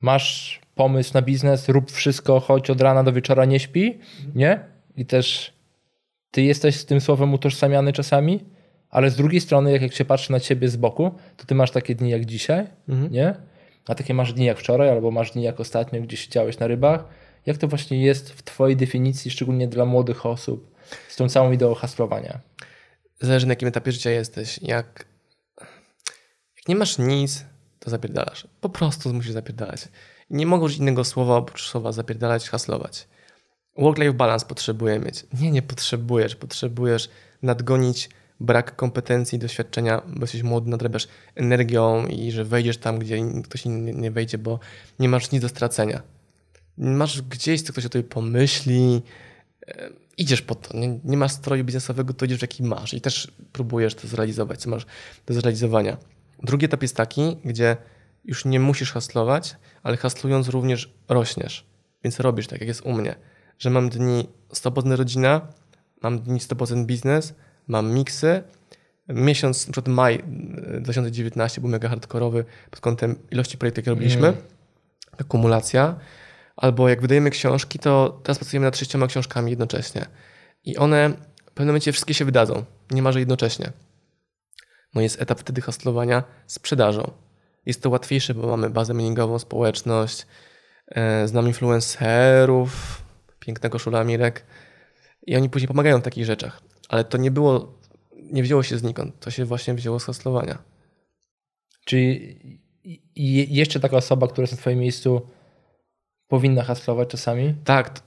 masz 0.00 0.60
pomysł 0.74 1.10
na 1.14 1.22
biznes, 1.22 1.68
rób 1.68 1.90
wszystko, 1.90 2.40
chodź 2.40 2.70
od 2.70 2.80
rana 2.80 3.04
do 3.04 3.12
wieczora, 3.12 3.44
nie 3.44 3.60
śpi, 3.60 3.98
nie? 4.34 4.60
I 4.96 5.06
też 5.06 5.52
ty 6.30 6.42
jesteś 6.42 6.76
z 6.76 6.86
tym 6.86 7.00
słowem 7.00 7.34
utożsamiany 7.34 7.92
czasami, 7.92 8.40
ale 8.90 9.10
z 9.10 9.16
drugiej 9.16 9.40
strony, 9.40 9.72
jak, 9.72 9.82
jak 9.82 9.92
się 9.92 10.04
patrzy 10.04 10.32
na 10.32 10.40
ciebie 10.40 10.68
z 10.68 10.76
boku, 10.76 11.14
to 11.36 11.44
ty 11.46 11.54
masz 11.54 11.70
takie 11.70 11.94
dni 11.94 12.10
jak 12.10 12.24
dzisiaj, 12.24 12.66
nie? 13.10 13.34
A 13.88 13.94
takie 13.94 14.14
masz 14.14 14.32
dni 14.32 14.44
jak 14.46 14.58
wczoraj, 14.58 14.90
albo 14.90 15.10
masz 15.10 15.32
dni 15.32 15.42
jak 15.42 15.60
ostatnio, 15.60 16.00
gdzie 16.00 16.16
siedziałeś 16.16 16.58
na 16.58 16.66
rybach. 16.66 17.04
Jak 17.46 17.58
to 17.58 17.68
właśnie 17.68 18.02
jest 18.02 18.32
w 18.32 18.42
twojej 18.42 18.76
definicji, 18.76 19.30
szczególnie 19.30 19.68
dla 19.68 19.84
młodych 19.84 20.26
osób, 20.26 20.74
z 21.08 21.16
tą 21.16 21.28
całą 21.28 21.52
ideą 21.52 21.74
haslowania? 21.74 22.40
Zależy 23.20 23.46
na 23.46 23.52
jakim 23.52 23.68
etapie 23.68 23.92
życia 23.92 24.10
jesteś. 24.10 24.58
Jak, 24.62 25.04
jak 26.56 26.68
nie 26.68 26.76
masz 26.76 26.98
nic, 26.98 27.44
to 27.78 27.90
zapierdalasz. 27.90 28.46
Po 28.60 28.68
prostu 28.68 29.14
musisz 29.14 29.32
zapierdalać. 29.32 29.88
Nie 30.30 30.46
mogę 30.46 30.64
użyć 30.64 30.78
innego 30.78 31.04
słowa 31.04 31.36
oprócz 31.36 31.68
słowa 31.68 31.92
zapierdalać, 31.92 32.48
haslować. 32.48 33.08
Work-life 33.78 34.12
balance 34.12 34.46
potrzebuję 34.46 34.98
mieć. 34.98 35.26
Nie, 35.40 35.50
nie 35.50 35.62
potrzebujesz. 35.62 36.36
Potrzebujesz 36.36 37.10
nadgonić 37.42 38.08
brak 38.40 38.76
kompetencji, 38.76 39.38
doświadczenia, 39.38 40.02
bo 40.06 40.20
jesteś 40.20 40.42
młody, 40.42 40.70
nadrabiasz 40.70 41.08
energią 41.34 42.06
i 42.06 42.30
że 42.30 42.44
wejdziesz 42.44 42.78
tam, 42.78 42.98
gdzie 42.98 43.18
ktoś 43.44 43.66
inny 43.66 43.94
nie 43.94 44.10
wejdzie, 44.10 44.38
bo 44.38 44.58
nie 44.98 45.08
masz 45.08 45.30
nic 45.30 45.42
do 45.42 45.48
stracenia. 45.48 46.02
Masz 46.78 47.22
gdzieś, 47.22 47.62
co 47.62 47.72
ktoś 47.72 47.86
o 47.86 47.88
tobie 47.88 48.04
pomyśli, 48.04 49.02
e, 49.68 49.90
idziesz 50.18 50.42
po 50.42 50.54
to. 50.54 50.76
Nie, 50.76 51.00
nie 51.04 51.16
masz 51.16 51.32
stroju 51.32 51.64
biznesowego, 51.64 52.14
to 52.14 52.24
idziesz 52.24 52.42
jaki 52.42 52.62
masz 52.62 52.94
i 52.94 53.00
też 53.00 53.32
próbujesz 53.52 53.94
to 53.94 54.08
zrealizować, 54.08 54.60
co 54.60 54.70
masz 54.70 54.86
do 55.26 55.34
zrealizowania. 55.34 55.96
Drugi 56.42 56.66
etap 56.66 56.82
jest 56.82 56.96
taki, 56.96 57.36
gdzie 57.44 57.76
już 58.24 58.44
nie 58.44 58.60
musisz 58.60 58.92
haslować, 58.92 59.56
ale 59.82 59.96
haslując 59.96 60.48
również 60.48 60.94
rośniesz. 61.08 61.66
Więc 62.04 62.20
robisz 62.20 62.46
tak, 62.46 62.60
jak 62.60 62.68
jest 62.68 62.82
u 62.82 62.92
mnie, 62.92 63.14
że 63.58 63.70
mam 63.70 63.88
dni 63.88 64.28
100% 64.54 64.96
rodzina, 64.96 65.48
mam 66.02 66.20
dni 66.20 66.40
100% 66.40 66.86
biznes, 66.86 67.34
mam 67.70 67.92
miksy. 67.92 68.42
Miesiąc, 69.08 69.66
na 69.66 69.72
przykład 69.72 69.94
maj 69.94 70.14
e, 70.14 70.80
2019 70.80 71.60
był 71.60 71.70
mega 71.70 71.88
hardkorowy 71.88 72.44
pod 72.70 72.80
kątem 72.80 73.16
ilości 73.30 73.58
projektów, 73.58 73.76
jakie 73.76 73.90
robiliśmy. 73.90 74.32
Akumulacja. 75.20 75.96
Albo 76.56 76.88
jak 76.88 77.00
wydajemy 77.00 77.30
książki, 77.30 77.78
to 77.78 78.20
teraz 78.22 78.38
pracujemy 78.38 78.66
nad 78.66 78.76
sześcioma 78.76 79.06
książkami 79.06 79.50
jednocześnie. 79.50 80.06
I 80.64 80.76
one 80.76 81.10
w 81.46 81.50
pewnym 81.50 81.66
momencie 81.66 81.92
wszystkie 81.92 82.14
się 82.14 82.24
wydadzą, 82.24 82.64
niemalże 82.90 83.18
jednocześnie. 83.20 83.72
No 84.94 85.00
jest 85.00 85.22
etap 85.22 85.40
wtedy 85.40 85.60
hustlowania 85.60 86.24
sprzedażą. 86.46 87.12
Jest 87.66 87.82
to 87.82 87.90
łatwiejsze, 87.90 88.34
bo 88.34 88.46
mamy 88.48 88.70
bazę 88.70 88.94
mailingową, 88.94 89.38
społeczność, 89.38 90.26
e, 90.88 91.28
znam 91.28 91.46
influencerów, 91.46 93.02
pięknego 93.40 93.78
Szula 93.78 94.04
Mirek 94.04 94.44
i 95.26 95.36
oni 95.36 95.50
później 95.50 95.68
pomagają 95.68 95.98
w 95.98 96.02
takich 96.02 96.24
rzeczach. 96.24 96.62
Ale 96.90 97.04
to 97.04 97.18
nie 97.18 97.30
było, 97.30 97.78
nie 98.32 98.42
wzięło 98.42 98.62
się 98.62 98.78
znikąd, 98.78 99.20
to 99.20 99.30
się 99.30 99.44
właśnie 99.44 99.74
wzięło 99.74 100.00
z 100.00 100.04
hustlowania. 100.04 100.58
Czyli 101.84 102.38
jeszcze 103.50 103.80
taka 103.80 103.96
osoba, 103.96 104.28
która 104.28 104.42
jest 104.42 104.52
na 104.52 104.58
twoim 104.58 104.78
miejscu, 104.78 105.20
powinna 106.28 106.62
haslować 106.62 107.08
czasami? 107.08 107.54
Tak, 107.64 108.00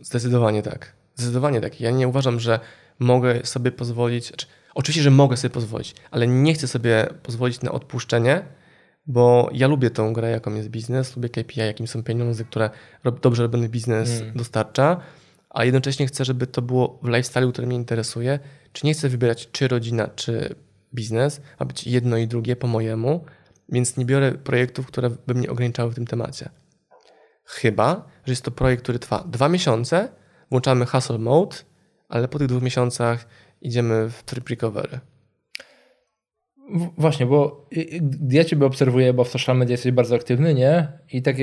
zdecydowanie 0.00 0.62
tak. 0.62 0.92
Zdecydowanie 1.14 1.60
tak. 1.60 1.80
Ja 1.80 1.90
nie 1.90 2.08
uważam, 2.08 2.40
że 2.40 2.60
mogę 2.98 3.46
sobie 3.46 3.72
pozwolić. 3.72 4.26
Znaczy, 4.26 4.46
oczywiście, 4.74 5.02
że 5.02 5.10
mogę 5.10 5.36
sobie 5.36 5.54
pozwolić, 5.54 5.94
ale 6.10 6.26
nie 6.26 6.54
chcę 6.54 6.68
sobie 6.68 7.06
pozwolić 7.22 7.62
na 7.62 7.72
odpuszczenie, 7.72 8.42
bo 9.06 9.50
ja 9.52 9.66
lubię 9.66 9.90
tą 9.90 10.12
grę, 10.12 10.30
jaką 10.30 10.54
jest 10.54 10.68
biznes, 10.68 11.16
lubię 11.16 11.28
KPI, 11.28 11.60
jakim 11.60 11.86
są 11.86 12.02
pieniądze, 12.02 12.44
które 12.44 12.70
dobrze 13.22 13.42
robiony 13.42 13.68
biznes 13.68 14.22
dostarcza, 14.34 15.00
a 15.50 15.64
jednocześnie 15.64 16.06
chcę, 16.06 16.24
żeby 16.24 16.46
to 16.46 16.62
było 16.62 16.98
w 17.02 17.08
lifestyle, 17.08 17.52
który 17.52 17.66
mnie 17.66 17.76
interesuje. 17.76 18.38
Czy 18.72 18.86
nie 18.86 18.94
chcę 18.94 19.08
wybierać, 19.08 19.48
czy 19.52 19.68
rodzina, 19.68 20.08
czy 20.08 20.54
biznes, 20.94 21.40
ma 21.60 21.66
być 21.66 21.86
jedno 21.86 22.16
i 22.16 22.26
drugie 22.26 22.56
po 22.56 22.66
mojemu, 22.66 23.24
więc 23.68 23.96
nie 23.96 24.04
biorę 24.04 24.32
projektów, 24.32 24.86
które 24.86 25.10
by 25.26 25.34
mnie 25.34 25.50
ograniczały 25.50 25.90
w 25.90 25.94
tym 25.94 26.06
temacie. 26.06 26.48
Chyba, 27.44 28.08
że 28.24 28.32
jest 28.32 28.44
to 28.44 28.50
projekt, 28.50 28.82
który 28.82 28.98
trwa 28.98 29.24
dwa 29.26 29.48
miesiące, 29.48 30.08
włączamy 30.50 30.86
hustle 30.86 31.18
mode, 31.18 31.56
ale 32.08 32.28
po 32.28 32.38
tych 32.38 32.48
dwóch 32.48 32.62
miesiącach 32.62 33.26
idziemy 33.60 34.10
w 34.10 34.22
tryb 34.22 34.48
recovery. 34.48 35.00
Właśnie, 36.98 37.26
bo 37.26 37.66
ja 38.30 38.44
ciebie 38.44 38.66
obserwuję, 38.66 39.12
bo 39.12 39.24
w 39.24 39.28
social 39.28 39.56
media 39.56 39.72
jesteś 39.72 39.92
bardzo 39.92 40.14
aktywny, 40.16 40.54
nie? 40.54 40.88
I 41.12 41.22
tak 41.22 41.36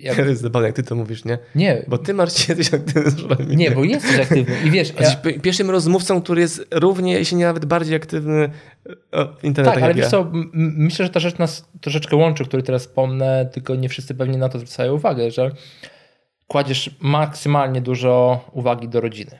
jak... 0.00 0.18
jest 0.18 0.40
zabawne, 0.40 0.68
jak 0.68 0.76
ty 0.76 0.82
to 0.82 0.94
mówisz, 0.94 1.24
nie? 1.24 1.38
nie, 1.54 1.84
Bo 1.88 1.98
ty 1.98 2.14
masz 2.14 2.48
jesteś 2.48 2.74
aktywny 2.74 3.10
w 3.10 3.14
social 3.20 3.36
media. 3.38 3.54
nie, 3.56 3.70
bo 3.70 3.84
jesteś 3.84 4.20
aktywny 4.20 4.56
i 4.64 4.70
wiesz... 4.70 4.92
A 4.98 5.02
jesteś 5.02 5.16
pi- 5.16 5.40
pierwszym 5.40 5.70
rozmówcą, 5.70 6.22
który 6.22 6.40
jest 6.40 6.66
równie, 6.70 7.12
jeśli 7.12 7.36
nie 7.36 7.44
nawet 7.44 7.64
bardziej 7.64 7.96
aktywny 7.96 8.50
w 9.40 9.44
internecie. 9.44 9.74
Tak, 9.74 9.84
ale 9.84 9.94
wiesz 9.94 10.04
ja. 10.04 10.10
co, 10.10 10.30
myślę, 10.52 11.06
że 11.06 11.12
ta 11.12 11.20
rzecz 11.20 11.38
nas 11.38 11.68
troszeczkę 11.80 12.16
łączy, 12.16 12.42
o 12.42 12.46
której 12.46 12.64
teraz 12.66 12.82
wspomnę, 12.86 13.48
tylko 13.52 13.74
nie 13.74 13.88
wszyscy 13.88 14.14
pewnie 14.14 14.38
na 14.38 14.48
to 14.48 14.58
zwracają 14.58 14.94
uwagę, 14.94 15.30
że 15.30 15.50
kładziesz 16.46 16.90
maksymalnie 17.00 17.80
dużo 17.80 18.44
uwagi 18.52 18.88
do 18.88 19.00
rodziny. 19.00 19.38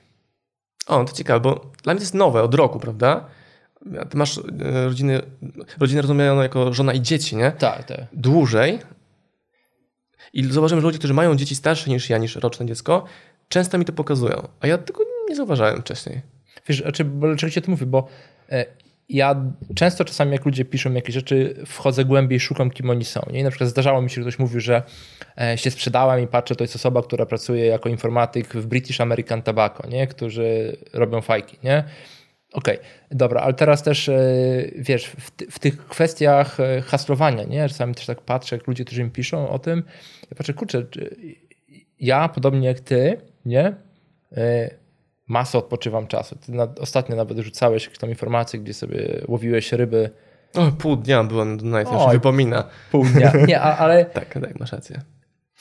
O, 0.87 1.05
to 1.05 1.13
ciekawe, 1.13 1.41
bo 1.41 1.71
dla 1.83 1.93
mnie 1.93 1.99
to 1.99 2.05
jest 2.05 2.15
nowe, 2.15 2.43
od 2.43 2.55
roku, 2.55 2.81
prawda? 2.81 3.27
Ty 4.11 4.17
masz 4.17 4.39
e, 4.39 4.85
rodziny, 4.85 5.23
rodzinę 5.81 6.03
rozumianą 6.03 6.43
jako 6.43 6.73
żona 6.73 6.93
i 6.93 7.01
dzieci, 7.01 7.37
nie? 7.37 7.53
Tak, 7.53 7.85
tak. 7.85 8.01
dłużej 8.13 8.79
i 10.33 10.45
zauważyłem, 10.45 10.81
że 10.81 10.87
ludzie, 10.87 10.99
którzy 10.99 11.15
mają 11.15 11.37
dzieci 11.37 11.55
starsze 11.55 11.91
niż 11.91 12.11
ja, 12.11 12.19
niż 12.19 12.37
roczne 12.37 12.67
dziecko, 12.67 13.05
często 13.49 13.79
mi 13.79 13.85
to 13.85 13.93
pokazują, 13.93 14.49
a 14.61 14.67
ja 14.67 14.79
tego 14.79 15.05
nie 15.29 15.37
zauważałem 15.37 15.81
wcześniej. 15.81 16.21
Wiesz, 16.67 16.83
a 16.87 16.93
czy, 16.93 17.05
bo 17.05 17.27
dlaczego 17.27 17.51
ci 17.51 17.63
to 17.63 17.71
mówię? 17.71 17.87
Bo 17.87 18.09
e, 18.53 18.67
ja 19.09 19.43
często 19.75 20.05
czasami 20.05 20.33
jak 20.33 20.45
ludzie 20.45 20.65
piszą 20.65 20.93
jakieś 20.93 21.15
rzeczy, 21.15 21.63
wchodzę 21.67 22.05
głębiej, 22.05 22.41
szukam 22.41 22.71
kim 22.71 22.91
oni 22.91 23.05
są. 23.05 23.21
Nie? 23.33 23.41
I 23.41 23.43
na 23.43 23.51
przykład 23.51 23.71
zdarzało 23.71 24.03
mi 24.03 24.11
się, 24.11 24.15
że 24.15 24.21
ktoś 24.21 24.39
mówił, 24.39 24.61
że 24.61 24.83
e, 25.41 25.59
się 25.59 25.71
sprzedałem 25.71 26.25
i 26.25 26.27
patrzę, 26.27 26.55
to 26.57 26.65
jest 26.65 26.77
osoba, 26.77 27.03
która 27.03 27.27
pracuje 27.27 27.67
jako 27.67 27.89
informatyk 27.89 28.55
w 28.55 28.67
British 28.67 29.01
American 29.01 29.43
Tobacco, 29.43 29.89
nie? 29.89 30.07
którzy 30.07 30.77
robią 30.93 31.21
fajki. 31.21 31.59
Nie? 31.63 31.85
Okej, 32.53 32.77
okay, 32.77 32.89
dobra, 33.11 33.41
ale 33.41 33.55
teraz 33.55 33.83
też 33.83 34.09
e, 34.09 34.23
wiesz, 34.77 35.07
w, 35.07 35.31
w, 35.51 35.59
tych 35.59 35.87
kwestiach 35.87 36.61
e, 36.61 36.81
haslowania, 36.81 37.45
nie? 37.45 37.69
Czasami 37.69 37.95
też 37.95 38.07
tak 38.07 38.21
patrzę, 38.21 38.57
jak 38.57 38.67
ludzie, 38.67 38.85
którzy 38.85 39.05
mi 39.05 39.11
piszą 39.11 39.49
o 39.49 39.59
tym, 39.59 39.83
ja 40.31 40.37
patrzę, 40.37 40.55
kurczę, 40.55 40.87
ja 42.01 42.29
podobnie 42.29 42.69
jak 42.69 42.81
ty, 42.81 43.21
nie? 43.45 43.75
masę 45.29 45.59
odpoczywam 45.59 46.07
czasu. 46.07 46.37
Ty 46.37 46.53
na, 46.53 46.69
ostatnio 46.81 47.17
nawet 47.17 47.39
rzucałeś 47.39 47.85
jakieś 47.85 47.99
tam 47.99 48.11
informacje, 48.11 48.61
gdzie 48.61 48.75
sobie 48.75 49.25
łowiłeś 49.29 49.73
ryby. 49.73 50.11
O, 50.55 50.73
pół 50.73 50.97
dnia 50.97 51.25
byłem 51.25 51.71
na 51.71 51.85
to 51.85 52.05
się 52.05 52.11
wypomina. 52.11 52.65
Pół 52.91 53.05
dnia, 53.05 53.33
nie, 53.47 53.61
a, 53.61 53.77
ale... 53.77 54.05
tak, 54.21 54.35
tak, 54.35 54.61
masz 54.61 54.73
rację. 54.73 55.01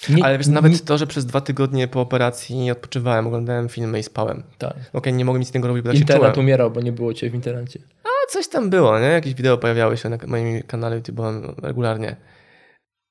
Nie, 0.10 0.26
ale 0.26 0.38
wiesz, 0.38 0.48
nawet 0.48 0.72
nie... 0.72 0.80
to, 0.80 0.98
że 0.98 1.08
przez 1.08 1.26
dwa 1.26 1.42
tygodnie 1.42 1.88
po 1.88 2.02
operacji 2.02 2.56
nie 2.56 2.72
odpoczywałem, 2.72 3.28
oglądałem 3.28 3.70
filmy 3.70 4.00
i 4.00 4.04
spałem. 4.04 4.44
Tak. 4.58 4.72
Okej, 4.72 4.90
okay, 4.94 5.14
nie 5.14 5.26
mogłem 5.26 5.40
nic 5.40 5.50
innego 5.54 5.68
robić, 5.68 5.84
bo 5.84 5.90
tak 5.90 6.00
Internet 6.00 6.28
się 6.28 6.34
czułem. 6.34 6.46
umierał, 6.46 6.72
bo 6.72 6.82
nie 6.82 6.92
było 6.92 7.14
cię 7.14 7.30
w 7.30 7.36
internecie. 7.36 7.80
A, 8.04 8.32
coś 8.32 8.48
tam 8.48 8.70
było, 8.70 9.00
nie? 9.00 9.06
Jakieś 9.06 9.34
wideo 9.34 9.58
pojawiały 9.58 9.98
się 9.98 10.10
na 10.10 10.18
moim 10.28 10.62
kanale 10.62 10.96
YouTube 10.96 11.20
regularnie. 11.62 12.16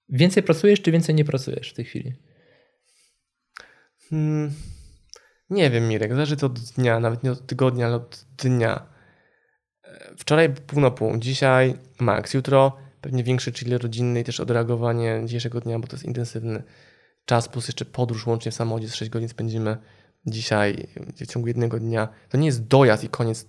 Więcej 0.08 0.42
pracujesz, 0.42 0.82
czy 0.82 0.92
więcej 0.92 1.14
nie 1.14 1.24
pracujesz 1.24 1.70
w 1.70 1.74
tej 1.74 1.84
chwili? 1.84 2.14
Hmm, 4.10 4.52
nie 5.50 5.70
wiem, 5.70 5.88
Mirek, 5.88 6.12
zależy 6.12 6.36
to 6.36 6.46
od 6.46 6.58
dnia, 6.58 7.00
nawet 7.00 7.22
nie 7.22 7.32
od 7.32 7.46
tygodnia, 7.46 7.86
ale 7.86 7.96
od 7.96 8.24
dnia. 8.38 8.86
Wczoraj 10.18 10.54
pół 10.54 10.80
na 10.80 10.90
pół, 10.90 11.16
dzisiaj 11.18 11.74
max, 12.00 12.34
jutro 12.34 12.85
pewnie 13.06 13.24
większy 13.24 13.52
chill 13.52 13.78
rodzinny 13.78 14.20
i 14.20 14.24
też 14.24 14.40
odreagowanie 14.40 15.22
dzisiejszego 15.24 15.60
dnia, 15.60 15.78
bo 15.78 15.86
to 15.86 15.96
jest 15.96 16.04
intensywny 16.04 16.62
czas, 17.24 17.48
plus 17.48 17.68
jeszcze 17.68 17.84
podróż 17.84 18.26
łącznie 18.26 18.52
w 18.52 18.54
samochodzie 18.54 18.88
z 18.88 18.94
6 18.94 19.10
godzin 19.10 19.28
spędzimy 19.28 19.76
dzisiaj 20.26 20.88
w 21.16 21.26
ciągu 21.26 21.48
jednego 21.48 21.80
dnia. 21.80 22.08
To 22.28 22.38
nie 22.38 22.46
jest 22.46 22.66
dojazd 22.66 23.04
i 23.04 23.08
koniec. 23.08 23.46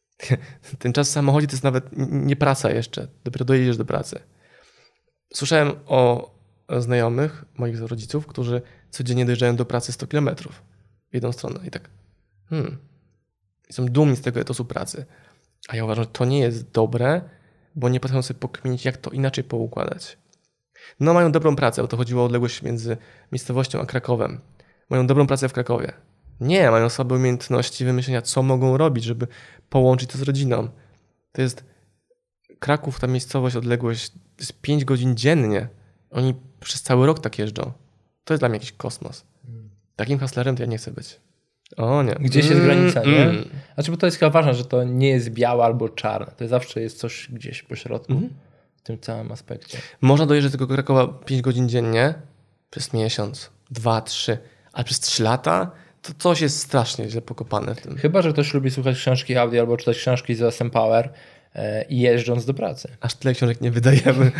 Ten 0.78 0.92
czas 0.92 1.08
w 1.08 1.12
samochodzie 1.12 1.46
to 1.46 1.52
jest 1.52 1.64
nawet 1.64 1.84
nie 2.10 2.36
praca 2.36 2.70
jeszcze, 2.70 3.08
dopiero 3.24 3.44
dojedziesz 3.44 3.76
do 3.76 3.84
pracy. 3.84 4.18
Słyszałem 5.34 5.72
o 5.86 6.34
znajomych, 6.78 7.44
moich 7.54 7.80
rodziców, 7.80 8.26
którzy 8.26 8.62
codziennie 8.90 9.24
dojeżdżają 9.24 9.56
do 9.56 9.64
pracy 9.64 9.92
100 9.92 10.06
kilometrów 10.06 10.62
w 11.10 11.14
jedną 11.14 11.32
stronę. 11.32 11.60
I 11.66 11.70
tak, 11.70 11.90
hmm, 12.50 12.78
są 13.70 13.86
dumni 13.86 14.16
z 14.16 14.20
tego 14.20 14.40
etosu 14.40 14.64
pracy. 14.64 15.04
A 15.68 15.76
ja 15.76 15.84
uważam, 15.84 16.04
że 16.04 16.10
to 16.10 16.24
nie 16.24 16.38
jest 16.38 16.70
dobre, 16.70 17.22
bo 17.74 17.88
nie 17.88 18.00
potrafią 18.00 18.22
sobie 18.22 18.40
pokminić, 18.40 18.84
jak 18.84 18.96
to 18.96 19.10
inaczej 19.10 19.44
poukładać. 19.44 20.18
No 21.00 21.14
mają 21.14 21.32
dobrą 21.32 21.56
pracę, 21.56 21.82
bo 21.82 21.88
to 21.88 21.96
chodziło 21.96 22.22
o 22.22 22.26
odległość 22.26 22.62
między 22.62 22.96
miejscowością 23.32 23.80
a 23.80 23.86
Krakowem. 23.86 24.40
Mają 24.90 25.06
dobrą 25.06 25.26
pracę 25.26 25.48
w 25.48 25.52
Krakowie. 25.52 25.92
Nie, 26.40 26.70
mają 26.70 26.88
słabe 26.88 27.14
umiejętności 27.14 27.84
wymyślenia, 27.84 28.22
co 28.22 28.42
mogą 28.42 28.76
robić, 28.76 29.04
żeby 29.04 29.26
połączyć 29.68 30.10
to 30.10 30.18
z 30.18 30.22
rodziną. 30.22 30.68
To 31.32 31.42
jest 31.42 31.64
Kraków, 32.58 33.00
ta 33.00 33.06
miejscowość, 33.06 33.56
odległość, 33.56 34.10
to 34.10 34.16
jest 34.38 34.60
5 34.60 34.84
godzin 34.84 35.16
dziennie. 35.16 35.68
Oni 36.10 36.34
przez 36.60 36.82
cały 36.82 37.06
rok 37.06 37.20
tak 37.20 37.38
jeżdżą. 37.38 37.72
To 38.24 38.34
jest 38.34 38.40
dla 38.40 38.48
mnie 38.48 38.56
jakiś 38.56 38.72
kosmos. 38.72 39.24
Takim 39.96 40.18
haslerem 40.18 40.56
to 40.56 40.62
ja 40.62 40.68
nie 40.68 40.78
chcę 40.78 40.90
być. 40.90 41.20
O 41.76 42.02
nie. 42.02 42.14
Gdzieś 42.14 42.46
jest 42.46 42.62
granica, 42.62 43.02
nie? 43.04 43.22
Mm. 43.22 43.44
Znaczy, 43.74 43.90
bo 43.90 43.96
to 43.96 44.06
jest 44.06 44.18
chyba 44.18 44.30
ważne, 44.30 44.54
że 44.54 44.64
to 44.64 44.84
nie 44.84 45.08
jest 45.08 45.30
białe 45.30 45.64
albo 45.64 45.88
czarne. 45.88 46.32
To 46.36 46.48
zawsze 46.48 46.80
jest 46.80 46.98
coś 46.98 47.28
gdzieś 47.32 47.62
po 47.62 47.76
środku 47.76 48.12
mm. 48.12 48.30
w 48.76 48.82
tym 48.82 48.98
całym 48.98 49.32
aspekcie. 49.32 49.78
Można 50.00 50.26
dojeżdżać 50.26 50.52
do 50.52 50.58
tego 50.58 50.74
Krakowa 50.74 51.08
5 51.08 51.42
godzin 51.42 51.68
dziennie 51.68 52.14
przez 52.70 52.92
miesiąc, 52.92 53.50
dwa, 53.70 54.00
trzy, 54.00 54.38
ale 54.72 54.84
przez 54.84 55.00
trzy 55.00 55.22
lata 55.22 55.70
to 56.02 56.12
coś 56.18 56.40
jest 56.40 56.58
strasznie 56.58 57.10
źle 57.10 57.22
pokopane 57.22 57.74
w 57.74 57.80
tym. 57.80 57.96
Chyba, 57.96 58.22
że 58.22 58.32
ktoś 58.32 58.54
lubi 58.54 58.70
słuchać 58.70 58.96
książki 58.96 59.36
audio 59.36 59.60
albo 59.60 59.76
czytać 59.76 59.96
książki 59.96 60.34
z 60.34 60.42
OSM 60.42 60.70
Power 60.70 61.10
e, 61.54 61.84
i 61.84 62.00
jeżdżąc 62.00 62.44
do 62.44 62.54
pracy. 62.54 62.88
Aż 63.00 63.14
tyle 63.14 63.34
książek 63.34 63.60
nie 63.60 63.70
wydajemy. 63.70 64.32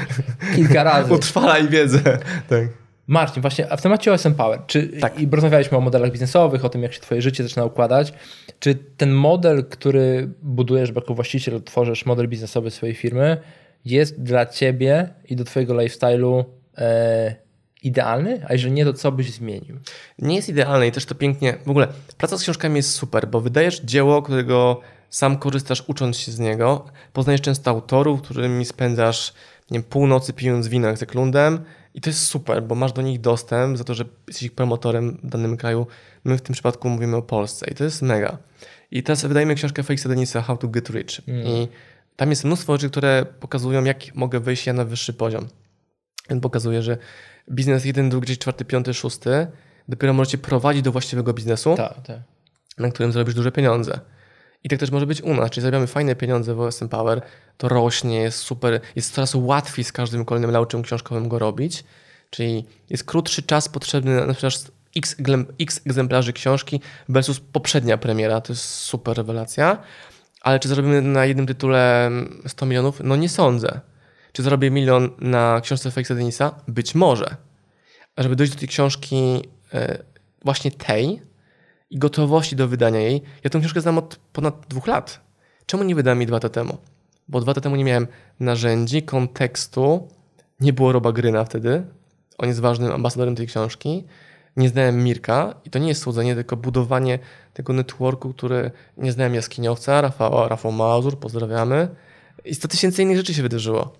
Kilka 0.57 0.85
razy. 0.85 1.15
Utrwalaj 1.15 1.69
wiedzę. 1.69 2.19
Tak. 2.49 2.82
Marcin, 3.07 3.43
właśnie, 3.43 3.73
a 3.73 3.77
w 3.77 3.83
temacie 3.83 4.13
OSM 4.13 4.35
Power, 4.35 4.61
czy, 4.67 4.89
tak. 4.89 5.21
i 5.21 5.29
rozmawialiśmy 5.31 5.79
o 5.79 5.81
modelach 5.81 6.13
biznesowych, 6.13 6.65
o 6.65 6.69
tym, 6.69 6.83
jak 6.83 6.93
się 6.93 7.01
twoje 7.01 7.23
życie 7.23 7.43
zaczyna 7.43 7.65
układać, 7.65 8.13
czy 8.61 8.75
ten 8.75 9.13
model, 9.13 9.65
który 9.65 10.29
budujesz 10.43 10.91
jako 10.95 11.15
właściciel, 11.15 11.63
tworzysz 11.63 12.07
model 12.07 12.29
biznesowy 12.29 12.71
swojej 12.71 12.95
firmy, 12.95 13.37
jest 13.85 14.23
dla 14.23 14.47
ciebie 14.47 15.09
i 15.29 15.37
do 15.37 15.45
twojego 15.45 15.75
lifestyle'u 15.75 16.45
e, 16.79 17.35
idealny? 17.83 18.47
A 18.49 18.53
jeżeli 18.53 18.73
nie, 18.73 18.85
to 18.85 18.93
co 18.93 19.13
byś 19.13 19.33
zmienił? 19.33 19.79
Nie 20.19 20.37
jest 20.37 20.49
idealny 20.49 20.87
i 20.87 20.93
też 20.93 21.05
to 21.05 21.15
pięknie, 21.15 21.55
w 21.67 21.71
ogóle 21.71 21.89
praca 22.19 22.39
z 22.39 22.43
książkami 22.43 22.77
jest 22.77 22.91
super, 22.91 23.29
bo 23.29 23.41
wydajesz 23.41 23.81
dzieło, 23.81 24.23
którego 24.23 24.81
sam 25.11 25.39
korzystasz 25.39 25.85
ucząc 25.87 26.17
się 26.17 26.33
z 26.33 26.39
niego, 26.39 26.85
poznajesz 27.13 27.41
często 27.41 27.71
autorów, 27.71 28.23
którymi 28.23 28.65
spędzasz 28.65 29.35
nie 29.71 29.79
wiem, 29.79 29.89
północy 29.89 30.33
pijąc 30.33 30.69
wino 30.69 30.89
jak 30.89 30.99
z 30.99 31.03
Eklundem, 31.03 31.65
i 31.95 32.01
to 32.01 32.11
jest 32.11 32.23
super, 32.27 32.63
bo 32.63 32.75
masz 32.75 32.93
do 32.93 33.03
nich 33.03 33.21
dostęp 33.21 33.79
za 33.79 33.85
to, 33.85 33.95
że 33.95 34.05
jesteś 34.27 34.43
ich 34.43 34.53
promotorem 34.53 35.19
w 35.25 35.31
danym 35.31 35.57
kraju. 35.57 35.87
My 36.25 36.39
w 36.39 36.43
tym 36.43 36.53
przypadku 36.53 36.89
mówimy 36.89 37.17
o 37.17 37.23
Polsce 37.23 37.67
i 37.71 37.75
to 37.75 37.85
jest 37.85 38.03
mega. 38.03 38.39
I 38.91 39.03
teraz 39.03 39.23
wydajemy 39.23 39.55
książkę 39.55 39.83
Felixa 39.83 40.09
Denisa 40.09 40.43
How 40.43 40.57
to 40.57 40.69
Get 40.69 40.91
Rich. 40.91 41.21
Mm. 41.29 41.47
I 41.47 41.69
tam 42.17 42.31
jest 42.31 42.45
mnóstwo 42.45 42.73
rzeczy, 42.73 42.91
które 42.91 43.27
pokazują, 43.41 43.85
jak 43.85 44.15
mogę 44.15 44.41
wejść 44.41 44.67
ja 44.67 44.73
na 44.73 44.85
wyższy 44.85 45.13
poziom. 45.13 45.49
On 46.31 46.41
pokazuje, 46.41 46.83
że 46.83 46.99
biznes 47.51 47.85
1, 47.85 48.11
2, 48.11 48.21
3, 48.21 48.37
4, 48.37 48.65
5, 48.65 48.87
6 48.93 49.19
dopiero 49.89 50.13
możecie 50.13 50.39
prowadzić 50.39 50.83
do 50.83 50.93
właściwego 50.93 51.33
biznesu, 51.33 51.75
ta, 51.77 51.89
ta. 51.89 52.23
na 52.79 52.91
którym 52.91 53.13
zrobisz 53.13 53.35
duże 53.35 53.53
pieniądze. 53.53 54.01
I 54.65 54.69
tak 54.69 54.79
też 54.79 54.91
może 54.91 55.07
być 55.07 55.23
u 55.23 55.35
nas, 55.35 55.51
czyli 55.51 55.63
zarabiamy 55.63 55.87
fajne 55.87 56.17
pieniądze 56.17 56.55
w 56.55 56.61
OSM 56.61 56.89
Power, 56.89 57.23
to 57.57 57.69
rośnie, 57.69 58.21
jest 58.21 58.39
super, 58.39 58.81
jest 58.97 59.15
coraz 59.15 59.35
łatwiej 59.35 59.85
z 59.85 59.93
każdym 59.93 60.25
kolejnym 60.25 60.51
lauczem 60.51 60.83
książkowym 60.83 61.29
go 61.29 61.39
robić, 61.39 61.85
czyli 62.31 62.65
jest 62.91 63.05
krótszy 63.05 63.43
czas 63.43 63.69
potrzebny 63.69 64.27
na 64.27 64.35
przykład 64.35 64.71
x, 64.97 65.17
x 65.61 65.81
egzemplarzy 65.87 66.33
książki 66.33 66.81
versus 67.09 67.41
poprzednia 67.41 67.99
premiera, 67.99 68.41
to 68.41 68.53
jest 68.53 68.65
super 68.65 69.17
rewelacja, 69.17 69.79
ale 70.43 70.61
czy 70.61 70.69
zarobimy 70.69 71.03
na 71.03 71.25
jednym 71.25 71.47
tytule 71.47 72.11
100 72.47 72.67
milionów? 72.67 73.01
No 73.05 73.17
nie 73.17 73.29
sądzę. 73.29 73.81
Czy 74.33 74.43
zarobię 74.43 74.71
milion 74.71 75.11
na 75.19 75.61
książce 75.61 75.91
Felixa 75.91 76.15
Denisa? 76.15 76.55
Być 76.69 76.95
może. 76.95 77.37
A 78.17 78.23
żeby 78.23 78.37
dojść 78.37 78.53
do 78.53 78.59
tej 78.59 78.69
książki 78.69 79.43
e, 79.75 79.99
właśnie 80.45 80.71
tej, 80.71 81.23
i 81.93 81.99
gotowości 81.99 82.57
do 82.57 82.69
wydania 82.69 83.01
jej. 83.01 83.23
Ja 83.45 83.51
tę 83.51 83.61
książkę 83.61 83.81
znam 83.81 83.99
od 83.99 84.17
ponad 84.33 84.67
dwóch 84.69 84.87
lat. 84.87 85.21
Czemu 85.67 85.83
nie 85.83 85.95
wydałem 85.95 86.19
jej 86.19 86.27
dwa 86.27 86.37
lata 86.37 86.49
temu? 86.49 86.79
Bo 87.29 87.41
dwa 87.41 87.51
lata 87.51 87.61
temu 87.61 87.77
nie 87.77 87.85
miałem 87.85 88.07
narzędzi, 88.41 89.03
kontekstu, 89.03 90.09
nie 90.61 90.73
było 90.73 90.93
Roba 90.93 91.13
Gryna 91.13 91.45
wtedy. 91.45 91.83
On 92.39 92.49
jest 92.49 92.61
ważnym 92.61 92.93
ambasadorem 92.93 93.37
tej 93.37 93.47
książki. 93.47 94.05
Nie 94.57 94.69
znałem 94.69 95.05
Mirka 95.05 95.55
i 95.65 95.71
to 95.71 95.79
nie 95.79 95.89
jest 95.89 96.03
słodzenie, 96.03 96.35
tylko 96.35 96.57
budowanie 96.57 97.19
tego 97.53 97.73
networku, 97.73 98.35
który 98.35 98.71
nie 98.97 99.13
znałem 99.13 99.35
jaskiniowca, 99.35 100.01
Rafała, 100.01 100.49
Rafał 100.49 100.73
Mazur, 100.73 101.19
pozdrawiamy. 101.19 101.89
I 102.45 102.55
100 102.55 102.69
tysięcy 102.69 103.03
innych 103.03 103.17
rzeczy 103.17 103.35
się 103.35 103.43
wydarzyło. 103.43 103.93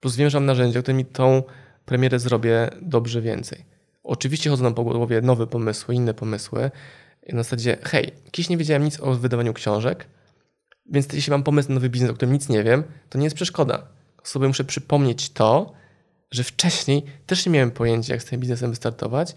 Plus 0.00 0.16
wiem, 0.16 0.30
że 0.30 0.40
mam 0.40 0.46
narzędzia, 0.46 0.82
którymi 0.82 1.04
tą 1.04 1.42
premierę 1.84 2.18
zrobię 2.18 2.70
dobrze 2.82 3.20
więcej. 3.20 3.64
Oczywiście 4.04 4.50
chodzą 4.50 4.62
nam 4.62 4.74
po 4.74 4.84
głowie 4.84 5.20
nowe 5.20 5.46
pomysły, 5.46 5.94
inne 5.94 6.14
pomysły. 6.14 6.70
Na 7.28 7.42
zasadzie, 7.42 7.78
hej, 7.82 8.12
kiedyś 8.30 8.48
nie 8.48 8.56
wiedziałem 8.56 8.84
nic 8.84 9.00
o 9.00 9.14
wydawaniu 9.14 9.52
książek, 9.52 10.06
więc 10.86 11.12
jeśli 11.12 11.30
mam 11.30 11.42
pomysł 11.42 11.68
na 11.68 11.74
nowy 11.74 11.88
biznes, 11.88 12.10
o 12.10 12.14
którym 12.14 12.32
nic 12.32 12.48
nie 12.48 12.62
wiem, 12.62 12.84
to 13.08 13.18
nie 13.18 13.24
jest 13.24 13.36
przeszkoda. 13.36 13.86
Sobie 14.22 14.48
muszę 14.48 14.64
przypomnieć 14.64 15.30
to, 15.30 15.72
że 16.30 16.44
wcześniej 16.44 17.02
też 17.26 17.46
nie 17.46 17.52
miałem 17.52 17.70
pojęcia, 17.70 18.14
jak 18.14 18.22
z 18.22 18.24
tym 18.26 18.40
biznesem 18.40 18.70
wystartować, 18.70 19.34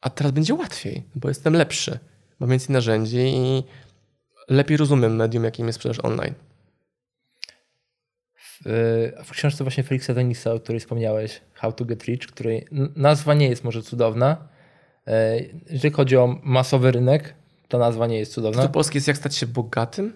a 0.00 0.10
teraz 0.10 0.32
będzie 0.32 0.54
łatwiej, 0.54 1.02
bo 1.14 1.28
jestem 1.28 1.54
lepszy, 1.54 1.98
mam 2.40 2.50
więcej 2.50 2.72
narzędzi 2.72 3.18
i 3.18 3.64
lepiej 4.48 4.76
rozumiem 4.76 5.16
medium, 5.16 5.44
jakim 5.44 5.66
jest 5.66 5.76
sprzedaż 5.76 6.00
online. 6.00 6.34
W, 8.34 8.62
w 9.24 9.30
książce 9.30 9.64
właśnie 9.64 9.84
Felixa 9.84 10.14
Denisa, 10.14 10.52
o 10.52 10.60
której 10.60 10.80
wspomniałeś, 10.80 11.40
How 11.54 11.72
to 11.72 11.84
Get 11.84 12.04
Rich, 12.04 12.26
której 12.26 12.66
nazwa 12.96 13.34
nie 13.34 13.48
jest 13.48 13.64
może 13.64 13.82
cudowna, 13.82 14.48
jeżeli 15.70 15.94
chodzi 15.94 16.16
o 16.16 16.38
masowy 16.42 16.90
rynek, 16.90 17.34
to 17.68 17.78
nazwa 17.78 18.06
nie 18.06 18.18
jest 18.18 18.32
cudowna. 18.32 18.62
To 18.62 18.68
polski 18.68 18.96
jest 18.96 19.08
Jak 19.08 19.16
stać 19.16 19.36
się 19.36 19.46
bogatym? 19.46 20.12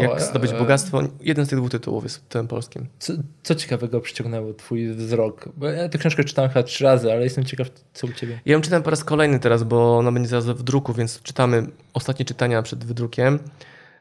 Jak 0.00 0.20
zdobyć 0.20 0.52
e... 0.52 0.58
bogactwo? 0.58 1.02
Jeden 1.20 1.46
z 1.46 1.48
tych 1.48 1.58
dwóch 1.58 1.70
tytułów 1.70 2.04
jest 2.04 2.28
tym 2.28 2.48
polskim. 2.48 2.86
Co, 2.98 3.12
co, 3.42 3.54
ciekawego 3.54 4.00
przyciągnęło 4.00 4.54
twój 4.54 4.88
wzrok? 4.88 5.48
Bo 5.56 5.66
ja 5.66 5.88
tę 5.88 5.98
książkę 5.98 6.24
czytałem 6.24 6.50
chyba 6.50 6.62
trzy 6.62 6.84
razy, 6.84 7.12
ale 7.12 7.24
jestem 7.24 7.44
ciekaw, 7.44 7.70
co 7.92 8.06
u 8.06 8.12
ciebie. 8.12 8.40
Ja 8.46 8.52
ją 8.52 8.60
czytam 8.60 8.82
po 8.82 8.90
raz 8.90 9.04
kolejny 9.04 9.38
teraz, 9.38 9.62
bo 9.62 9.98
ona 9.98 10.12
będzie 10.12 10.28
zaraz 10.28 10.46
w 10.46 10.62
druku, 10.62 10.92
więc 10.92 11.22
czytamy 11.22 11.66
ostatnie 11.94 12.24
czytania 12.24 12.62
przed 12.62 12.84
wydrukiem. 12.84 13.38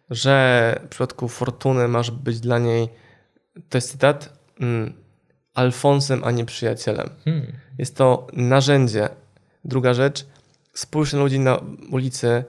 że 0.09 0.79
w 0.85 0.87
przypadku 0.87 1.27
fortuny 1.27 1.87
masz 1.87 2.11
być 2.11 2.39
dla 2.39 2.59
niej, 2.59 2.89
to 3.69 3.77
jest 3.77 3.91
cytat, 3.91 4.39
mm, 4.59 4.93
Alfonsem, 5.53 6.23
a 6.23 6.31
nie 6.31 6.45
przyjacielem. 6.45 7.09
Hmm. 7.25 7.51
Jest 7.77 7.95
to 7.95 8.27
narzędzie. 8.33 9.09
Druga 9.65 9.93
rzecz, 9.93 10.25
spójrz 10.73 11.13
na 11.13 11.19
ludzi 11.19 11.39
na 11.39 11.61
ulicy 11.91 12.43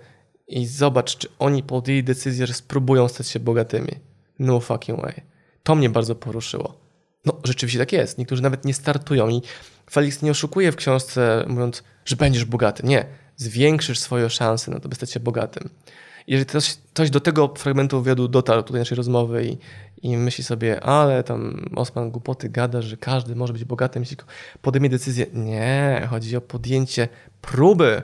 i 0.48 0.66
zobacz, 0.66 1.16
czy 1.16 1.28
oni 1.38 1.62
podjęli 1.62 2.04
decyzję, 2.04 2.46
że 2.46 2.54
spróbują 2.54 3.08
stać 3.08 3.28
się 3.28 3.40
bogatymi. 3.40 3.92
No 4.38 4.60
fucking 4.60 5.02
way. 5.02 5.22
To 5.62 5.74
mnie 5.74 5.90
bardzo 5.90 6.14
poruszyło. 6.14 6.80
No, 7.24 7.40
rzeczywiście 7.44 7.78
tak 7.78 7.92
jest. 7.92 8.18
Niektórzy 8.18 8.42
nawet 8.42 8.64
nie 8.64 8.74
startują 8.74 9.28
i 9.28 9.42
Felix 9.90 10.22
nie 10.22 10.30
oszukuje 10.30 10.72
w 10.72 10.76
książce, 10.76 11.44
mówiąc, 11.48 11.82
że 12.04 12.16
będziesz 12.16 12.44
bogaty. 12.44 12.86
Nie. 12.86 13.06
Zwiększysz 13.36 13.98
swoje 13.98 14.30
szanse 14.30 14.70
na 14.70 14.80
to, 14.80 14.88
by 14.88 14.94
stać 14.94 15.10
się 15.10 15.20
bogatym. 15.20 15.70
Jeżeli 16.26 16.46
ktoś, 16.46 16.76
ktoś 16.76 17.10
do 17.10 17.20
tego 17.20 17.54
fragmentu 17.56 18.02
wywiadu 18.02 18.28
dotarł 18.28 18.62
tutaj 18.62 18.80
naszej 18.80 18.96
rozmowy 18.96 19.46
i, 19.46 19.58
i 20.08 20.16
myśli 20.16 20.44
sobie, 20.44 20.80
ale 20.80 21.24
tam 21.24 21.66
Osman 21.76 22.10
głupoty 22.10 22.48
gada, 22.48 22.82
że 22.82 22.96
każdy 22.96 23.36
może 23.36 23.52
być 23.52 23.64
bogatym, 23.64 24.02
jeśli 24.02 24.16
podejmie 24.62 24.88
decyzję. 24.88 25.26
Nie, 25.32 26.06
chodzi 26.10 26.36
o 26.36 26.40
podjęcie 26.40 27.08
próby. 27.40 28.02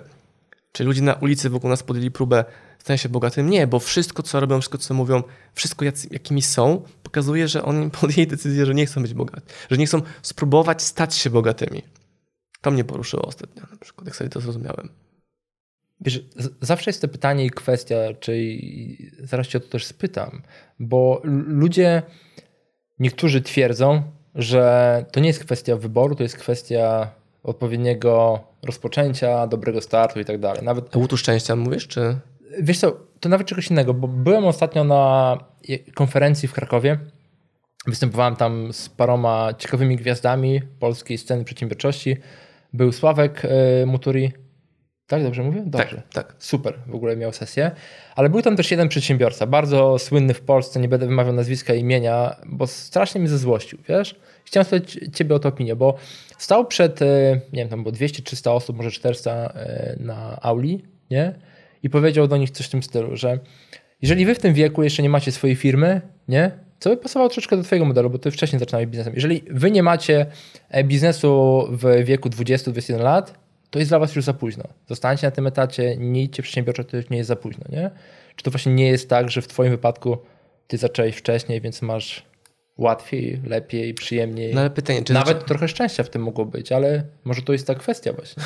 Czy 0.73 0.85
ludzie 0.85 1.03
na 1.03 1.14
ulicy 1.14 1.51
wokół 1.51 1.70
nas 1.70 1.83
podjęli 1.83 2.11
próbę 2.11 2.45
stania 2.79 2.97
się 2.97 3.09
bogatym? 3.09 3.51
Nie, 3.51 3.66
bo 3.66 3.79
wszystko, 3.79 4.23
co 4.23 4.41
robią, 4.41 4.61
wszystko, 4.61 4.79
co 4.79 4.95
mówią, 4.95 5.23
wszystko, 5.55 5.85
jacy, 5.85 6.09
jakimi 6.11 6.43
są, 6.43 6.83
pokazuje, 7.03 7.49
że 7.49 7.62
oni 7.62 7.91
podjęli 8.01 8.27
decyzję, 8.27 8.66
że 8.66 8.75
nie 8.75 8.87
chcą 8.87 9.03
być 9.03 9.14
bogaty, 9.14 9.43
że 9.70 9.77
nie 9.77 9.87
chcą 9.87 10.03
spróbować 10.23 10.83
stać 10.83 11.14
się 11.14 11.31
bogatymi. 11.31 11.83
To 12.61 12.70
mnie 12.70 12.85
poruszyło 12.85 13.27
ostatnio, 13.27 13.62
na 13.70 13.77
przykład, 13.77 14.07
jak 14.07 14.16
sobie 14.16 14.31
to 14.31 14.41
zrozumiałem. 14.41 14.89
Wiesz, 16.05 16.25
zawsze 16.61 16.91
jest 16.91 17.03
to 17.03 17.09
pytanie 17.09 17.45
i 17.45 17.51
kwestia, 17.51 17.97
czyli 18.21 19.11
zaraz 19.19 19.47
cię 19.47 19.59
o 19.59 19.61
to 19.61 19.69
też 19.69 19.87
spytam, 19.87 20.43
bo 20.79 21.21
ludzie, 21.47 22.03
niektórzy 22.99 23.43
twierdzą, 23.43 24.03
że 24.35 25.05
to 25.13 25.21
nie 25.21 25.27
jest 25.27 25.45
kwestia 25.45 25.77
wyboru, 25.77 26.15
to 26.15 26.23
jest 26.23 26.37
kwestia 26.37 27.11
odpowiedniego 27.43 28.41
rozpoczęcia, 28.63 29.47
dobrego 29.47 29.81
startu 29.81 30.21
i 30.21 30.25
tak 30.25 30.39
dalej. 30.39 30.63
Nawet 30.63 30.97
łutu 30.97 31.17
szczęścia 31.17 31.57
mówisz, 31.57 31.89
czy? 31.89 32.17
Wiesz 32.61 32.79
co, 32.79 32.97
to 33.21 33.29
nawet 33.29 33.47
czegoś 33.47 33.71
innego, 33.71 33.95
bo 33.95 34.09
byłem 34.09 34.45
ostatnio 34.45 34.85
na 34.85 35.39
konferencji 35.95 36.49
w 36.49 36.53
Krakowie. 36.53 36.99
Występowałem 37.87 38.37
tam 38.37 38.73
z 38.73 38.89
paroma 38.89 39.55
ciekawymi 39.59 39.97
gwiazdami 39.97 40.63
polskiej 40.79 41.19
sceny 41.19 41.45
przedsiębiorczości. 41.45 42.17
Był 42.73 42.93
Sławek 42.93 43.45
y, 43.45 43.87
Muturi, 43.87 44.33
tak, 45.07 45.23
dobrze 45.23 45.43
mówię? 45.43 45.63
Dobrze. 45.67 45.97
Tak, 45.97 46.27
tak. 46.27 46.35
Super, 46.39 46.79
w 46.87 46.95
ogóle 46.95 47.17
miał 47.17 47.33
sesję. 47.33 47.71
Ale 48.17 48.29
był 48.29 48.43
tam 48.43 48.57
też 48.57 48.71
jeden 48.71 48.89
przedsiębiorca, 48.89 49.47
bardzo 49.47 49.99
słynny 49.99 50.35
w 50.35 50.41
Polsce, 50.41 50.81
nie 50.81 50.89
będę 50.89 51.07
wymawiał 51.07 51.33
nazwiska 51.33 51.75
imienia, 51.75 52.37
bo 52.47 52.67
strasznie 52.67 53.21
mnie 53.21 53.31
zezłościł, 53.31 53.79
wiesz? 53.89 54.17
Chciałem 54.45 54.65
spytać 54.65 54.99
ciebie 55.13 55.35
o 55.35 55.39
to 55.39 55.49
opinię, 55.49 55.77
bo 55.77 55.95
stał 56.39 56.67
przed, 56.67 57.03
e, 57.03 57.41
nie 57.53 57.63
wiem, 57.63 57.69
tam 57.69 57.83
było 57.83 57.93
200-300 57.93 58.51
osób, 58.51 58.77
może 58.77 58.91
400 58.91 59.33
e, 59.33 59.97
na 60.01 60.39
auli, 60.41 60.85
nie? 61.11 61.35
I 61.83 61.91
powiedział 61.91 62.29
do 62.29 62.37
nich 62.37 62.51
coś 62.51 62.67
w 62.67 62.71
tym 62.71 62.83
stylu, 62.83 63.17
że 63.17 63.39
jeżeli 64.03 64.27
wy 64.27 64.35
w 64.35 64.39
tym 64.39 64.55
wieku 64.55 64.83
jeszcze 64.83 65.03
nie 65.03 65.11
macie 65.11 65.33
swojej 65.33 65.57
firmy, 65.57 66.01
nie? 66.29 66.51
Co 66.79 66.91
by 66.91 66.97
pasowało 66.97 67.29
troszeczkę 67.29 67.57
do 67.57 67.63
twojego 67.63 67.87
modelu, 67.87 68.11
bo 68.11 68.19
ty 68.19 68.31
wcześniej 68.31 68.61
zaczynałeś 68.61 68.87
biznesem. 68.87 69.15
Jeżeli 69.15 69.43
wy 69.51 69.71
nie 69.71 69.83
macie 69.83 70.27
e, 70.71 70.85
biznesu 70.85 71.63
w 71.71 72.05
wieku 72.05 72.29
20-21 72.29 73.01
lat, 73.01 73.41
to 73.73 73.79
jest 73.79 73.91
dla 73.91 73.99
was 73.99 74.16
już 74.16 74.25
za 74.25 74.35
późno. 74.35 74.64
Zostańcie 74.89 75.27
na 75.27 75.31
tym 75.31 75.47
etacie, 75.47 75.97
nie 75.97 76.23
idźcie 76.23 76.43
przedsiębiorczo, 76.43 76.85
to 76.85 76.97
już 76.97 77.11
nie 77.11 77.16
jest 77.16 77.29
za 77.29 77.37
późno, 77.37 77.64
nie? 77.68 77.91
Czy 78.37 78.45
to 78.45 78.51
właśnie 78.51 78.75
nie 78.75 78.87
jest 78.87 79.09
tak, 79.09 79.31
że 79.31 79.43
w 79.43 79.49
twoim 79.49 79.70
wypadku 79.70 80.18
ty 80.66 80.79
zacząłeś 80.79 81.16
wcześniej, 81.16 81.61
więc 81.61 81.83
masz 81.83 82.27
łatwiej, 82.79 83.41
lepiej, 83.47 83.95
przyjemniej. 83.95 84.55
No 84.55 84.61
ale 84.61 84.70
pytanie, 84.70 85.03
czy 85.03 85.12
Nawet 85.12 85.47
trochę 85.47 85.68
szczęścia 85.68 86.03
w 86.03 86.11
tym 86.11 86.23
mogło 86.23 86.47
być, 86.47 86.73
ale 86.73 87.05
może 87.25 87.43
to 87.43 87.53
jest 87.53 87.66
ta 87.66 87.75
kwestia 87.75 88.12
właśnie. 88.12 88.43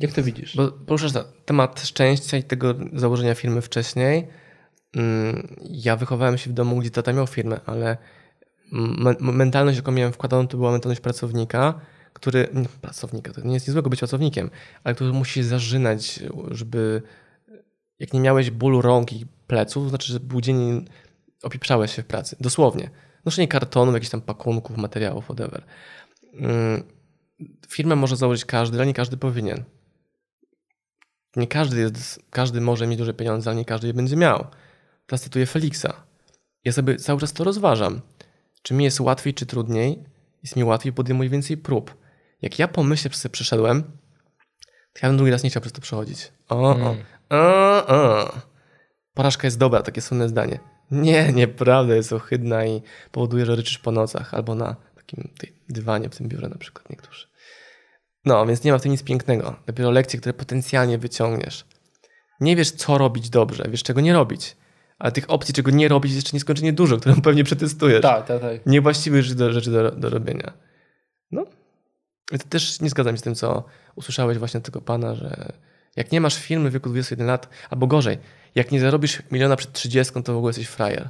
Jak 0.00 0.12
to 0.12 0.22
widzisz? 0.22 0.56
Bo 0.56 0.68
poruszasz 0.68 1.12
temat 1.44 1.80
szczęścia 1.80 2.36
i 2.36 2.42
tego 2.42 2.74
założenia 2.92 3.34
firmy 3.34 3.60
wcześniej. 3.60 4.28
Mm, 4.96 5.56
ja 5.62 5.96
wychowałem 5.96 6.38
się 6.38 6.50
w 6.50 6.52
domu, 6.52 6.76
gdzie 6.76 6.90
tata 6.90 7.12
miał 7.12 7.26
firmę, 7.26 7.60
ale 7.66 7.96
mentalność, 9.20 9.76
jaką 9.76 9.92
miałem 9.92 10.12
wkładaną, 10.12 10.48
to 10.48 10.56
była 10.56 10.72
mentalność 10.72 11.00
pracownika, 11.00 11.80
który, 12.12 12.48
nie, 12.54 12.64
pracownika, 12.80 13.32
to 13.32 13.40
nie 13.40 13.54
jest 13.54 13.68
niezłego 13.68 13.90
być 13.90 13.98
pracownikiem, 13.98 14.50
ale 14.84 14.94
który 14.94 15.12
musi 15.12 15.42
zażynać, 15.42 16.20
żeby 16.50 17.02
jak 17.98 18.12
nie 18.12 18.20
miałeś 18.20 18.50
bólu 18.50 18.82
rąk 18.82 19.12
i 19.12 19.26
pleców, 19.46 19.84
to 19.84 19.88
znaczy, 19.88 20.12
że 20.12 20.20
był 20.20 20.40
dzień 20.40 20.84
opieprzałeś 21.42 21.94
się 21.94 22.02
w 22.02 22.06
pracy. 22.06 22.36
Dosłownie. 22.40 22.90
Noszenie 23.24 23.48
kartonów, 23.48 23.94
jakichś 23.94 24.10
tam 24.10 24.20
pakunków, 24.20 24.76
materiałów, 24.76 25.24
whatever. 25.24 25.64
Mm, 26.34 26.82
firmę 27.68 27.96
może 27.96 28.16
założyć 28.16 28.44
każdy, 28.44 28.76
ale 28.76 28.86
nie 28.86 28.94
każdy 28.94 29.16
powinien. 29.16 29.64
Nie 31.36 31.46
każdy, 31.46 31.80
jest, 31.80 32.22
każdy 32.30 32.60
może 32.60 32.86
mieć 32.86 32.98
duże 32.98 33.14
pieniądze, 33.14 33.50
ale 33.50 33.56
nie 33.56 33.64
każdy 33.64 33.86
je 33.86 33.94
będzie 33.94 34.16
miał. 34.16 34.46
Teraz 35.06 35.22
cytuję 35.22 35.46
Felixa. 35.46 35.92
Ja 36.64 36.72
sobie 36.72 36.96
cały 36.96 37.20
czas 37.20 37.32
to 37.32 37.44
rozważam. 37.44 38.00
Czy 38.62 38.74
mi 38.74 38.84
jest 38.84 39.00
łatwiej, 39.00 39.34
czy 39.34 39.46
trudniej? 39.46 40.04
Jest 40.42 40.56
mi 40.56 40.64
łatwiej 40.64 40.92
podejmować 40.92 41.28
więcej 41.28 41.56
prób. 41.56 42.01
Jak 42.42 42.58
ja 42.58 42.68
po 42.68 42.82
myśli 42.82 43.10
sobie 43.10 43.32
przeszedłem, 43.32 43.82
to 44.92 45.00
ja 45.02 45.08
bym 45.08 45.16
drugi 45.16 45.32
raz 45.32 45.42
nie 45.42 45.50
chciał 45.50 45.60
przez 45.60 45.72
to 45.72 45.80
przechodzić. 45.80 46.32
O, 46.48 46.70
o, 46.70 46.96
o, 47.30 47.86
o. 47.86 48.32
Porażka 49.14 49.46
jest 49.46 49.58
dobra, 49.58 49.82
takie 49.82 50.00
słynne 50.00 50.28
zdanie. 50.28 50.58
Nie, 50.90 51.32
nieprawda, 51.32 51.94
jest 51.94 52.12
ohydna 52.12 52.66
i 52.66 52.82
powoduje, 53.12 53.46
że 53.46 53.56
ryczysz 53.56 53.78
po 53.78 53.92
nocach 53.92 54.34
albo 54.34 54.54
na 54.54 54.76
takim 54.96 55.28
dywanie 55.68 56.08
w 56.08 56.16
tym 56.16 56.28
biurze 56.28 56.48
na 56.48 56.58
przykład 56.58 56.90
niektórzy. 56.90 57.26
No, 58.24 58.46
więc 58.46 58.64
nie 58.64 58.72
ma 58.72 58.78
w 58.78 58.82
tym 58.82 58.92
nic 58.92 59.02
pięknego. 59.02 59.56
Dopiero 59.66 59.90
lekcje, 59.90 60.20
które 60.20 60.32
potencjalnie 60.32 60.98
wyciągniesz. 60.98 61.64
Nie 62.40 62.56
wiesz, 62.56 62.70
co 62.70 62.98
robić 62.98 63.30
dobrze, 63.30 63.64
wiesz, 63.68 63.82
czego 63.82 64.00
nie 64.00 64.12
robić. 64.12 64.56
Ale 64.98 65.12
tych 65.12 65.30
opcji, 65.30 65.54
czego 65.54 65.70
nie 65.70 65.88
robić, 65.88 66.12
jest 66.12 66.24
jeszcze 66.24 66.36
nieskończenie 66.36 66.72
dużo, 66.72 66.96
którą 66.96 67.20
pewnie 67.22 67.44
przetestujesz. 67.44 68.02
Tak, 68.02 68.26
tak, 68.26 68.40
tak. 68.40 68.66
Niewłaściwe 68.66 69.22
rzeczy 69.22 69.34
do, 69.34 69.52
rzeczy 69.52 69.70
do, 69.70 69.90
do 69.90 70.10
robienia. 70.10 70.52
I 72.32 72.38
to 72.38 72.48
też 72.48 72.80
nie 72.80 72.90
zgadzam 72.90 73.14
się 73.14 73.18
z 73.18 73.22
tym, 73.22 73.34
co 73.34 73.64
usłyszałeś 73.94 74.38
właśnie 74.38 74.58
od 74.58 74.64
tego 74.64 74.80
pana, 74.80 75.14
że 75.14 75.52
jak 75.96 76.12
nie 76.12 76.20
masz 76.20 76.36
firmy 76.36 76.70
w 76.70 76.72
wieku 76.72 76.88
21 76.88 77.26
lat, 77.26 77.48
albo 77.70 77.86
gorzej, 77.86 78.18
jak 78.54 78.72
nie 78.72 78.80
zarobisz 78.80 79.22
miliona 79.30 79.56
przed 79.56 79.72
30, 79.72 80.22
to 80.22 80.34
w 80.34 80.36
ogóle 80.36 80.50
jesteś 80.50 80.66
frajer. 80.66 81.08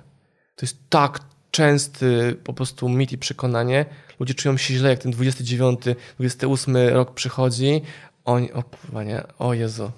To 0.57 0.67
jest 0.67 0.77
tak 0.89 1.21
częsty 1.51 2.37
po 2.45 2.53
prostu 2.53 2.89
mit 2.89 3.13
i 3.13 3.19
przekonanie. 3.19 3.85
Ludzie 4.21 4.35
czują 4.35 4.57
się 4.57 4.75
źle, 4.75 4.91
jak 4.91 4.99
ten 4.99 5.13
29, 5.13 5.81
28 6.19 6.77
rok 6.77 7.15
przychodzi. 7.15 7.83
Oni, 8.25 8.53
o 8.53 8.63
panie, 8.93 9.23
o 9.39 9.55
Jezu, 9.55 9.91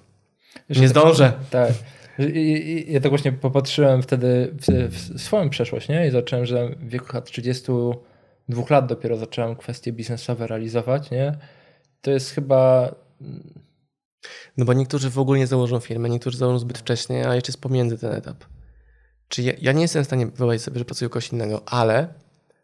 nie 0.70 0.88
zdążę. 0.88 1.32
Tak. 1.50 1.72
Ja 2.86 3.00
tak 3.00 3.10
właśnie 3.10 3.32
popatrzyłem 3.32 4.02
wtedy 4.02 4.54
w, 4.90 5.20
swoją 5.20 5.50
przeszłość 5.50 5.88
nie? 5.88 6.08
i 6.08 6.10
zacząłem, 6.10 6.46
że 6.46 6.68
w 6.68 6.88
wieku 6.88 7.06
lat 7.14 7.30
32 8.48 8.76
lat 8.76 8.86
dopiero 8.86 9.16
zacząłem 9.16 9.56
kwestie 9.56 9.92
biznesowe 9.92 10.46
realizować. 10.46 11.10
Nie? 11.10 11.38
To 12.00 12.10
jest 12.10 12.30
chyba 12.30 12.90
no 14.56 14.64
bo 14.64 14.72
niektórzy 14.72 15.10
w 15.10 15.18
ogóle 15.18 15.38
nie 15.38 15.46
założą 15.46 15.80
firmy, 15.80 16.10
niektórzy 16.10 16.38
założą 16.38 16.58
zbyt 16.58 16.78
wcześnie, 16.78 17.28
a 17.28 17.34
jeszcze 17.34 17.50
jest 17.50 17.60
pomiędzy 17.60 17.98
ten 17.98 18.12
etap. 18.12 18.44
Czy 19.28 19.42
ja, 19.42 19.52
ja 19.60 19.72
nie 19.72 19.82
jestem 19.82 20.02
w 20.02 20.06
stanie 20.06 20.26
wyobrazić 20.26 20.64
sobie, 20.64 20.78
że 20.78 20.84
pracuję 20.84 21.06
u 21.06 21.10
kogoś 21.10 21.32
innego, 21.32 21.62
ale 21.68 22.08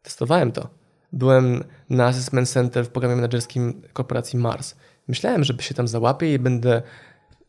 testowałem 0.02 0.52
to. 0.52 0.68
Byłem 1.12 1.64
na 1.90 2.06
Assessment 2.06 2.48
Center 2.48 2.84
w 2.84 2.88
programie 2.88 3.16
menedżerskim 3.16 3.82
korporacji 3.92 4.38
Mars. 4.38 4.74
Myślałem, 5.08 5.44
żeby 5.44 5.62
się 5.62 5.74
tam 5.74 5.88
załapię 5.88 6.34
i 6.34 6.38
będę... 6.38 6.82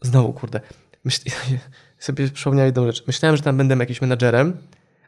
Znowu, 0.02 0.34
kurde. 0.34 0.62
Myśl... 1.04 1.22
sobie 2.00 2.30
przypomniałem 2.30 2.68
jedną 2.68 2.86
rzecz. 2.86 3.08
Myślałem, 3.08 3.38
że 3.38 3.44
tam 3.44 3.58
będę 3.58 3.76
jakimś 3.76 4.02
menadżerem, 4.02 4.58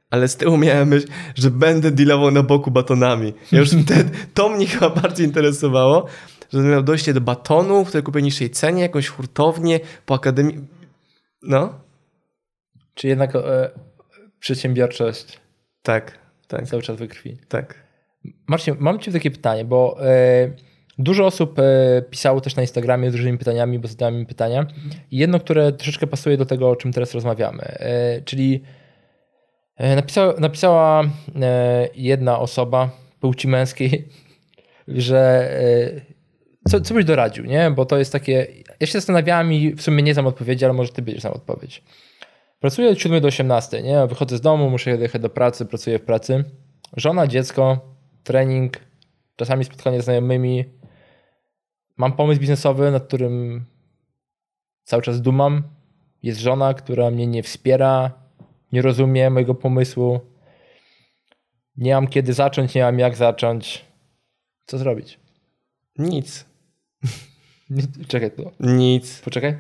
ale 0.10 0.28
z 0.28 0.36
tyłu 0.36 0.58
miałem 0.58 0.88
myśl, 0.88 1.08
że 1.36 1.52
będę 1.52 1.92
dealował 1.92 2.32
na 2.32 2.44
boku 2.44 2.72
batonami. 2.72 3.34
Ja 3.52 3.60
już 3.60 3.70
wtedy, 3.70 4.10
to 4.34 4.50
mnie 4.50 4.68
chyba 4.68 4.90
bardziej 4.90 5.26
interesowało, 5.26 6.06
że 6.54 6.60
miał 6.60 6.84
dojście 6.84 7.14
do 7.14 7.22
batonu, 7.22 7.86
które 7.86 8.04
kupię 8.04 8.22
niższej 8.22 8.50
cenie, 8.50 8.82
jakąś 8.82 9.08
hurtownię 9.08 9.80
po 10.06 10.14
akademii. 10.14 10.68
No. 11.42 11.80
Czy 12.94 13.08
jednak 13.08 13.36
e, 13.36 13.70
przedsiębiorczość. 14.40 15.40
Tak, 15.82 16.18
tak. 16.48 16.68
Cały 16.68 16.82
czas 16.82 16.98
we 16.98 17.08
krwi. 17.08 17.38
Tak. 17.48 17.84
Marcin, 18.48 18.76
mam 18.80 19.00
ci 19.00 19.12
takie 19.12 19.32
pytanie, 19.32 19.66
bo 19.66 19.98
e, 20.08 20.52
dużo 20.98 21.26
osób 21.26 21.60
e, 21.60 22.02
pisało 22.10 22.42
też 22.42 22.56
na 22.56 22.62
Instagramie 22.62 23.12
z 23.12 23.16
różnymi 23.16 23.38
pytaniami, 23.38 23.80
bo 23.80 23.88
zadałem 23.88 24.20
mi 24.20 24.26
pytania. 24.26 24.66
Jedno, 25.12 25.40
które 25.40 25.72
troszeczkę 25.72 26.08
pasuje 26.08 26.38
do 26.38 26.46
tego, 26.46 26.70
o 26.70 26.76
czym 26.76 26.94
teraz 26.94 27.14
rozmawiamy. 27.14 27.64
E, 27.64 28.22
czyli 28.22 28.64
napisała, 29.80 30.34
napisała 30.40 31.04
e, 31.42 31.88
jedna 31.96 32.40
osoba 32.40 32.90
płci 33.20 33.48
męskiej, 33.48 34.08
że 34.88 35.50
co, 36.70 36.82
co 36.82 36.94
byś 36.94 37.06
doradził, 37.06 37.46
nie? 37.46 37.72
Bo 37.72 37.86
to 37.86 37.98
jest 37.98 38.12
takie. 38.12 38.48
Ja 38.80 38.88
się 38.88 38.94
zastanawiałem 38.94 39.54
i 39.54 39.74
w 39.76 39.82
sumie 39.82 40.04
nie 40.04 40.14
znam 40.14 40.28
odpowiedzi, 40.28 40.66
ale 40.66 40.74
może 40.74 40.92
ty 40.92 41.02
będziesz 41.02 41.22
znał 41.22 41.34
odpowiedź. 41.34 41.84
Pracuję 42.60 42.90
od 42.90 43.00
7 43.00 43.22
do 43.22 43.28
18, 43.28 43.84
nie? 43.84 44.08
Wychodzę 44.08 44.38
z 44.38 44.42
domu, 44.42 44.70
muszę 44.70 44.92
jechać 44.92 45.22
do 45.22 45.30
pracy, 45.30 45.66
pracuję 45.66 46.00
w 46.00 46.04
pracy. 46.04 46.44
Żona, 46.98 47.28
dziecko, 47.28 47.80
trening, 48.24 48.80
czasami 49.36 49.66
spotkanie 49.66 50.02
z 50.02 50.04
znajomymi. 50.04 50.66
Mam 51.98 52.14
pomysł 52.14 52.40
biznesowy, 52.40 52.92
nad 52.92 53.04
którym 53.08 53.66
cały 54.84 55.02
czas 55.04 55.22
dumam. 55.22 55.64
Jest 56.24 56.40
żona, 56.40 56.74
która 56.74 57.12
mnie 57.12 57.28
nie 57.28 57.44
wspiera, 57.44 58.12
nie 58.74 58.82
rozumie 58.82 59.30
mojego 59.30 59.56
pomysłu. 59.56 60.20
Nie 61.78 61.94
mam 61.94 62.08
kiedy 62.08 62.34
zacząć, 62.34 62.76
nie 62.76 62.84
mam 62.84 63.00
jak 63.00 63.16
zacząć. 63.16 63.86
Co 64.66 64.78
zrobić? 64.78 65.20
Nic. 65.98 66.46
Czekaj, 68.08 68.32
to. 68.32 68.52
Nic. 68.60 69.22
Poczekaj. 69.22 69.60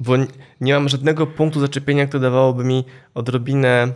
Bo 0.00 0.12
nie 0.60 0.74
mam 0.74 0.88
żadnego 0.88 1.26
punktu 1.26 1.60
zaczepienia, 1.60 2.06
które 2.06 2.20
dawałoby 2.20 2.64
mi 2.64 2.84
odrobinę 3.14 3.94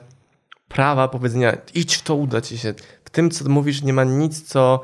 prawa 0.69 1.09
powiedzenia 1.09 1.57
idź 1.75 1.97
w 1.97 2.03
to, 2.03 2.15
uda 2.15 2.41
ci 2.41 2.59
się. 2.59 2.75
W 3.05 3.11
tym, 3.11 3.31
co 3.31 3.49
mówisz, 3.49 3.83
nie 3.83 3.93
ma 3.93 4.05
nic, 4.05 4.43
co... 4.43 4.81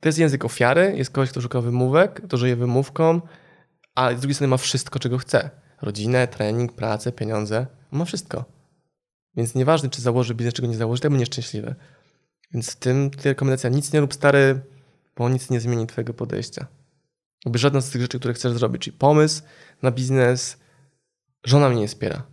To 0.00 0.08
jest 0.08 0.18
język 0.18 0.44
ofiary, 0.44 0.94
jest 0.96 1.10
kogoś, 1.10 1.30
kto 1.30 1.40
szuka 1.40 1.60
wymówek, 1.60 2.22
kto 2.26 2.36
żyje 2.36 2.56
wymówką, 2.56 3.20
a 3.94 4.14
z 4.14 4.20
drugiej 4.20 4.34
strony 4.34 4.50
ma 4.50 4.56
wszystko, 4.56 4.98
czego 4.98 5.18
chce. 5.18 5.50
Rodzinę, 5.82 6.28
trening, 6.28 6.72
pracę, 6.72 7.12
pieniądze. 7.12 7.66
Ma 7.94 8.04
wszystko. 8.04 8.44
Więc 9.36 9.54
nieważne, 9.54 9.90
czy 9.90 10.02
założy 10.02 10.34
biznes, 10.34 10.54
czego 10.54 10.68
nie 10.68 10.76
założy, 10.76 11.02
będzie 11.02 11.18
nieszczęśliwy. 11.18 11.74
Więc 12.52 12.70
w 12.70 12.76
tym 12.76 13.10
rekomendacja 13.24 13.70
nic 13.70 13.92
nie 13.92 14.00
rób 14.00 14.14
stary, 14.14 14.60
bo 15.16 15.28
nic 15.28 15.50
nie 15.50 15.60
zmieni 15.60 15.86
twojego 15.86 16.14
podejścia. 16.14 16.66
Jakby 17.44 17.58
żadna 17.58 17.80
z 17.80 17.90
tych 17.90 18.02
rzeczy, 18.02 18.18
które 18.18 18.34
chcesz 18.34 18.52
zrobić, 18.52 18.82
czyli 18.82 18.96
pomysł 18.96 19.42
na 19.82 19.90
biznes, 19.90 20.56
żona 21.44 21.68
mnie 21.68 21.80
nie 21.80 21.88
wspiera. 21.88 22.26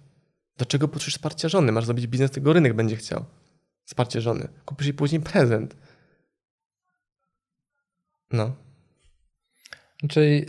Dlaczego 0.57 0.87
potrzebujesz 0.87 1.15
wsparcia 1.15 1.49
żony? 1.49 1.71
Masz 1.71 1.85
zrobić 1.85 2.07
biznes, 2.07 2.31
tego 2.31 2.53
rynek 2.53 2.73
będzie 2.73 2.95
chciał. 2.95 3.25
Wsparcie 3.85 4.21
żony. 4.21 4.47
Kupisz 4.65 4.87
jej 4.87 4.93
później 4.93 5.21
prezent. 5.21 5.75
No. 8.31 8.55
Czyli 10.09 10.45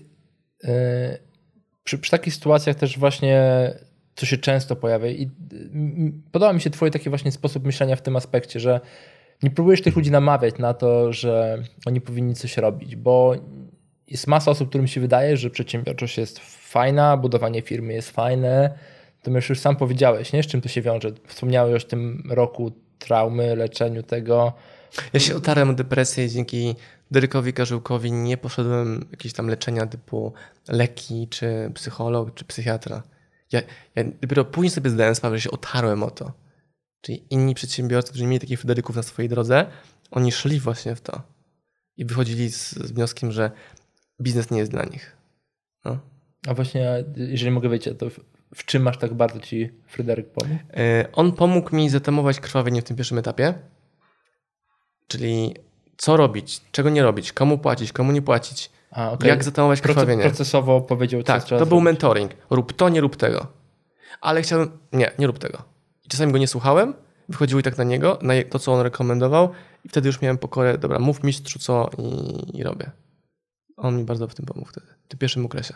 yy, 0.62 1.18
przy, 1.84 1.98
przy 1.98 2.10
takich 2.10 2.34
sytuacjach 2.34 2.76
też 2.76 2.98
właśnie 2.98 3.42
co 4.14 4.26
się 4.26 4.38
często 4.38 4.76
pojawia 4.76 5.08
i 5.08 5.30
podoba 6.32 6.52
mi 6.52 6.60
się 6.60 6.70
twój 6.70 6.90
taki 6.90 7.08
właśnie 7.08 7.32
sposób 7.32 7.64
myślenia 7.64 7.96
w 7.96 8.02
tym 8.02 8.16
aspekcie, 8.16 8.60
że 8.60 8.80
nie 9.42 9.50
próbujesz 9.50 9.82
tych 9.82 9.96
ludzi 9.96 10.10
namawiać 10.10 10.58
na 10.58 10.74
to, 10.74 11.12
że 11.12 11.62
oni 11.86 12.00
powinni 12.00 12.34
coś 12.34 12.56
robić, 12.56 12.96
bo 12.96 13.34
jest 14.08 14.26
masa 14.26 14.50
osób, 14.50 14.68
którym 14.68 14.86
się 14.86 15.00
wydaje, 15.00 15.36
że 15.36 15.50
przedsiębiorczość 15.50 16.18
jest 16.18 16.38
fajna, 16.68 17.16
budowanie 17.16 17.62
firmy 17.62 17.92
jest 17.92 18.10
fajne. 18.10 18.78
To 19.22 19.30
już 19.30 19.60
sam 19.60 19.76
powiedziałeś, 19.76 20.32
nie? 20.32 20.42
Z 20.42 20.46
czym 20.46 20.60
to 20.60 20.68
się 20.68 20.82
wiąże? 20.82 21.12
Wspomniałeś 21.26 21.84
o 21.84 21.88
tym 21.88 22.22
roku 22.30 22.72
traumy, 22.98 23.56
leczeniu 23.56 24.02
tego. 24.02 24.52
Ja 25.12 25.20
się 25.20 25.36
otarłem 25.36 25.70
o 25.70 25.72
depresję 25.72 26.28
dzięki 26.28 26.74
Derykowi 27.10 27.52
Karzełkowi 27.52 28.12
nie 28.12 28.36
poszedłem 28.36 29.08
jakieś 29.10 29.32
tam 29.32 29.48
leczenia 29.48 29.86
typu 29.86 30.32
leki, 30.68 31.28
czy 31.28 31.70
psycholog, 31.74 32.34
czy 32.34 32.44
psychiatra. 32.44 33.02
Ja, 33.52 33.62
ja 33.94 34.04
dopiero 34.22 34.44
później 34.44 34.70
sobie 34.70 34.90
zdałem 34.90 35.14
sprawę, 35.14 35.36
że 35.38 35.42
się 35.42 35.50
otarłem 35.50 36.02
o 36.02 36.10
to. 36.10 36.32
Czyli 37.00 37.24
inni 37.30 37.54
przedsiębiorcy, 37.54 38.08
którzy 38.08 38.26
mieli 38.26 38.40
takich 38.40 38.58
Fryderyków 38.58 38.96
na 38.96 39.02
swojej 39.02 39.28
drodze, 39.28 39.66
oni 40.10 40.32
szli 40.32 40.60
właśnie 40.60 40.96
w 40.96 41.00
to. 41.00 41.22
I 41.96 42.04
wychodzili 42.04 42.52
z, 42.52 42.70
z 42.72 42.92
wnioskiem, 42.92 43.32
że 43.32 43.50
biznes 44.20 44.50
nie 44.50 44.58
jest 44.58 44.70
dla 44.70 44.84
nich. 44.84 45.16
No. 45.84 45.98
A 46.46 46.54
właśnie, 46.54 47.04
jeżeli 47.16 47.50
mogę 47.50 47.68
wiedzieć, 47.68 47.98
to 47.98 48.10
w, 48.10 48.20
w 48.54 48.64
czym 48.64 48.82
masz 48.82 48.98
tak 48.98 49.14
bardzo 49.14 49.40
ci 49.40 49.70
Fryderyk 49.86 50.32
pomógł? 50.32 50.60
Yy, 50.76 51.12
on 51.12 51.32
pomógł 51.32 51.76
mi 51.76 51.90
zatamować 51.90 52.40
krwawienie 52.40 52.82
w 52.82 52.84
tym 52.84 52.96
pierwszym 52.96 53.18
etapie. 53.18 53.54
Czyli 55.06 55.54
co 55.96 56.16
robić, 56.16 56.60
czego 56.72 56.90
nie 56.90 57.02
robić, 57.02 57.32
komu 57.32 57.58
płacić, 57.58 57.92
komu 57.92 58.12
nie 58.12 58.22
płacić, 58.22 58.70
A, 58.92 59.10
okay. 59.10 59.28
jak 59.28 59.44
zatamować 59.44 59.80
krwawienie. 59.80 60.22
Procesowo 60.22 60.80
powiedział, 60.80 61.22
Tak, 61.22 61.44
to 61.44 61.66
był 61.66 61.80
mentoring. 61.80 62.32
Rób 62.50 62.72
to, 62.72 62.88
nie 62.88 63.00
rób 63.00 63.16
tego. 63.16 63.46
Ale 64.20 64.42
chciałem, 64.42 64.78
nie, 64.92 65.10
nie 65.18 65.26
rób 65.26 65.38
tego. 65.38 65.62
Czasami 66.08 66.32
go 66.32 66.38
nie 66.38 66.48
słuchałem, 66.48 66.94
wychodziło 67.28 67.60
i 67.60 67.62
tak 67.62 67.78
na 67.78 67.84
niego, 67.84 68.18
na 68.22 68.34
to, 68.50 68.58
co 68.58 68.72
on 68.72 68.80
rekomendował 68.80 69.50
i 69.84 69.88
wtedy 69.88 70.08
już 70.08 70.20
miałem 70.20 70.38
pokorę, 70.38 70.78
dobra, 70.78 70.98
mów 70.98 71.22
mistrzu 71.22 71.58
co 71.58 71.90
i, 71.98 72.58
i 72.58 72.62
robię. 72.62 72.90
On 73.76 73.96
mi 73.96 74.04
bardzo 74.04 74.28
w 74.28 74.34
tym 74.34 74.46
pomógł 74.46 74.68
wtedy, 74.68 74.86
w 75.04 75.08
tym 75.08 75.18
pierwszym 75.18 75.46
okresie. 75.46 75.74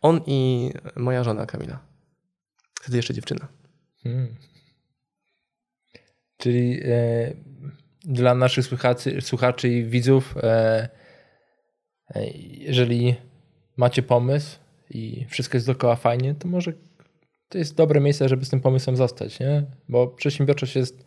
On 0.00 0.20
i 0.26 0.70
moja 0.96 1.24
żona 1.24 1.46
Kamila. 1.46 1.78
Wtedy 2.80 2.96
jeszcze 2.96 3.14
dziewczyna. 3.14 3.48
Hmm. 4.02 4.36
Czyli 6.36 6.80
e, 6.84 7.34
dla 8.04 8.34
naszych 8.34 8.64
słuchaczy, 8.64 9.20
słuchaczy 9.20 9.68
i 9.68 9.84
widzów, 9.84 10.34
e, 10.36 10.88
jeżeli 12.58 13.14
macie 13.76 14.02
pomysł 14.02 14.58
i 14.90 15.26
wszystko 15.28 15.56
jest 15.56 15.66
dookoła 15.66 15.96
fajnie, 15.96 16.34
to 16.34 16.48
może 16.48 16.72
to 17.48 17.58
jest 17.58 17.74
dobre 17.74 18.00
miejsce, 18.00 18.28
żeby 18.28 18.44
z 18.44 18.50
tym 18.50 18.60
pomysłem 18.60 18.96
zostać, 18.96 19.40
nie? 19.40 19.64
Bo 19.88 20.06
przedsiębiorczość 20.06 20.76
jest 20.76 21.04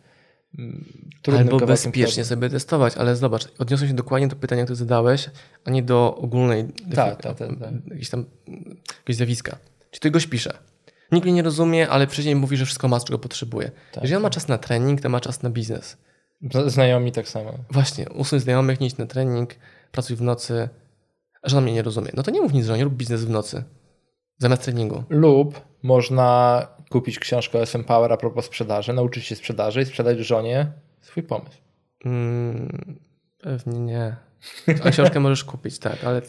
mm, 0.58 0.84
trudnym 1.22 1.48
Albo 1.48 1.66
bezpiecznie 1.66 2.24
sobie 2.24 2.50
testować, 2.50 2.96
ale 2.96 3.16
zobacz, 3.16 3.48
odniosłem 3.58 3.88
się 3.88 3.94
dokładnie 3.94 4.28
do 4.28 4.36
pytania, 4.36 4.64
które 4.64 4.76
zadałeś, 4.76 5.30
a 5.64 5.70
nie 5.70 5.82
do 5.82 6.16
ogólnej 6.16 6.64
tak, 6.94 7.22
tak, 7.22 7.38
tak, 7.38 7.58
tak. 7.58 7.72
Jakieś 7.86 8.10
tam 8.10 8.24
jakiegoś 8.86 9.16
zjawiska. 9.16 9.58
Czy 9.90 10.00
ty 10.00 10.10
go 10.10 10.18
pisze? 10.30 10.58
Nikt 11.12 11.24
mnie 11.24 11.34
nie 11.34 11.42
rozumie, 11.42 11.88
ale 11.88 12.06
wcześniej 12.06 12.36
mówi, 12.36 12.56
że 12.56 12.64
wszystko 12.64 12.88
ma, 12.88 13.00
czego 13.00 13.18
potrzebuje. 13.18 13.70
Tak, 13.92 14.02
Jeżeli 14.02 14.16
on 14.16 14.22
ma 14.22 14.28
tak. 14.28 14.34
czas 14.34 14.48
na 14.48 14.58
trening, 14.58 15.00
to 15.00 15.08
ma 15.08 15.20
czas 15.20 15.42
na 15.42 15.50
biznes. 15.50 15.96
Znajomi 16.66 17.12
tak 17.12 17.28
samo. 17.28 17.54
Właśnie, 17.70 18.08
usuń 18.08 18.40
znajomych, 18.40 18.80
nie 18.80 18.86
idź 18.86 18.96
na 18.96 19.06
trening, 19.06 19.54
pracuj 19.92 20.16
w 20.16 20.22
nocy. 20.22 20.68
Żona 21.44 21.60
mnie 21.60 21.72
nie 21.72 21.82
rozumie. 21.82 22.10
No 22.14 22.22
to 22.22 22.30
nie 22.30 22.40
mów 22.40 22.52
nic 22.52 22.66
żonie, 22.66 22.84
rób 22.84 22.94
biznes 22.94 23.24
w 23.24 23.30
nocy. 23.30 23.64
Zamiast 24.38 24.62
treningu. 24.62 25.04
Lub 25.08 25.60
można 25.82 26.66
kupić 26.90 27.18
książkę 27.18 27.62
SM 27.62 27.84
Power 27.84 28.12
a 28.12 28.16
propos 28.16 28.44
sprzedaży, 28.44 28.92
nauczyć 28.92 29.24
się 29.24 29.36
sprzedaży 29.36 29.82
i 29.82 29.86
sprzedać 29.86 30.18
żonie 30.18 30.72
swój 31.00 31.22
pomysł. 31.22 31.56
Mm, 32.04 32.98
pewnie 33.42 33.80
nie. 33.80 34.16
A 34.84 34.90
książkę 34.90 35.20
możesz 35.30 35.44
kupić, 35.44 35.78
tak, 35.78 36.04
ale 36.04 36.22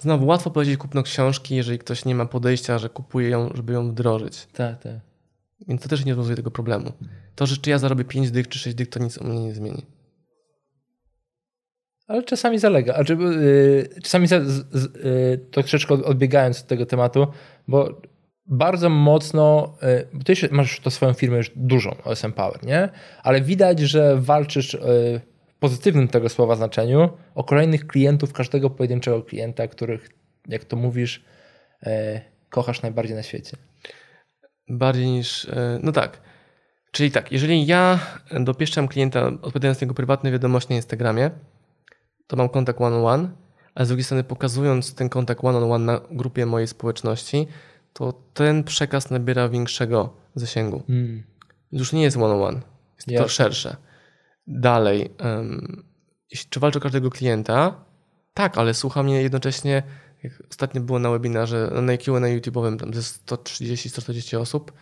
znowu 0.00 0.26
łatwo 0.26 0.50
powiedzieć 0.50 0.76
kupno 0.76 1.02
książki, 1.02 1.56
jeżeli 1.56 1.78
ktoś 1.78 2.04
nie 2.04 2.14
ma 2.14 2.26
podejścia, 2.26 2.78
że 2.78 2.88
kupuje 2.88 3.28
ją, 3.28 3.50
żeby 3.54 3.72
ją 3.72 3.90
wdrożyć. 3.90 4.46
Tak, 4.52 4.82
tak. 4.82 4.94
Więc 5.68 5.82
to 5.82 5.88
też 5.88 6.04
nie 6.04 6.12
rozwiązuje 6.12 6.36
tego 6.36 6.50
problemu. 6.50 6.92
To, 7.34 7.46
że 7.46 7.56
czy 7.56 7.70
ja 7.70 7.78
zarobię 7.78 8.04
5 8.04 8.30
dych 8.30 8.48
czy 8.48 8.58
6 8.58 8.76
dych, 8.76 8.88
to 8.88 9.00
nic 9.00 9.18
u 9.18 9.24
mnie 9.24 9.40
nie 9.40 9.54
zmieni. 9.54 9.86
Ale 12.08 12.22
czasami 12.22 12.58
zalega. 12.58 12.94
A 12.94 13.04
czy, 13.04 13.12
yy, 13.14 13.88
czasami 14.02 14.26
za, 14.26 14.40
z, 14.44 14.58
yy, 15.04 15.38
to 15.50 15.62
troszeczkę 15.62 15.94
odbiegając 15.94 16.60
od 16.60 16.66
tego 16.66 16.86
tematu, 16.86 17.26
bo 17.68 18.00
bardzo 18.46 18.88
mocno, 18.88 19.76
yy, 20.14 20.24
ty 20.24 20.48
masz 20.50 20.80
to 20.80 20.90
swoją 20.90 21.12
firmę 21.12 21.36
już 21.36 21.50
dużą, 21.56 21.96
OSM 22.04 22.32
Power, 22.32 22.64
nie? 22.64 22.88
Ale 23.22 23.40
widać, 23.40 23.80
że 23.80 24.16
walczysz 24.20 24.74
y, 24.74 24.78
w 25.48 25.54
pozytywnym 25.58 26.08
tego 26.08 26.28
słowa 26.28 26.56
znaczeniu 26.56 27.08
o 27.34 27.44
kolejnych 27.44 27.86
klientów, 27.86 28.32
każdego 28.32 28.70
pojedynczego 28.70 29.22
klienta, 29.22 29.68
których, 29.68 30.08
jak 30.48 30.64
to 30.64 30.76
mówisz, 30.76 31.24
y, 31.86 31.90
kochasz 32.50 32.82
najbardziej 32.82 33.16
na 33.16 33.22
świecie. 33.22 33.56
Bardziej 34.68 35.06
niż, 35.06 35.44
y, 35.44 35.50
no 35.82 35.92
tak. 35.92 36.20
Czyli 36.92 37.10
tak, 37.10 37.32
jeżeli 37.32 37.66
ja 37.66 37.98
dopieszczam 38.40 38.88
klienta 38.88 39.26
odpowiadając 39.26 39.80
na 39.80 39.84
jego 39.84 39.94
prywatne 39.94 40.32
wiadomości 40.32 40.70
na 40.70 40.76
Instagramie, 40.76 41.30
to 42.28 42.36
mam 42.36 42.48
kontakt 42.48 42.80
one-on-one, 42.80 43.28
a 43.74 43.84
z 43.84 43.88
drugiej 43.88 44.04
strony 44.04 44.24
pokazując 44.24 44.94
ten 44.94 45.08
kontakt 45.08 45.44
one-on-one 45.44 45.84
na 45.84 46.00
grupie 46.10 46.46
mojej 46.46 46.68
społeczności, 46.68 47.46
to 47.92 48.12
ten 48.34 48.64
przekaz 48.64 49.10
nabiera 49.10 49.48
większego 49.48 50.14
zasięgu. 50.34 50.82
Mm. 50.88 51.22
Już 51.72 51.92
nie 51.92 52.02
jest 52.02 52.16
one-on-one, 52.16 52.60
jest 53.06 53.22
to 53.22 53.28
szersze. 53.28 53.76
Dalej, 54.46 55.10
um, 55.24 55.84
czy 56.50 56.60
walczę 56.60 56.78
o 56.78 56.82
każdego 56.82 57.10
klienta? 57.10 57.84
Tak, 58.34 58.58
ale 58.58 58.74
słucha 58.74 59.02
mnie 59.02 59.22
jednocześnie, 59.22 59.82
jak 60.22 60.32
ostatnio 60.50 60.80
było 60.80 60.98
na 60.98 61.10
webinarze, 61.10 61.70
na 61.82 61.96
Q&A 61.96 62.20
YouTube'owym, 62.20 62.78
tam 62.78 62.94
ze 62.94 63.00
130-140 63.00 64.36
osób 64.36 64.72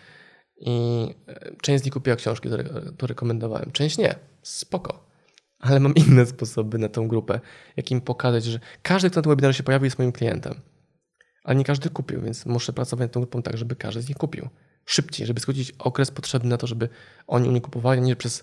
i 0.61 1.07
e, 1.29 1.57
część 1.63 1.83
z 1.83 1.85
nich 1.85 1.95
kupiła 1.95 2.17
książki, 2.17 2.49
które 2.49 2.65
rekomendowałem, 3.03 3.73
część 3.73 3.99
nie. 3.99 4.15
Spoko 4.43 5.06
ale 5.59 5.81
mam 5.81 5.95
inne 5.95 6.27
sposoby 6.27 6.79
na 6.79 6.89
tą 6.89 7.09
grupę, 7.09 7.41
jak 7.77 7.91
im 7.91 8.01
pokazać, 8.01 8.45
że 8.45 8.61
każdy, 8.83 9.11
kto 9.11 9.19
na 9.19 9.23
tym 9.23 9.31
webinarze 9.31 9.59
się 9.59 9.63
pojawił, 9.63 9.85
jest 9.85 9.99
moim 9.99 10.13
klientem. 10.13 10.55
Ale 11.45 11.57
nie 11.57 11.65
każdy 11.65 11.91
kupił, 11.91 12.21
więc 12.21 12.47
muszę 12.47 12.73
pracować 12.73 13.05
nad 13.05 13.13
tą 13.13 13.21
grupą 13.21 13.43
tak, 13.43 13.57
żeby 13.59 13.77
każdy 13.77 14.03
z 14.03 14.09
nich 14.09 14.19
kupił. 14.19 14.49
Szybciej, 14.87 15.27
żeby 15.27 15.41
skrócić 15.41 15.73
okres 15.79 16.11
potrzebny 16.11 16.51
na 16.51 16.57
to, 16.57 16.67
żeby 16.67 16.89
oni 17.27 17.49
u 17.49 17.51
mnie 17.51 17.61
kupowali, 17.61 18.01
nie 18.01 18.17
przez 18.17 18.43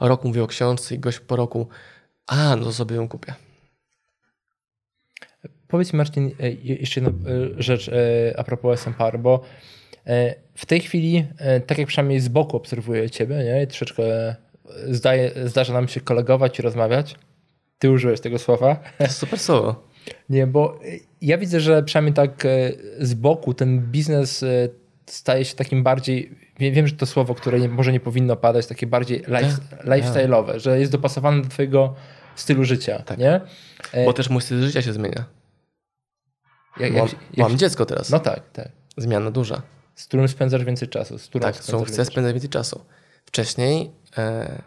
rok 0.00 0.24
mówię 0.24 0.42
o 0.42 0.46
książce 0.46 0.94
i 0.94 0.98
gość 0.98 1.20
po 1.20 1.36
roku, 1.36 1.68
a 2.26 2.56
no 2.56 2.72
sobie 2.72 2.96
ją 2.96 3.08
kupię. 3.08 3.34
powiedz 5.68 5.92
mi 5.92 5.96
Marcin, 5.96 6.30
e, 6.40 6.50
jeszcze 6.50 7.00
jedna 7.00 7.30
e, 7.30 7.62
rzecz 7.62 7.90
a 8.36 8.44
propos 8.44 8.80
SM 8.80 8.94
bo 9.18 9.44
w 10.54 10.66
tej 10.66 10.80
chwili, 10.80 11.26
tak 11.66 11.78
jak 11.78 11.86
przynajmniej 11.86 12.20
z 12.20 12.28
boku 12.28 12.56
obserwuję 12.56 13.10
ciebie, 13.10 13.36
nie? 13.44 13.66
troszeczkę 13.66 14.02
zdaje, 14.90 15.32
zdarza 15.44 15.72
nam 15.72 15.88
się 15.88 16.00
kolegować 16.00 16.58
i 16.58 16.62
rozmawiać. 16.62 17.16
Ty 17.78 17.90
użyłeś 17.90 18.20
tego 18.20 18.38
słowa. 18.38 18.76
Super 19.08 19.38
słowo. 19.38 19.90
Nie, 20.30 20.46
bo 20.46 20.80
ja 21.22 21.38
widzę, 21.38 21.60
że 21.60 21.82
przynajmniej 21.82 22.14
tak 22.14 22.46
z 23.00 23.14
boku 23.14 23.54
ten 23.54 23.80
biznes 23.80 24.44
staje 25.06 25.44
się 25.44 25.56
takim 25.56 25.82
bardziej, 25.82 26.38
wiem, 26.58 26.86
że 26.86 26.94
to 26.94 27.06
słowo, 27.06 27.34
które 27.34 27.60
nie, 27.60 27.68
może 27.68 27.92
nie 27.92 28.00
powinno 28.00 28.36
padać, 28.36 28.66
takie 28.66 28.86
bardziej 28.86 29.18
life, 29.18 29.56
tak. 29.70 29.86
lifestyle'owe, 29.86 30.58
że 30.58 30.80
jest 30.80 30.92
dopasowane 30.92 31.42
do 31.42 31.48
twojego 31.48 31.94
stylu 32.36 32.64
życia, 32.64 33.02
tak. 33.02 33.18
nie? 33.18 33.40
Bo 34.04 34.12
też 34.12 34.30
mój 34.30 34.42
styl 34.42 34.62
życia 34.62 34.82
się 34.82 34.92
zmienia. 34.92 35.24
Jak, 36.80 36.92
jak, 36.92 37.02
mam, 37.02 37.08
jak, 37.08 37.48
mam 37.48 37.58
dziecko 37.58 37.86
teraz. 37.86 38.10
No 38.10 38.18
tak, 38.18 38.50
tak. 38.52 38.68
Zmiana 38.96 39.30
duża. 39.30 39.62
Z 39.94 40.06
którym 40.06 40.28
spędzasz 40.28 40.64
więcej 40.64 40.88
czasu. 40.88 41.18
Z 41.18 41.26
którą 41.26 41.42
tak, 41.42 41.56
z 41.56 41.62
którą 41.62 41.84
chcę 41.84 42.04
spędzać 42.04 42.32
więcej 42.32 42.50
czasu. 42.50 42.84
Wcześniej 43.30 43.90
e, 44.18 44.62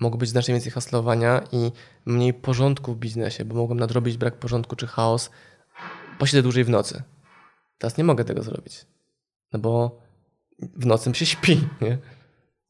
mogło 0.00 0.18
być 0.18 0.28
znacznie 0.28 0.54
więcej 0.54 0.72
haslowania 0.72 1.42
i 1.52 1.72
mniej 2.06 2.34
porządku 2.34 2.94
w 2.94 2.98
biznesie, 2.98 3.44
bo 3.44 3.54
mogłem 3.54 3.80
nadrobić 3.80 4.16
brak 4.16 4.36
porządku 4.36 4.76
czy 4.76 4.86
chaos. 4.86 5.30
Posiedzę 6.18 6.42
dłużej 6.42 6.64
w 6.64 6.70
nocy. 6.70 7.02
Teraz 7.78 7.98
nie 7.98 8.04
mogę 8.04 8.24
tego 8.24 8.42
zrobić. 8.42 8.86
No 9.52 9.58
bo 9.58 10.00
w 10.58 10.86
nocy 10.86 11.14
się 11.14 11.26
śpi, 11.26 11.60
nie? 11.80 11.98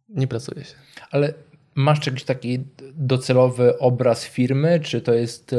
Nie 0.08 0.26
pracuje 0.26 0.64
się. 0.64 0.74
Ale 1.10 1.34
masz 1.74 2.06
jakiś 2.06 2.24
taki 2.24 2.64
docelowy 2.94 3.78
obraz 3.78 4.24
firmy? 4.24 4.80
Czy 4.80 5.00
to 5.00 5.14
jest 5.14 5.52
e, 5.52 5.56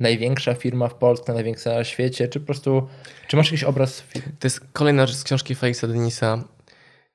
największa 0.00 0.54
firma 0.54 0.88
w 0.88 0.94
Polsce, 0.94 1.34
największa 1.34 1.74
na 1.74 1.84
świecie? 1.84 2.28
Czy 2.28 2.40
po 2.40 2.46
prostu, 2.46 2.88
czy 3.28 3.36
masz 3.36 3.46
jakiś 3.46 3.64
obraz 3.64 4.00
firmy? 4.00 4.32
To 4.38 4.46
jest 4.46 4.60
kolejna 4.72 5.06
rzecz 5.06 5.16
z 5.16 5.24
książki 5.24 5.54
Felixa 5.54 5.86
Denisa. 5.86 6.44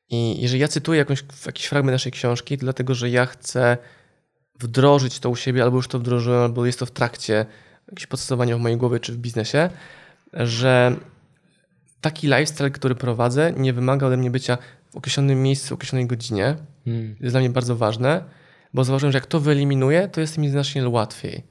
I 0.10 0.42
jeżeli 0.42 0.62
ja 0.62 0.68
cytuję 0.68 1.00
jakąś, 1.00 1.24
jakiś 1.46 1.66
fragment 1.66 1.94
naszej 1.94 2.12
książki, 2.12 2.58
to 2.58 2.62
dlatego, 2.62 2.96
że 2.96 3.10
ja 3.10 3.26
chcę 3.26 3.78
wdrożyć 4.60 5.20
to 5.20 5.30
u 5.30 5.36
siebie, 5.36 5.64
albo 5.64 5.78
już 5.78 5.88
to 5.88 6.00
wdrożyłem, 6.00 6.42
albo 6.42 6.66
jest 6.66 6.80
to 6.80 6.86
w 6.86 6.92
trakcie 6.92 7.46
jakieś 7.88 8.08
podsumowania 8.08 8.58
w 8.58 8.60
mojej 8.60 8.78
głowie 8.78 9.00
czy 9.00 9.14
w 9.14 9.18
biznesie, 9.18 9.70
że 10.34 10.96
taki 12.02 12.28
lifestyle, 12.28 12.72
który 12.72 12.96
prowadzę, 12.96 13.54
nie 13.58 13.74
wymaga 13.74 14.08
ode 14.08 14.18
mnie 14.18 14.32
bycia 14.32 14.58
w 14.92 14.96
określonym 14.96 15.44
miejscu, 15.44 15.70
w 15.70 15.72
określonej 15.72 16.08
godzinie. 16.08 16.56
Hmm. 16.86 17.16
Jest 17.20 17.34
dla 17.34 17.40
mnie 17.40 17.50
bardzo 17.50 17.76
ważne, 17.76 18.24
bo 18.74 18.84
zauważyłem, 18.84 19.12
że 19.12 19.18
jak 19.18 19.26
to 19.26 19.40
wyeliminuję, 19.40 20.08
to 20.08 20.22
jest 20.22 20.38
mi 20.38 20.50
znacznie 20.50 20.90
łatwiej. 20.90 21.44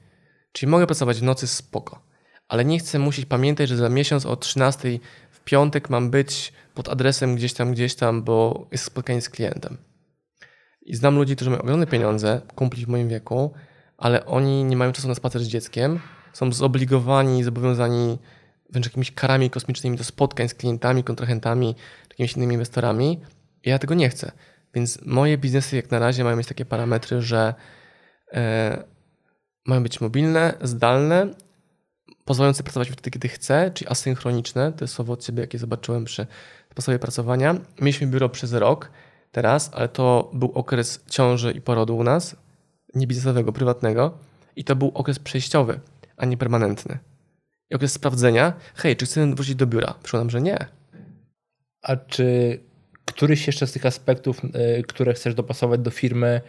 Czyli 0.51 0.69
mogę 0.69 0.85
pracować 0.85 1.19
w 1.19 1.23
nocy 1.23 1.47
spoko, 1.47 2.01
ale 2.47 2.65
nie 2.65 2.79
chcę 2.79 2.99
musieć 2.99 3.25
pamiętać, 3.25 3.69
że 3.69 3.77
za 3.77 3.89
miesiąc 3.89 4.25
o 4.25 4.35
13 4.35 4.99
w 5.31 5.39
piątek 5.39 5.89
mam 5.89 6.09
być 6.09 6.53
pod 6.75 6.89
adresem 6.89 7.35
gdzieś 7.35 7.53
tam, 7.53 7.71
gdzieś 7.71 7.95
tam, 7.95 8.23
bo 8.23 8.67
jest 8.71 8.83
spotkanie 8.83 9.21
z 9.21 9.29
klientem. 9.29 9.77
I 10.81 10.95
znam 10.95 11.15
ludzi, 11.15 11.35
którzy 11.35 11.51
mają 11.51 11.61
ogromne 11.61 11.87
pieniądze, 11.87 12.41
kumpli 12.55 12.85
w 12.85 12.87
moim 12.87 13.09
wieku, 13.09 13.53
ale 13.97 14.25
oni 14.25 14.63
nie 14.63 14.77
mają 14.77 14.91
czasu 14.91 15.07
na 15.07 15.15
spacer 15.15 15.43
z 15.43 15.47
dzieckiem, 15.47 15.99
są 16.33 16.51
zobligowani, 16.51 17.43
zobowiązani 17.43 18.17
wręcz 18.69 18.85
jakimiś 18.85 19.11
karami 19.11 19.49
kosmicznymi 19.49 19.97
do 19.97 20.03
spotkań 20.03 20.49
z 20.49 20.53
klientami, 20.53 21.03
kontrahentami, 21.03 21.75
jakimiś 22.09 22.33
innymi 22.33 22.53
inwestorami. 22.53 23.21
Ja 23.63 23.79
tego 23.79 23.93
nie 23.93 24.09
chcę. 24.09 24.31
Więc 24.73 24.99
moje 25.05 25.37
biznesy 25.37 25.75
jak 25.75 25.91
na 25.91 25.99
razie 25.99 26.23
mają 26.23 26.35
mieć 26.35 26.47
takie 26.47 26.65
parametry, 26.65 27.21
że 27.21 27.53
e, 28.33 28.83
mają 29.65 29.83
być 29.83 30.01
mobilne, 30.01 30.53
zdalne, 30.61 31.27
pozwalające 32.25 32.63
pracować 32.63 32.89
wtedy, 32.89 33.11
kiedy 33.11 33.27
chcę, 33.27 33.71
czyli 33.73 33.89
asynchroniczne. 33.89 34.73
To 34.73 34.83
jest 34.83 34.93
słowo 34.93 35.13
od 35.13 35.23
ciebie, 35.23 35.41
jakie 35.41 35.57
zobaczyłem 35.57 36.05
przy 36.05 36.27
sposobie 36.75 36.99
pracowania. 36.99 37.55
Mieliśmy 37.79 38.07
biuro 38.07 38.29
przez 38.29 38.53
rok 38.53 38.91
teraz, 39.31 39.71
ale 39.73 39.87
to 39.87 40.31
był 40.33 40.51
okres 40.51 41.03
ciąży 41.09 41.51
i 41.51 41.61
porodu 41.61 41.97
u 41.97 42.03
nas, 42.03 42.35
nie 42.95 43.07
biznesowego, 43.07 43.53
prywatnego. 43.53 44.17
I 44.55 44.63
to 44.63 44.75
był 44.75 44.91
okres 44.93 45.19
przejściowy, 45.19 45.79
a 46.17 46.25
nie 46.25 46.37
permanentny. 46.37 46.99
I 47.69 47.75
okres 47.75 47.93
sprawdzenia, 47.93 48.53
hej, 48.75 48.95
czy 48.95 49.05
chcemy 49.05 49.35
wrócić 49.35 49.55
do 49.55 49.67
biura? 49.67 49.93
Przyszło 50.03 50.19
nam, 50.19 50.29
że 50.29 50.41
nie. 50.41 50.57
A 51.81 51.95
czy 51.95 52.59
któryś 53.05 53.47
jeszcze 53.47 53.67
z 53.67 53.71
tych 53.71 53.85
aspektów, 53.85 54.41
e, 54.53 54.83
które 54.83 55.13
chcesz 55.13 55.35
dopasować 55.35 55.79
do 55.79 55.91
firmy, 55.91 56.41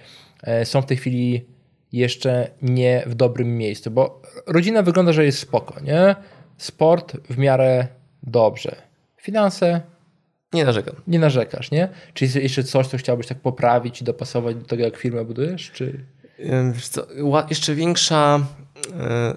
e, 0.42 0.64
są 0.64 0.82
w 0.82 0.86
tej 0.86 0.96
chwili 0.96 1.46
jeszcze 1.92 2.50
nie 2.62 3.04
w 3.06 3.14
dobrym 3.14 3.56
miejscu? 3.56 3.90
Bo 3.90 4.22
rodzina 4.46 4.82
wygląda, 4.82 5.12
że 5.12 5.24
jest 5.24 5.38
spoko, 5.38 5.80
nie? 5.80 6.16
Sport 6.56 7.16
w 7.30 7.38
miarę 7.38 7.88
dobrze. 8.22 8.76
Finanse 9.16 9.95
nie 10.56 10.64
narzekam. 10.64 10.94
Nie 11.06 11.18
narzekasz, 11.18 11.70
nie? 11.70 11.88
Czy 12.14 12.24
jest 12.24 12.36
jeszcze 12.36 12.64
coś, 12.64 12.86
co 12.86 12.98
chciałbyś 12.98 13.26
tak 13.26 13.40
poprawić 13.40 14.00
i 14.00 14.04
dopasować 14.04 14.56
do 14.56 14.64
tego, 14.64 14.82
jak 14.82 14.96
firmę 14.96 15.24
budujesz? 15.24 15.70
Czy... 15.70 16.04
Co, 16.90 17.06
jeszcze 17.50 17.74
większa 17.74 18.46
e, 19.00 19.36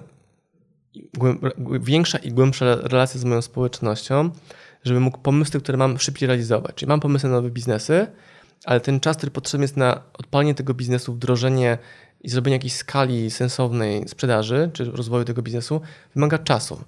większa 1.80 2.18
i 2.18 2.32
głębsza 2.32 2.76
relacja 2.82 3.20
z 3.20 3.24
moją 3.24 3.42
społecznością, 3.42 4.30
żeby 4.84 5.00
mógł 5.00 5.18
pomysły, 5.18 5.60
które 5.60 5.78
mam 5.78 5.98
szybciej 5.98 6.26
realizować. 6.26 6.74
Czyli 6.74 6.88
mam 6.88 7.00
pomysły 7.00 7.30
na 7.30 7.36
nowe 7.36 7.50
biznesy, 7.50 8.06
ale 8.64 8.80
ten 8.80 9.00
czas, 9.00 9.16
który 9.16 9.32
potrzebny 9.32 9.64
jest 9.64 9.76
na 9.76 10.02
odpalenie 10.12 10.54
tego 10.54 10.74
biznesu, 10.74 11.12
wdrożenie 11.12 11.78
i 12.20 12.28
zrobienie 12.30 12.56
jakiejś 12.56 12.72
skali 12.72 13.30
sensownej 13.30 14.08
sprzedaży 14.08 14.70
czy 14.72 14.84
rozwoju 14.84 15.24
tego 15.24 15.42
biznesu, 15.42 15.80
wymaga 16.14 16.38
czasu. 16.38 16.84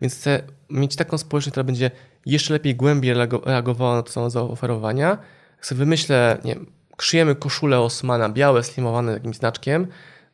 Więc 0.00 0.14
chcę 0.14 0.42
mieć 0.70 0.96
taką 0.96 1.18
społeczność, 1.18 1.52
która 1.52 1.64
będzie 1.64 1.90
jeszcze 2.32 2.52
lepiej, 2.52 2.76
głębiej 2.76 3.14
reagowała 3.44 3.96
na 3.96 4.02
to, 4.02 4.12
co 4.12 4.30
zaoferowania. 4.30 5.18
Chcę 5.58 5.74
wymyślę, 5.74 6.38
nie 6.44 6.54
wiem, 6.54 6.66
szyjemy 7.00 7.34
koszulę 7.34 7.80
Osmana, 7.80 8.28
białe, 8.28 8.62
slimowane 8.62 9.12
jakimś 9.12 9.36
znaczkiem, 9.36 9.86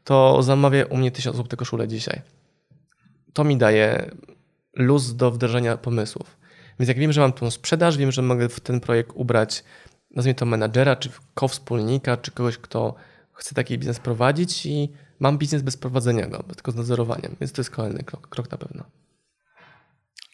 to 0.04 0.42
zamawia 0.42 0.84
u 0.84 0.96
mnie 0.96 1.10
tysiąc 1.10 1.36
osób 1.36 1.48
te 1.48 1.56
koszule 1.56 1.88
dzisiaj 1.88 2.22
to 3.34 3.44
mi 3.44 3.56
daje 3.56 4.10
luz 4.76 5.16
do 5.16 5.30
wdrożenia 5.30 5.76
pomysłów. 5.76 6.36
Więc 6.78 6.88
jak 6.88 6.98
wiem, 6.98 7.12
że 7.12 7.20
mam 7.20 7.32
tą 7.32 7.50
sprzedaż, 7.50 7.96
wiem, 7.96 8.12
że 8.12 8.22
mogę 8.22 8.48
w 8.48 8.60
ten 8.60 8.80
projekt 8.80 9.10
ubrać, 9.14 9.64
nazwijmy 10.10 10.34
to 10.34 10.46
menadżera, 10.46 10.96
czy 10.96 11.10
co-wspólnika, 11.40 12.16
czy 12.16 12.30
kogoś, 12.30 12.58
kto 12.58 12.94
chce 13.32 13.54
taki 13.54 13.78
biznes 13.78 13.98
prowadzić 13.98 14.66
i 14.66 14.92
mam 15.18 15.38
biznes 15.38 15.62
bez 15.62 15.76
prowadzenia 15.76 16.26
go, 16.26 16.42
tylko 16.42 16.72
z 16.72 16.74
nadzorowaniem. 16.74 17.36
Więc 17.40 17.52
to 17.52 17.60
jest 17.60 17.70
kolejny 17.70 18.02
krok, 18.02 18.28
krok 18.28 18.50
na 18.50 18.58
pewno. 18.58 18.84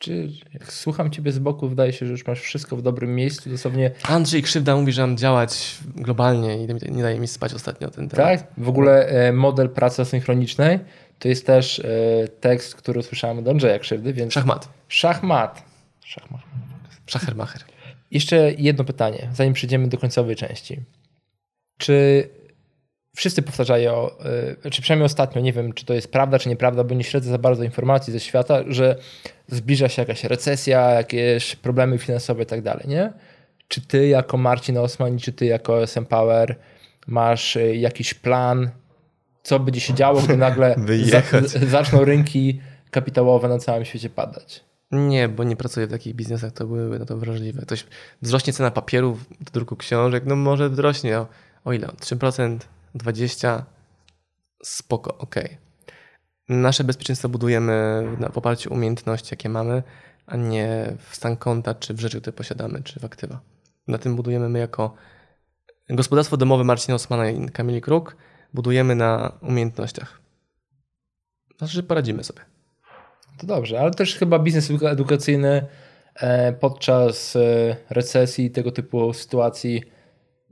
Czy 0.00 0.28
jak 0.54 0.72
słucham 0.72 1.10
ciebie 1.10 1.32
z 1.32 1.38
boku, 1.38 1.68
wydaje 1.68 1.92
się, 1.92 2.06
że 2.06 2.12
już 2.12 2.26
masz 2.26 2.40
wszystko 2.40 2.76
w 2.76 2.82
dobrym 2.82 3.14
miejscu, 3.14 3.50
dosłownie... 3.50 3.90
Andrzej 4.02 4.42
Krzywda 4.42 4.76
mówi, 4.76 4.92
że 4.92 5.02
mam 5.02 5.16
działać 5.16 5.78
globalnie 5.94 6.64
i 6.64 6.90
nie 6.90 7.02
daje 7.02 7.20
mi 7.20 7.28
spać 7.28 7.54
ostatnio 7.54 7.90
ten 7.90 8.08
temat. 8.08 8.26
Tak? 8.26 8.64
W 8.64 8.68
ogóle 8.68 9.06
e, 9.06 9.32
model 9.32 9.68
pracy 9.68 10.02
asynchronicznej 10.02 10.78
to 11.18 11.28
jest 11.28 11.46
też 11.46 11.78
e, 11.78 11.84
tekst, 12.40 12.74
który 12.74 13.00
usłyszałem 13.00 13.38
od 13.38 13.48
Andrzeja 13.48 13.78
Krzywdy, 13.78 14.12
więc... 14.12 14.32
Szachmat. 14.32 14.68
Szachmat. 14.88 15.62
Szachmat. 16.04 16.40
Szachermacher. 17.06 17.62
Jeszcze 18.10 18.52
jedno 18.52 18.84
pytanie, 18.84 19.28
zanim 19.34 19.52
przejdziemy 19.52 19.88
do 19.88 19.98
końcowej 19.98 20.36
części. 20.36 20.80
Czy 21.78 22.28
wszyscy 23.16 23.42
powtarzają, 23.42 24.10
e, 24.64 24.70
czy 24.70 24.82
przynajmniej 24.82 25.06
ostatnio, 25.06 25.42
nie 25.42 25.52
wiem, 25.52 25.72
czy 25.72 25.84
to 25.84 25.94
jest 25.94 26.12
prawda, 26.12 26.38
czy 26.38 26.48
nieprawda, 26.48 26.84
bo 26.84 26.94
nie 26.94 27.04
śledzę 27.04 27.30
za 27.30 27.38
bardzo 27.38 27.64
informacji 27.64 28.12
ze 28.12 28.20
świata, 28.20 28.60
że 28.68 28.96
zbliża 29.48 29.88
się 29.88 30.02
jakaś 30.02 30.24
recesja, 30.24 30.90
jakieś 30.90 31.56
problemy 31.56 31.98
finansowe 31.98 32.42
i 32.42 32.46
tak 32.46 32.62
dalej, 32.62 32.84
nie? 32.88 33.12
Czy 33.68 33.80
ty 33.80 34.08
jako 34.08 34.36
Marcin 34.36 34.78
Osman, 34.78 35.18
czy 35.18 35.32
ty 35.32 35.46
jako 35.46 35.82
SM 35.82 36.06
Power 36.06 36.56
masz 37.06 37.56
e, 37.56 37.76
jakiś 37.76 38.14
plan, 38.14 38.70
co 39.42 39.60
będzie 39.60 39.80
się 39.80 39.94
działo, 39.94 40.20
gdy 40.22 40.36
nagle 40.46 40.76
za, 41.04 41.22
zaczną 41.66 42.04
rynki 42.04 42.60
kapitałowe 42.90 43.48
na 43.48 43.58
całym 43.58 43.84
świecie 43.84 44.10
padać. 44.10 44.64
Nie, 44.90 45.28
bo 45.28 45.44
nie 45.44 45.56
pracuję 45.56 45.86
w 45.86 45.90
takich 45.90 46.14
biznesach, 46.14 46.52
to 46.52 46.66
byłyby 46.66 46.98
na 46.98 47.04
to 47.04 47.16
wrażliwe. 47.16 47.62
Ktoś 47.62 47.86
wzrośnie 48.22 48.52
cena 48.52 48.70
papieru 48.70 49.18
do 49.40 49.50
druku 49.52 49.76
książek, 49.76 50.24
no 50.26 50.36
może 50.36 50.70
wzrośnie 50.70 51.18
o, 51.18 51.26
o 51.64 51.72
ile? 51.72 51.86
3%, 51.86 52.58
20%? 52.94 53.62
Spoko, 54.62 55.18
ok. 55.18 55.34
Nasze 56.48 56.84
bezpieczeństwo 56.84 57.28
budujemy 57.28 58.04
w 58.32 58.38
oparciu 58.38 58.70
o 58.70 58.74
umiejętności, 58.74 59.28
jakie 59.30 59.48
mamy, 59.48 59.82
a 60.26 60.36
nie 60.36 60.96
w 60.98 61.16
stan 61.16 61.36
konta, 61.36 61.74
czy 61.74 61.94
w 61.94 62.00
rzeczy, 62.00 62.20
które 62.20 62.32
posiadamy, 62.32 62.82
czy 62.82 63.00
w 63.00 63.04
aktywa. 63.04 63.40
Na 63.88 63.98
tym 63.98 64.16
budujemy 64.16 64.48
my 64.48 64.58
jako 64.58 64.94
gospodarstwo 65.90 66.36
domowe 66.36 66.64
Marcina 66.64 66.94
Osmana 66.94 67.30
i 67.30 67.48
Kamili 67.48 67.80
Kruk, 67.80 68.16
budujemy 68.54 68.94
na 68.94 69.32
umiejętnościach. 69.42 70.20
Znaczy, 71.58 71.74
że 71.74 71.82
poradzimy 71.82 72.24
sobie. 72.24 72.40
To 73.38 73.46
dobrze, 73.46 73.80
ale 73.80 73.90
też 73.90 74.14
chyba 74.14 74.38
biznes 74.38 74.70
edukacyjny 74.90 75.66
e, 76.14 76.52
podczas 76.52 77.36
e, 77.36 77.76
recesji, 77.90 78.50
tego 78.50 78.72
typu 78.72 79.12
sytuacji 79.12 79.82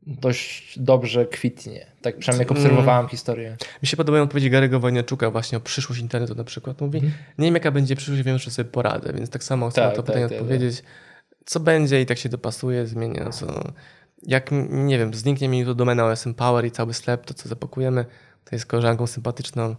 dość 0.09 0.79
dobrze 0.79 1.27
kwitnie. 1.27 1.87
Tak 2.03 2.19
przynajmniej 2.19 2.45
jak 2.45 2.51
obserwowałem 2.51 2.99
Mm. 3.01 3.09
historię. 3.11 3.57
Mi 3.83 3.89
się 3.89 3.97
podobają 3.97 4.25
odpowiedzi 4.25 4.51
Gary'ego 4.51 4.81
Wojnaczuka 4.81 5.31
właśnie 5.31 5.59
o 5.59 5.61
przyszłość 5.61 6.01
internetu 6.01 6.35
na 6.35 6.45
przykład. 6.45 6.81
Mówi, 6.81 7.01
nie 7.39 7.47
wiem 7.47 7.55
jaka 7.55 7.71
będzie 7.71 7.97
przyszłość, 7.97 8.23
wiem, 8.23 8.39
że 8.39 8.51
sobie 8.51 8.71
poradzę, 8.71 9.13
więc 9.13 9.31
tak 9.31 9.45
samo 9.45 9.71
chcę. 9.71 9.81
Tak, 9.81 9.91
na 9.91 9.97
to 9.97 10.03
tak, 10.03 10.07
pytanie 10.07 10.29
tak, 10.29 10.41
odpowiedzieć. 10.41 10.83
Co 11.45 11.61
będzie 11.61 12.01
i 12.01 12.07
tak 12.07 12.19
się 12.19 12.29
dopasuje, 12.29 12.87
zmienia. 12.87 13.31
Co, 13.31 13.47
jak, 14.23 14.51
nie 14.71 14.99
wiem, 14.99 15.15
zniknie 15.15 15.49
mi 15.49 15.65
tu 15.65 15.75
domena 15.75 16.05
OSM 16.05 16.35
Power 16.35 16.65
i 16.65 16.71
cały 16.71 16.95
sklep, 16.95 17.27
to 17.27 17.35
co 17.35 17.49
zapakujemy, 17.49 18.05
to 18.45 18.57
jest 18.57 18.67
koleżanką 18.67 19.07
sympatyczną 19.07 19.77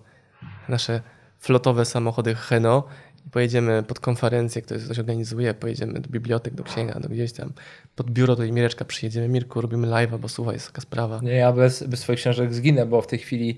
nasze 0.69 1.01
flotowe 1.39 1.85
samochody 1.85 2.35
Heno 2.35 2.83
pojedziemy 3.31 3.83
pod 3.83 3.99
konferencję, 3.99 4.61
ktoś 4.61 4.83
coś 4.83 4.99
organizuje, 4.99 5.53
pojedziemy 5.53 5.99
do 5.99 6.09
bibliotek, 6.09 6.53
do 6.53 6.63
księga, 6.63 6.99
do 6.99 7.09
gdzieś 7.09 7.31
tam, 7.33 7.53
pod 7.95 8.11
biuro 8.11 8.35
to 8.35 8.43
i 8.43 8.51
Mireczka 8.51 8.85
przyjedziemy, 8.85 9.27
Mirku, 9.29 9.61
robimy 9.61 9.87
live'a, 9.87 10.19
bo 10.19 10.29
słuchaj, 10.29 10.53
jest 10.53 10.67
taka 10.67 10.81
sprawa. 10.81 11.19
Nie, 11.23 11.31
ja 11.31 11.51
bez, 11.53 11.83
bez 11.83 11.99
swoich 11.99 12.19
książek 12.19 12.53
zginę, 12.53 12.85
bo 12.85 13.01
w 13.01 13.07
tej 13.07 13.19
chwili 13.19 13.57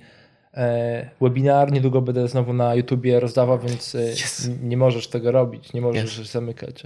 e, 0.54 1.10
webinar 1.22 1.72
niedługo 1.72 2.02
będę 2.02 2.28
znowu 2.28 2.54
na 2.54 2.76
YouTubie 2.76 3.20
rozdawał, 3.20 3.60
więc 3.60 3.96
e, 3.96 4.12
Yes. 4.12 4.46
n- 4.48 4.70
nie 4.70 4.78
możesz 4.78 5.08
tego 5.08 5.32
robić, 5.32 5.74
nie 5.74 5.82
możesz 5.82 6.28
zamykać. 6.28 6.84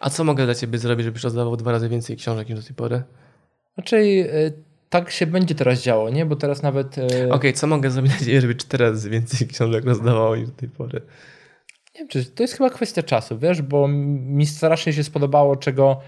A 0.00 0.10
co 0.10 0.24
mogę 0.24 0.44
dla 0.44 0.54
ciebie 0.54 0.78
zrobić, 0.78 1.04
żebyś 1.04 1.22
rozdawał 1.24 1.56
dwa 1.56 1.72
razy 1.72 1.88
więcej 1.88 2.16
książek 2.16 2.48
niż 2.48 2.58
do 2.60 2.66
tej 2.66 2.76
pory? 2.76 3.02
Raczej 3.76 4.20
e, 4.20 4.28
tak 4.90 5.10
się 5.10 5.26
będzie 5.26 5.54
teraz 5.54 5.82
działo, 5.82 6.10
nie? 6.10 6.26
Bo 6.26 6.36
teraz 6.36 6.62
nawet 6.62 6.98
e, 6.98 7.28
Okej, 7.32 7.52
co 7.52 7.66
mogę 7.66 7.90
zrobić 7.90 8.12
żeby 8.40 8.54
cztery 8.54 8.84
razy 8.84 9.10
więcej 9.10 9.48
książek 9.48 9.84
rozdawało 9.84 10.36
niż 10.36 10.46
do 10.46 10.54
tej 10.56 10.68
pory? 10.68 11.00
Nie 11.94 11.98
wiem, 11.98 12.08
czy 12.08 12.24
to 12.24 12.42
jest 12.42 12.54
chyba 12.56 12.70
kwestia 12.70 13.02
czasu, 13.02 13.38
wiesz, 13.38 13.62
bo 13.62 13.88
mi 13.88 14.46
strasznie 14.46 14.92
się 14.92 15.04
spodobało, 15.04 15.56
czego, 15.56 16.00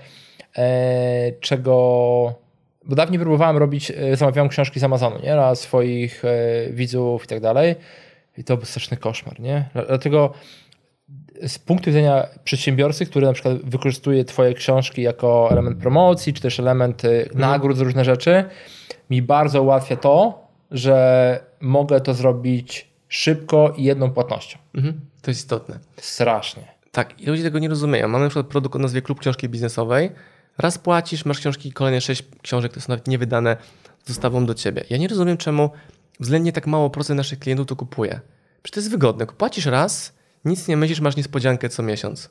e, 0.59 1.32
czego 1.41 1.76
bo 2.84 2.97
dawniej 2.97 3.20
próbowałem 3.20 3.57
robić, 3.57 3.91
e, 3.91 4.16
zamawiałem 4.16 4.49
książki 4.49 4.80
z 4.80 4.84
Amazonu, 4.84 5.16
nie? 5.16 5.32
Dla 5.32 5.55
swoich 5.55 6.24
e, 6.24 6.28
widzów 6.72 7.24
i 7.24 7.26
tak 7.26 7.41
dalej. 7.41 7.74
I 8.39 8.45
to 8.45 8.57
był 8.57 8.66
straszny 8.66 8.97
koszmar, 8.97 9.41
nie? 9.41 9.68
Dla- 9.72 9.84
Dlatego 9.84 10.32
z 11.47 11.59
punktu 11.59 11.87
widzenia 11.91 12.26
przedsiębiorcy, 12.45 13.07
który 13.07 13.26
na 13.26 13.32
przykład 13.32 13.57
wykorzystuje 13.64 14.24
twoje 14.24 14.55
książki 14.55 15.03
jako 15.03 15.49
element 15.51 15.78
promocji, 15.78 16.32
czy 16.32 16.43
też 16.43 16.61
element 16.61 17.05
e, 17.05 17.09
nagród 17.34 17.76
z 17.76 17.80
różne 17.80 18.05
rzeczy, 18.05 18.45
mi 19.11 19.22
bardzo 19.22 19.62
ułatwia 19.62 19.97
to, 19.97 20.47
że 20.70 21.41
mogę 21.61 22.01
to 22.01 22.14
zrobić 22.14 22.89
szybko 23.09 23.74
i 23.76 23.84
jedną 23.84 24.11
płatnością. 24.11 24.59
Mhm, 24.74 25.01
to 25.27 25.31
jest 25.31 25.41
istotne. 25.41 25.79
Strasznie. 26.01 26.62
Tak, 26.93 27.20
i 27.20 27.27
ludzie 27.27 27.43
tego 27.43 27.59
nie 27.59 27.68
rozumieją. 27.68 28.09
Mamy 28.09 28.24
na 28.24 28.31
przykład 28.31 28.47
produkt 28.47 28.77
o 28.77 28.79
nazwie 28.79 29.03
Klub 29.03 29.20
Książki 29.20 29.49
Biznesowej. 29.49 30.11
Raz 30.59 30.79
płacisz, 30.79 31.24
masz 31.24 31.39
książki, 31.39 31.72
kolejne 31.72 32.01
sześć 32.01 32.22
książek, 32.43 32.72
to 32.72 32.81
są 32.81 32.87
nawet 32.89 33.09
niewydane 33.09 33.57
z 34.05 34.09
dostawą 34.09 34.47
do 34.47 34.55
ciebie. 34.55 34.85
Ja 34.91 34.97
nie 34.97 35.09
rozumiem, 35.09 35.37
czemu 35.37 35.70
względnie 36.20 36.53
tak 36.53 36.66
mało 36.66 36.91
procent 36.91 37.16
naszych 37.16 37.39
klientów 37.39 37.66
to 37.66 37.77
kupuje. 37.77 38.20
Przecież 38.62 38.74
to 38.74 38.81
jest 38.81 38.91
wygodne. 38.91 39.27
Płacisz 39.27 39.66
raz, 39.66 40.12
nic 40.45 40.68
nie 40.68 40.77
myślisz, 40.77 41.01
masz 41.01 41.16
niespodziankę 41.16 41.68
co 41.68 41.83
miesiąc. 41.83 42.31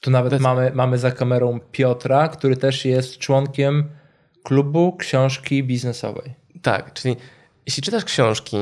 Tu 0.00 0.10
nawet 0.10 0.32
jest- 0.32 0.42
mamy, 0.42 0.72
mamy 0.74 0.98
za 0.98 1.10
kamerą 1.10 1.60
Piotra, 1.72 2.28
który 2.28 2.56
też 2.56 2.84
jest 2.84 3.18
członkiem 3.18 3.88
klubu 4.42 4.96
książki 4.96 5.64
biznesowej. 5.64 6.34
Tak, 6.62 6.92
czyli 6.92 7.16
jeśli 7.66 7.82
czytasz 7.82 8.04
książki, 8.04 8.56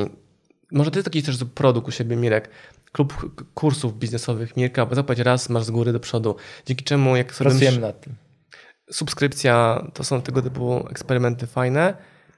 może 0.72 0.90
ty 0.90 1.02
taki 1.02 1.22
też 1.22 1.38
produkt 1.54 1.88
u 1.88 1.90
siebie, 1.90 2.16
Mirek, 2.16 2.50
klub 2.92 3.14
kursów 3.54 3.98
biznesowych 3.98 4.56
Mirka, 4.56 4.86
bo 4.86 4.94
zapłać 4.94 5.18
raz, 5.18 5.48
masz 5.48 5.64
z 5.64 5.70
góry 5.70 5.92
do 5.92 6.00
przodu, 6.00 6.36
dzięki 6.66 6.84
czemu 6.84 7.16
jak 7.16 7.34
sobie 7.34 7.50
Pracujemy 7.50 7.76
myśl- 7.76 7.80
nad 7.80 8.00
tym. 8.00 8.14
subskrypcja, 8.90 9.84
to 9.94 10.04
są 10.04 10.22
tego 10.22 10.42
typu 10.42 10.86
eksperymenty 10.90 11.46
fajne. 11.46 11.94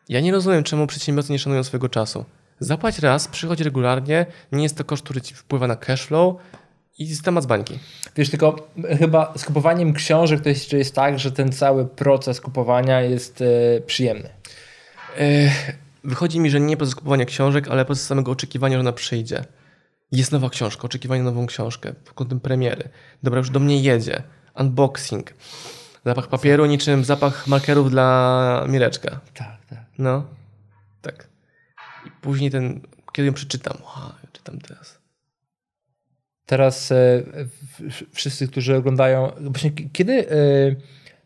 Ja 0.08 0.20
nie 0.20 0.32
rozumiem, 0.32 0.64
czemu 0.64 0.86
przedsiębiorcy 0.86 1.32
nie 1.32 1.38
szanują 1.38 1.64
swojego 1.64 1.88
czasu. 1.88 2.24
Zapłać 2.60 2.98
raz, 2.98 3.28
przychodź 3.28 3.60
regularnie, 3.60 4.26
nie 4.52 4.62
jest 4.62 4.76
to 4.78 4.84
koszt, 4.84 5.04
który 5.04 5.20
ci 5.20 5.34
wpływa 5.34 5.66
na 5.66 5.76
cash 5.76 6.02
flow 6.02 6.36
i 6.98 7.16
temat 7.24 7.44
z 7.44 7.46
bańki. 7.46 7.78
Wiesz, 8.16 8.30
tylko 8.30 8.68
chyba 8.98 9.32
z 9.36 9.44
kupowaniem 9.44 9.92
książek 9.92 10.40
to 10.40 10.48
jeszcze 10.48 10.78
jest 10.78 10.94
tak, 10.94 11.18
że 11.18 11.32
ten 11.32 11.52
cały 11.52 11.86
proces 11.86 12.40
kupowania 12.40 13.00
jest 13.00 13.42
e, 13.42 13.80
przyjemny. 13.80 14.28
Ech, 15.16 15.76
wychodzi 16.04 16.40
mi, 16.40 16.50
że 16.50 16.60
nie 16.60 16.76
proces 16.76 16.94
kupowania 16.94 17.24
książek, 17.24 17.68
ale 17.68 17.84
proces 17.84 18.06
samego 18.06 18.30
oczekiwania, 18.32 18.76
że 18.76 18.80
ona 18.80 18.92
przyjdzie. 18.92 19.44
Jest 20.12 20.32
nowa 20.32 20.50
książka, 20.50 20.82
oczekiwanie 20.82 21.22
na 21.22 21.30
nową 21.30 21.46
książkę, 21.46 21.92
pod 21.92 22.14
kątem 22.14 22.40
premiery. 22.40 22.88
Dobra, 23.22 23.38
już 23.38 23.50
do 23.50 23.60
mnie 23.60 23.82
jedzie. 23.82 24.22
Unboxing. 24.54 25.34
Zapach 26.04 26.28
papieru 26.28 26.66
niczym 26.66 27.04
zapach 27.04 27.46
markerów 27.46 27.90
dla 27.90 28.66
Mireczka. 28.68 29.20
Tak, 29.34 29.66
tak. 29.70 29.84
No, 29.98 30.26
tak. 31.02 31.28
I 32.06 32.10
później 32.10 32.50
ten, 32.50 32.80
kiedy 33.12 33.26
ją 33.26 33.32
przeczytam, 33.32 33.76
wow, 33.82 34.12
ja 34.22 34.28
czytam 34.32 34.58
teraz. 34.58 34.98
Teraz 36.46 36.92
e, 36.92 37.22
wszyscy, 38.12 38.48
którzy 38.48 38.76
oglądają, 38.76 39.32
właśnie 39.40 39.70
kiedy 39.92 40.30
e, 40.30 40.34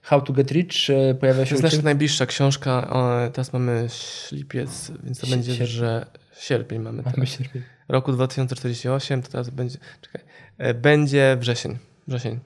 How 0.06 0.20
to 0.20 0.32
Get 0.32 0.50
Rich 0.50 0.90
e, 0.90 1.14
pojawia 1.14 1.40
To 1.40 1.46
się 1.46 1.54
jest 1.54 1.64
u 1.64 1.66
nasza 1.66 1.82
najbliższa 1.82 2.26
książka, 2.26 2.90
o, 2.90 3.30
teraz 3.30 3.52
mamy 3.52 3.88
lipiec, 4.32 4.92
więc 5.04 5.20
to 5.20 5.26
będzie, 5.26 5.50
sierpień. 5.50 5.66
że 5.66 6.06
sierpień 6.38 6.78
mamy 6.78 7.02
teraz. 7.02 7.16
Mamy 7.16 7.26
sierpień. 7.26 7.62
Roku 7.88 8.12
2048, 8.12 9.22
to 9.22 9.30
teraz 9.30 9.50
będzie, 9.50 9.78
czekaj, 10.00 10.22
e, 10.58 10.74
będzie 10.74 11.36
wrzesień, 11.40 11.78
wrzesień. 12.08 12.40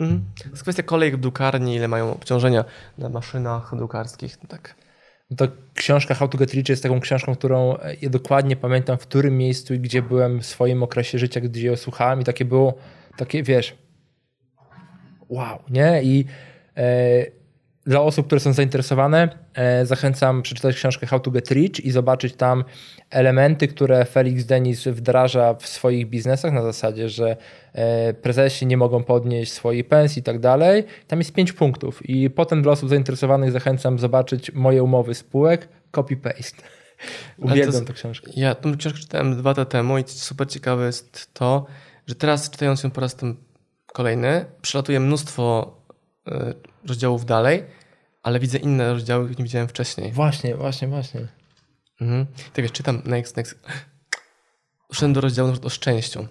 Mhm. 0.00 0.24
To 0.42 0.48
jest 0.48 0.62
kwestia 0.62 0.82
kolejek 0.82 1.16
w 1.16 1.20
drukarni, 1.20 1.74
ile 1.74 1.88
mają 1.88 2.12
obciążenia 2.12 2.64
na 2.98 3.08
maszynach 3.08 3.76
drukarskich, 3.76 4.42
no 4.42 4.48
tak. 4.48 4.74
No 5.30 5.36
to 5.36 5.48
książka 5.74 6.14
How 6.14 6.28
to 6.28 6.38
Get 6.38 6.54
Rich 6.54 6.68
jest 6.68 6.82
taką 6.82 7.00
książką, 7.00 7.34
którą 7.36 7.76
e, 7.76 7.94
ja 7.94 8.10
dokładnie 8.10 8.56
pamiętam, 8.56 8.98
w 8.98 9.06
którym 9.06 9.38
miejscu 9.38 9.74
i 9.74 9.80
gdzie 9.80 10.02
byłem 10.02 10.40
w 10.40 10.46
swoim 10.46 10.82
okresie 10.82 11.18
życia, 11.18 11.40
gdzie 11.40 11.66
ją 11.66 11.76
słuchałem 11.76 12.20
i 12.20 12.24
takie 12.24 12.44
było, 12.44 12.74
takie 13.16 13.42
wiesz, 13.42 13.76
wow, 15.28 15.58
nie? 15.70 16.02
I 16.02 16.24
dla 17.86 18.00
osób, 18.00 18.26
które 18.26 18.40
są 18.40 18.52
zainteresowane, 18.52 19.28
e, 19.54 19.86
zachęcam 19.86 20.42
przeczytać 20.42 20.76
książkę 20.76 21.06
How 21.06 21.20
to 21.20 21.30
Get 21.30 21.50
Rich 21.50 21.84
i 21.84 21.90
zobaczyć 21.90 22.34
tam 22.34 22.64
elementy, 23.10 23.68
które 23.68 24.04
Felix 24.04 24.44
Denis 24.44 24.84
wdraża 24.84 25.54
w 25.54 25.66
swoich 25.66 26.08
biznesach 26.08 26.52
na 26.52 26.62
zasadzie, 26.62 27.08
że 27.08 27.36
e, 27.72 28.14
prezesi 28.14 28.66
nie 28.66 28.76
mogą 28.76 29.04
podnieść 29.04 29.52
swojej 29.52 29.84
pensji 29.84 30.20
i 30.20 30.22
tak 30.22 30.38
dalej. 30.38 30.84
Tam 31.06 31.18
jest 31.18 31.32
pięć 31.32 31.52
punktów 31.52 32.08
i 32.08 32.30
potem 32.30 32.62
dla 32.62 32.72
osób 32.72 32.88
zainteresowanych 32.88 33.52
zachęcam 33.52 33.98
zobaczyć 33.98 34.52
moje 34.52 34.82
umowy 34.82 35.14
spółek, 35.14 35.68
copy-paste. 35.92 36.62
Uwielbiam 37.38 37.84
tę 37.84 37.92
książkę. 37.92 38.30
Ja 38.36 38.54
tą 38.54 38.76
książkę 38.76 39.00
czytałem 39.00 39.36
dwa 39.36 39.50
lata 39.50 39.64
temu 39.64 39.98
i 39.98 40.04
super 40.06 40.48
ciekawe 40.48 40.86
jest 40.86 41.34
to, 41.34 41.66
że 42.06 42.14
teraz 42.14 42.50
czytając 42.50 42.82
ją 42.82 42.90
po 42.90 43.00
raz 43.00 43.14
ten 43.16 43.36
kolejny, 43.86 44.44
przelatuje 44.62 45.00
mnóstwo 45.00 45.76
rozdziałów 46.88 47.24
dalej, 47.24 47.64
ale 48.22 48.40
widzę 48.40 48.58
inne 48.58 48.92
rozdziały, 48.92 49.24
których 49.24 49.38
nie 49.38 49.44
widziałem 49.44 49.68
wcześniej. 49.68 50.12
Właśnie, 50.12 50.54
właśnie, 50.56 50.88
właśnie. 50.88 51.28
Mhm. 52.00 52.26
Tak 52.52 52.62
wiesz, 52.62 52.72
czytam 52.72 53.02
next, 53.04 53.36
next. 53.36 53.58
Doszedłem 54.88 55.12
do 55.12 55.20
rozdziału 55.20 55.52
o 55.62 55.68
szczęściu. 55.68 56.26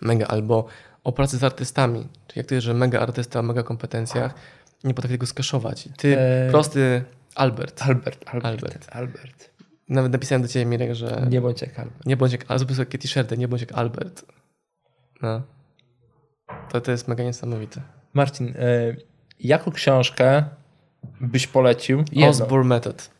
Mega, 0.00 0.26
albo 0.26 0.66
o 1.04 1.12
pracy 1.12 1.38
z 1.38 1.44
artystami. 1.44 2.08
Czyli 2.26 2.38
jak 2.38 2.46
to 2.46 2.54
jest, 2.54 2.64
że 2.64 2.74
mega 2.74 3.00
artysta 3.00 3.42
mega 3.42 3.62
kompetencjach 3.62 4.34
nie 4.84 4.94
potrafi 4.94 5.14
tego 5.14 5.26
skaszować. 5.26 5.88
Ty, 5.96 6.18
Eee. 6.18 6.50
prosty 6.50 7.04
Albert. 7.34 7.82
Albert, 7.82 8.24
Albert, 8.26 8.44
Albert. 8.46 8.88
Albert. 8.92 9.50
Nawet 9.88 10.12
napisałem 10.12 10.42
do 10.42 10.48
ciebie, 10.48 10.66
Mirek, 10.66 10.94
że 10.94 11.26
Nie 11.30 11.40
bądź 11.40 11.62
jak 11.62 11.78
Albert. 11.78 12.06
nie 12.06 12.16
bądź 12.16 12.32
jak, 12.32 12.44
ale 12.48 12.58
sobie 12.58 12.74
takie 12.76 12.98
t-shirty, 12.98 13.38
nie 13.38 13.48
bądź 13.48 13.60
jak 13.60 13.72
Albert. 13.72 14.24
No. 15.22 15.42
To, 16.70 16.80
to 16.80 16.90
jest 16.90 17.08
mega 17.08 17.24
niesamowite. 17.24 17.82
Marcin, 18.16 18.48
e, 18.48 18.96
jaką 19.40 19.70
książkę 19.70 20.44
byś 21.20 21.46
polecił? 21.46 22.04
Osborne 22.28 22.68
Method. 22.68 23.10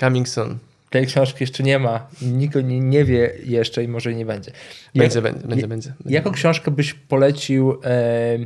Coming 0.00 0.28
soon. 0.28 0.58
Tej 0.90 1.06
książki 1.06 1.36
jeszcze 1.40 1.62
nie 1.62 1.78
ma. 1.78 2.06
Nikt 2.22 2.54
nie, 2.54 2.80
nie 2.80 3.04
wie 3.04 3.32
jeszcze 3.44 3.84
i 3.84 3.88
może 3.88 4.14
nie 4.14 4.26
będzie. 4.26 4.52
Będzie, 4.94 5.18
Jak- 5.18 5.22
będzie, 5.32 5.48
będzie, 5.48 5.66
będzie. 5.66 5.92
Jaką 6.06 6.30
książkę 6.32 6.70
byś 6.70 6.94
polecił 6.94 7.80
e, 7.84 8.38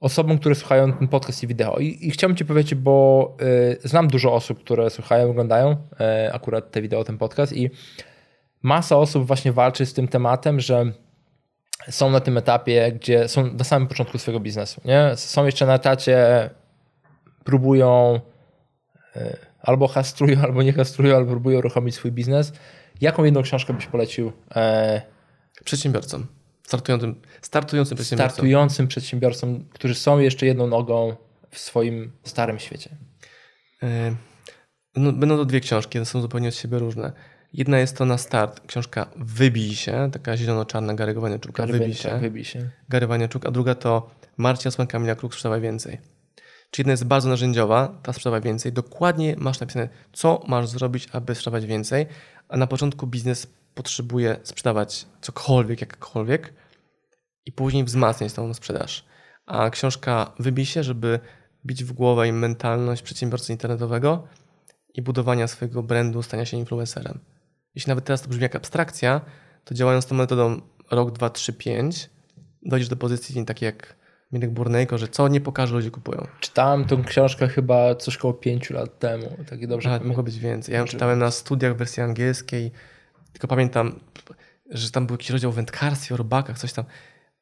osobom, 0.00 0.38
które 0.38 0.54
słuchają 0.54 0.92
ten 0.92 1.08
podcast 1.08 1.42
i 1.42 1.46
wideo? 1.46 1.78
I, 1.78 1.98
i 2.00 2.10
chciałbym 2.10 2.36
ci 2.36 2.44
powiedzieć, 2.44 2.74
bo 2.74 3.36
e, 3.82 3.88
znam 3.88 4.08
dużo 4.08 4.34
osób, 4.34 4.60
które 4.60 4.90
słuchają, 4.90 5.30
oglądają 5.30 5.76
e, 6.00 6.30
akurat 6.32 6.70
te 6.70 6.82
wideo, 6.82 7.04
ten 7.04 7.18
podcast 7.18 7.52
i 7.52 7.70
masa 8.62 8.96
osób 8.96 9.26
właśnie 9.26 9.52
walczy 9.52 9.86
z 9.86 9.94
tym 9.94 10.08
tematem, 10.08 10.60
że 10.60 10.92
są 11.90 12.10
na 12.10 12.20
tym 12.20 12.38
etapie, 12.38 12.92
gdzie 12.92 13.28
są 13.28 13.52
na 13.52 13.64
samym 13.64 13.88
początku 13.88 14.18
swojego 14.18 14.40
biznesu. 14.40 14.80
Nie? 14.84 15.12
Są 15.16 15.46
jeszcze 15.46 15.66
na 15.66 15.74
etacie, 15.74 16.50
próbują 17.44 18.20
e, 19.16 19.36
albo 19.60 19.88
hastrują, 19.88 20.40
albo 20.46 20.62
nie 20.62 20.72
hastrują, 20.72 21.16
albo 21.16 21.30
próbują 21.30 21.58
uruchomić 21.58 21.94
swój 21.94 22.12
biznes. 22.12 22.52
Jaką 23.00 23.24
jedną 23.24 23.42
książkę 23.42 23.72
byś 23.74 23.86
polecił 23.86 24.32
e, 24.56 25.02
Przedsiębiorcom. 25.64 26.26
Startującym, 26.66 27.20
startującym 27.42 27.96
przedsiębiorcom. 27.96 28.34
startującym 28.34 28.88
przedsiębiorcom, 28.88 29.64
którzy 29.72 29.94
są 29.94 30.18
jeszcze 30.18 30.46
jedną 30.46 30.66
nogą 30.66 31.16
w 31.50 31.58
swoim 31.58 32.12
starym 32.24 32.58
świecie? 32.58 32.90
E, 33.82 34.14
no, 34.96 35.12
będą 35.12 35.36
to 35.36 35.44
dwie 35.44 35.60
książki, 35.60 35.98
one 35.98 36.06
są 36.06 36.20
zupełnie 36.20 36.48
od 36.48 36.54
siebie 36.54 36.78
różne. 36.78 37.12
Jedna 37.58 37.78
jest 37.78 37.96
to 37.96 38.04
na 38.04 38.18
start, 38.18 38.66
książka 38.66 39.10
Wybij 39.16 39.74
się, 39.74 40.10
taka 40.12 40.36
zielono-czarna 40.36 40.94
Gary 40.94 41.14
Waniaczuka, 41.14 41.66
Wybij 41.66 41.94
się. 41.94 42.18
Wybij 42.18 42.44
się. 42.44 42.70
Gary 42.88 43.06
Waniaczuk, 43.06 43.46
a 43.46 43.50
druga 43.50 43.74
to 43.74 44.10
Marcin 44.36 44.68
Osman, 44.68 44.86
Kamila 44.86 45.14
Kruk, 45.14 45.32
Sprzedawaj 45.32 45.60
Więcej. 45.60 45.98
Czyli 46.70 46.80
jedna 46.80 46.90
jest 46.90 47.04
bardzo 47.04 47.28
narzędziowa, 47.28 48.00
ta 48.02 48.12
Sprzedawaj 48.12 48.40
Więcej. 48.40 48.72
Dokładnie 48.72 49.36
masz 49.38 49.60
napisane, 49.60 49.88
co 50.12 50.44
masz 50.48 50.68
zrobić, 50.68 51.08
aby 51.12 51.34
sprzedawać 51.34 51.66
więcej, 51.66 52.06
a 52.48 52.56
na 52.56 52.66
początku 52.66 53.06
biznes 53.06 53.46
potrzebuje 53.74 54.36
sprzedawać 54.42 55.06
cokolwiek, 55.20 55.80
jakkolwiek 55.80 56.54
i 57.46 57.52
później 57.52 57.84
wzmacniać 57.84 58.32
tą 58.32 58.54
sprzedaż. 58.54 59.04
A 59.46 59.70
książka 59.70 60.32
Wybij 60.38 60.66
się, 60.66 60.82
żeby 60.82 61.20
bić 61.66 61.84
w 61.84 61.92
głowę 61.92 62.28
im 62.28 62.38
mentalność 62.38 63.02
przedsiębiorcy 63.02 63.52
internetowego 63.52 64.26
i 64.94 65.02
budowania 65.02 65.46
swojego 65.46 65.82
brandu, 65.82 66.22
stania 66.22 66.44
się 66.44 66.56
influencerem. 66.56 67.20
Jeśli 67.78 67.90
nawet 67.90 68.04
teraz 68.04 68.22
to 68.22 68.28
brzmi 68.28 68.42
jak 68.42 68.56
abstrakcja, 68.56 69.20
to 69.64 69.74
działając 69.74 70.06
tą 70.06 70.14
metodą 70.14 70.60
rok, 70.90 71.12
dwa, 71.12 71.30
trzy, 71.30 71.52
pięć, 71.52 72.10
dojdziesz 72.62 72.88
do 72.88 72.96
pozycji 72.96 73.44
takiej 73.44 73.66
jak 73.66 73.96
Mirek 74.32 74.50
Burnejko, 74.50 74.98
że 74.98 75.08
co 75.08 75.28
nie 75.28 75.40
pokaże, 75.40 75.74
ludzie 75.74 75.90
kupują. 75.90 76.26
Czytałem 76.40 76.84
tą 76.84 77.04
książkę 77.04 77.48
chyba 77.48 77.94
coś 77.94 78.16
koło 78.16 78.34
pięciu 78.34 78.74
lat 78.74 78.98
temu. 78.98 79.36
Tak 79.50 79.66
dobrze 79.66 79.88
Nawet 79.88 80.08
mogło 80.08 80.22
być 80.22 80.38
więcej. 80.38 80.72
Ja 80.72 80.78
ją 80.78 80.86
czytałem 80.86 81.18
na 81.18 81.30
studiach 81.30 81.74
w 81.74 81.76
wersji 81.76 82.02
angielskiej, 82.02 82.72
tylko 83.32 83.48
pamiętam, 83.48 84.00
że 84.70 84.90
tam 84.90 85.06
był 85.06 85.14
jakiś 85.14 85.30
rozdział 85.30 85.50
o 85.50 85.54
wędkarstwie, 85.54 86.14
o 86.14 86.18
robakach, 86.18 86.58
coś 86.58 86.72
tam, 86.72 86.84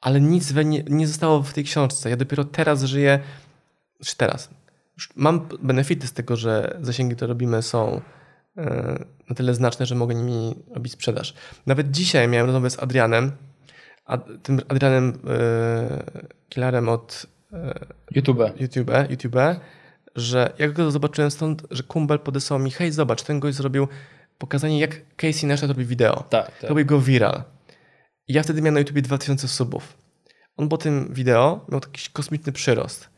ale 0.01 0.21
nic 0.21 0.53
we 0.53 0.65
nie, 0.65 0.83
nie 0.83 1.07
zostało 1.07 1.43
w 1.43 1.53
tej 1.53 1.65
książce. 1.65 2.11
Ja 2.11 2.17
dopiero 2.17 2.45
teraz 2.45 2.85
żyję, 2.85 3.21
czy 4.05 4.17
teraz, 4.17 4.51
mam 5.15 5.49
benefity 5.63 6.07
z 6.07 6.13
tego, 6.13 6.37
że 6.37 6.79
zasięgi, 6.81 7.17
które 7.17 7.29
robimy 7.29 7.63
są 7.63 8.01
na 9.29 9.35
tyle 9.37 9.55
znaczne, 9.55 9.87
że 9.87 9.95
mogę 9.95 10.15
nimi 10.15 10.55
robić 10.75 10.93
sprzedaż. 10.93 11.35
Nawet 11.67 11.91
dzisiaj 11.91 12.29
miałem 12.29 12.47
rozmowę 12.47 12.71
z 12.71 12.83
Adrianem, 12.83 13.33
tym 14.43 14.61
Adrianem 14.69 15.19
e, 15.29 16.03
Killerem 16.49 16.89
od 16.89 17.27
YouTube. 18.11 18.61
YouTube, 18.61 18.91
YouTube, 19.11 19.37
że 20.17 20.53
jak 20.59 20.73
go 20.73 20.91
zobaczyłem 20.91 21.31
stąd, 21.31 21.63
że 21.71 21.83
kumbel 21.83 22.19
podesłał 22.19 22.59
mi, 22.59 22.71
hej 22.71 22.93
zobacz, 22.93 23.23
ten 23.23 23.41
gość 23.41 23.57
zrobił 23.57 23.89
pokazanie 24.39 24.81
jak 24.81 25.17
Casey 25.17 25.47
Neistat 25.47 25.71
robi 25.71 25.85
wideo. 25.85 26.25
Tak, 26.31 26.59
tak. 26.59 26.71
Robi 26.71 26.85
go 26.85 27.01
viral. 27.01 27.43
I 28.29 28.33
ja 28.33 28.43
wtedy 28.43 28.63
miałem 28.63 28.75
na 28.75 28.81
YouTube 28.81 29.01
2000 29.01 29.49
subów. 29.49 29.97
On 30.57 30.69
po 30.69 30.79
tym 30.79 31.15
wideo 31.15 31.67
miał 31.69 31.81
jakiś 31.87 32.09
kosmiczny 32.09 32.53
przyrost. 32.53 33.09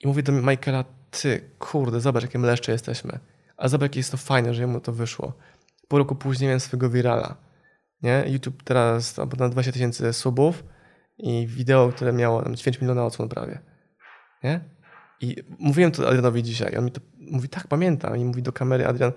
I 0.00 0.06
mówię 0.06 0.22
do 0.22 0.32
Michaela, 0.32 0.84
ty, 1.10 1.50
kurde, 1.58 2.00
zobacz, 2.00 2.22
jakie 2.22 2.38
mleszcze 2.38 2.72
jesteśmy. 2.72 3.18
A 3.58 3.68
zobacz, 3.68 3.82
jakie 3.82 4.00
jest 4.00 4.10
to 4.10 4.16
fajne, 4.16 4.54
że 4.54 4.66
mu 4.66 4.80
to 4.80 4.92
wyszło. 4.92 5.32
Pół 5.88 5.98
roku 5.98 6.14
później 6.14 6.46
miałem 6.48 6.60
swojego 6.60 6.90
virala. 6.90 7.36
Nie? 8.02 8.24
YouTube 8.26 8.62
teraz 8.62 9.18
albo 9.18 9.36
na 9.36 9.48
20 9.48 9.72
tysięcy 9.72 10.12
subów 10.12 10.64
i 11.18 11.46
wideo, 11.46 11.88
które 11.88 12.12
miało 12.12 12.42
tam 12.42 12.56
9 12.56 12.80
miliona 12.80 13.04
odsłon 13.04 13.28
prawie. 13.28 13.58
Nie? 14.44 14.60
I 15.20 15.36
mówiłem 15.58 15.92
to 15.92 16.08
Adrianowi 16.08 16.42
dzisiaj. 16.42 16.76
On 16.76 16.84
mi 16.84 16.92
to 16.92 17.00
mówi, 17.18 17.48
tak, 17.48 17.66
pamiętam. 17.66 18.16
I 18.16 18.24
mówi 18.24 18.42
do 18.42 18.52
kamery, 18.52 18.86
Adrian, 18.86 19.12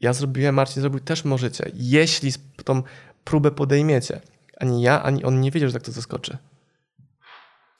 ja 0.00 0.12
zrobiłem, 0.12 0.54
Marcin 0.54 0.80
zrobił, 0.80 1.00
też 1.00 1.24
możecie. 1.24 1.70
Jeśli 1.74 2.32
tą 2.64 2.82
próbę 3.24 3.50
podejmiecie. 3.50 4.20
Ani 4.56 4.82
ja, 4.82 5.02
ani 5.02 5.24
on 5.24 5.40
nie 5.40 5.50
wiedział, 5.50 5.68
że 5.68 5.72
tak 5.72 5.82
to 5.82 5.92
zaskoczy. 5.92 6.38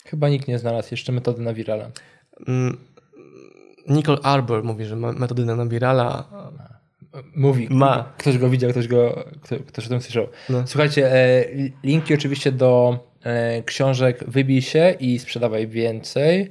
Chyba 0.05 0.29
nikt 0.29 0.49
nie 0.49 0.59
znalazł 0.59 0.89
jeszcze 0.91 1.13
metody 1.13 1.43
na 1.43 1.55
virala. 1.55 1.91
Nicole 3.89 4.19
Arbor 4.23 4.65
mówi, 4.65 4.85
że 4.85 4.97
ma 4.97 5.13
metody 5.13 5.45
na 5.45 5.67
virala. 5.67 6.25
Mówi. 7.37 7.69
Ma. 7.71 8.13
Ktoś 8.19 8.39
go 8.39 8.49
widział, 8.49 8.71
ktoś, 8.71 8.89
go, 8.89 9.25
ktoś 9.67 9.87
o 9.87 9.89
tym 9.89 10.01
słyszał. 10.01 10.29
No. 10.49 10.67
Słuchajcie, 10.67 11.13
e, 11.13 11.45
linki 11.85 12.15
oczywiście 12.15 12.53
do 12.53 12.99
e, 13.23 13.63
książek 13.63 14.25
Wybij 14.29 14.63
się 14.63 14.95
i 15.01 15.19
sprzedawaj 15.19 15.69
więcej 15.69 16.51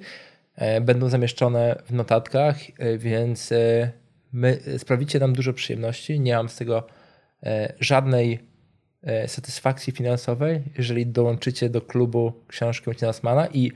e, 0.55 0.81
będą 0.81 1.09
zamieszczone 1.09 1.81
w 1.85 1.93
notatkach, 1.93 2.57
więc 2.97 3.53
my, 4.33 4.59
sprawicie 4.77 5.19
nam 5.19 5.33
dużo 5.33 5.53
przyjemności. 5.53 6.19
Nie 6.19 6.35
mam 6.35 6.49
z 6.49 6.55
tego 6.55 6.88
żadnej 7.79 8.39
satysfakcji 9.27 9.93
finansowej, 9.93 10.63
jeżeli 10.77 11.05
dołączycie 11.05 11.69
do 11.69 11.81
klubu 11.81 12.33
książki 12.47 12.89
Marcina 12.89 13.09
Osmana 13.09 13.47
i 13.47 13.71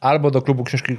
albo 0.00 0.30
do 0.30 0.42
klubu 0.42 0.64
książki 0.64 0.96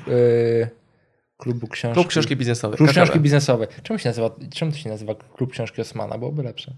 klubu 1.38 1.68
książki. 1.68 1.94
Klub 1.94 2.08
książki 2.08 2.36
biznesowej. 2.36 2.78
Klub 2.78 2.90
książki 2.90 3.20
biznesowej. 3.20 3.68
Czemu, 3.84 4.00
się 4.00 4.10
nazywa, 4.10 4.36
czemu 4.54 4.72
to 4.72 4.78
się 4.78 4.90
nazywa 4.90 5.16
klub 5.16 5.52
książki 5.52 5.82
Osmana? 5.82 6.18
Byłoby 6.18 6.44
lepsze. 6.44 6.76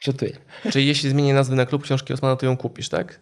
Czytuję. 0.00 0.32
Czyli 0.72 0.86
jeśli 0.86 1.10
zmienię 1.10 1.34
nazwę 1.34 1.56
na 1.56 1.66
klub 1.66 1.82
książki 1.82 2.12
Osmana, 2.12 2.36
to 2.36 2.46
ją 2.46 2.56
kupisz, 2.56 2.88
tak? 2.88 3.20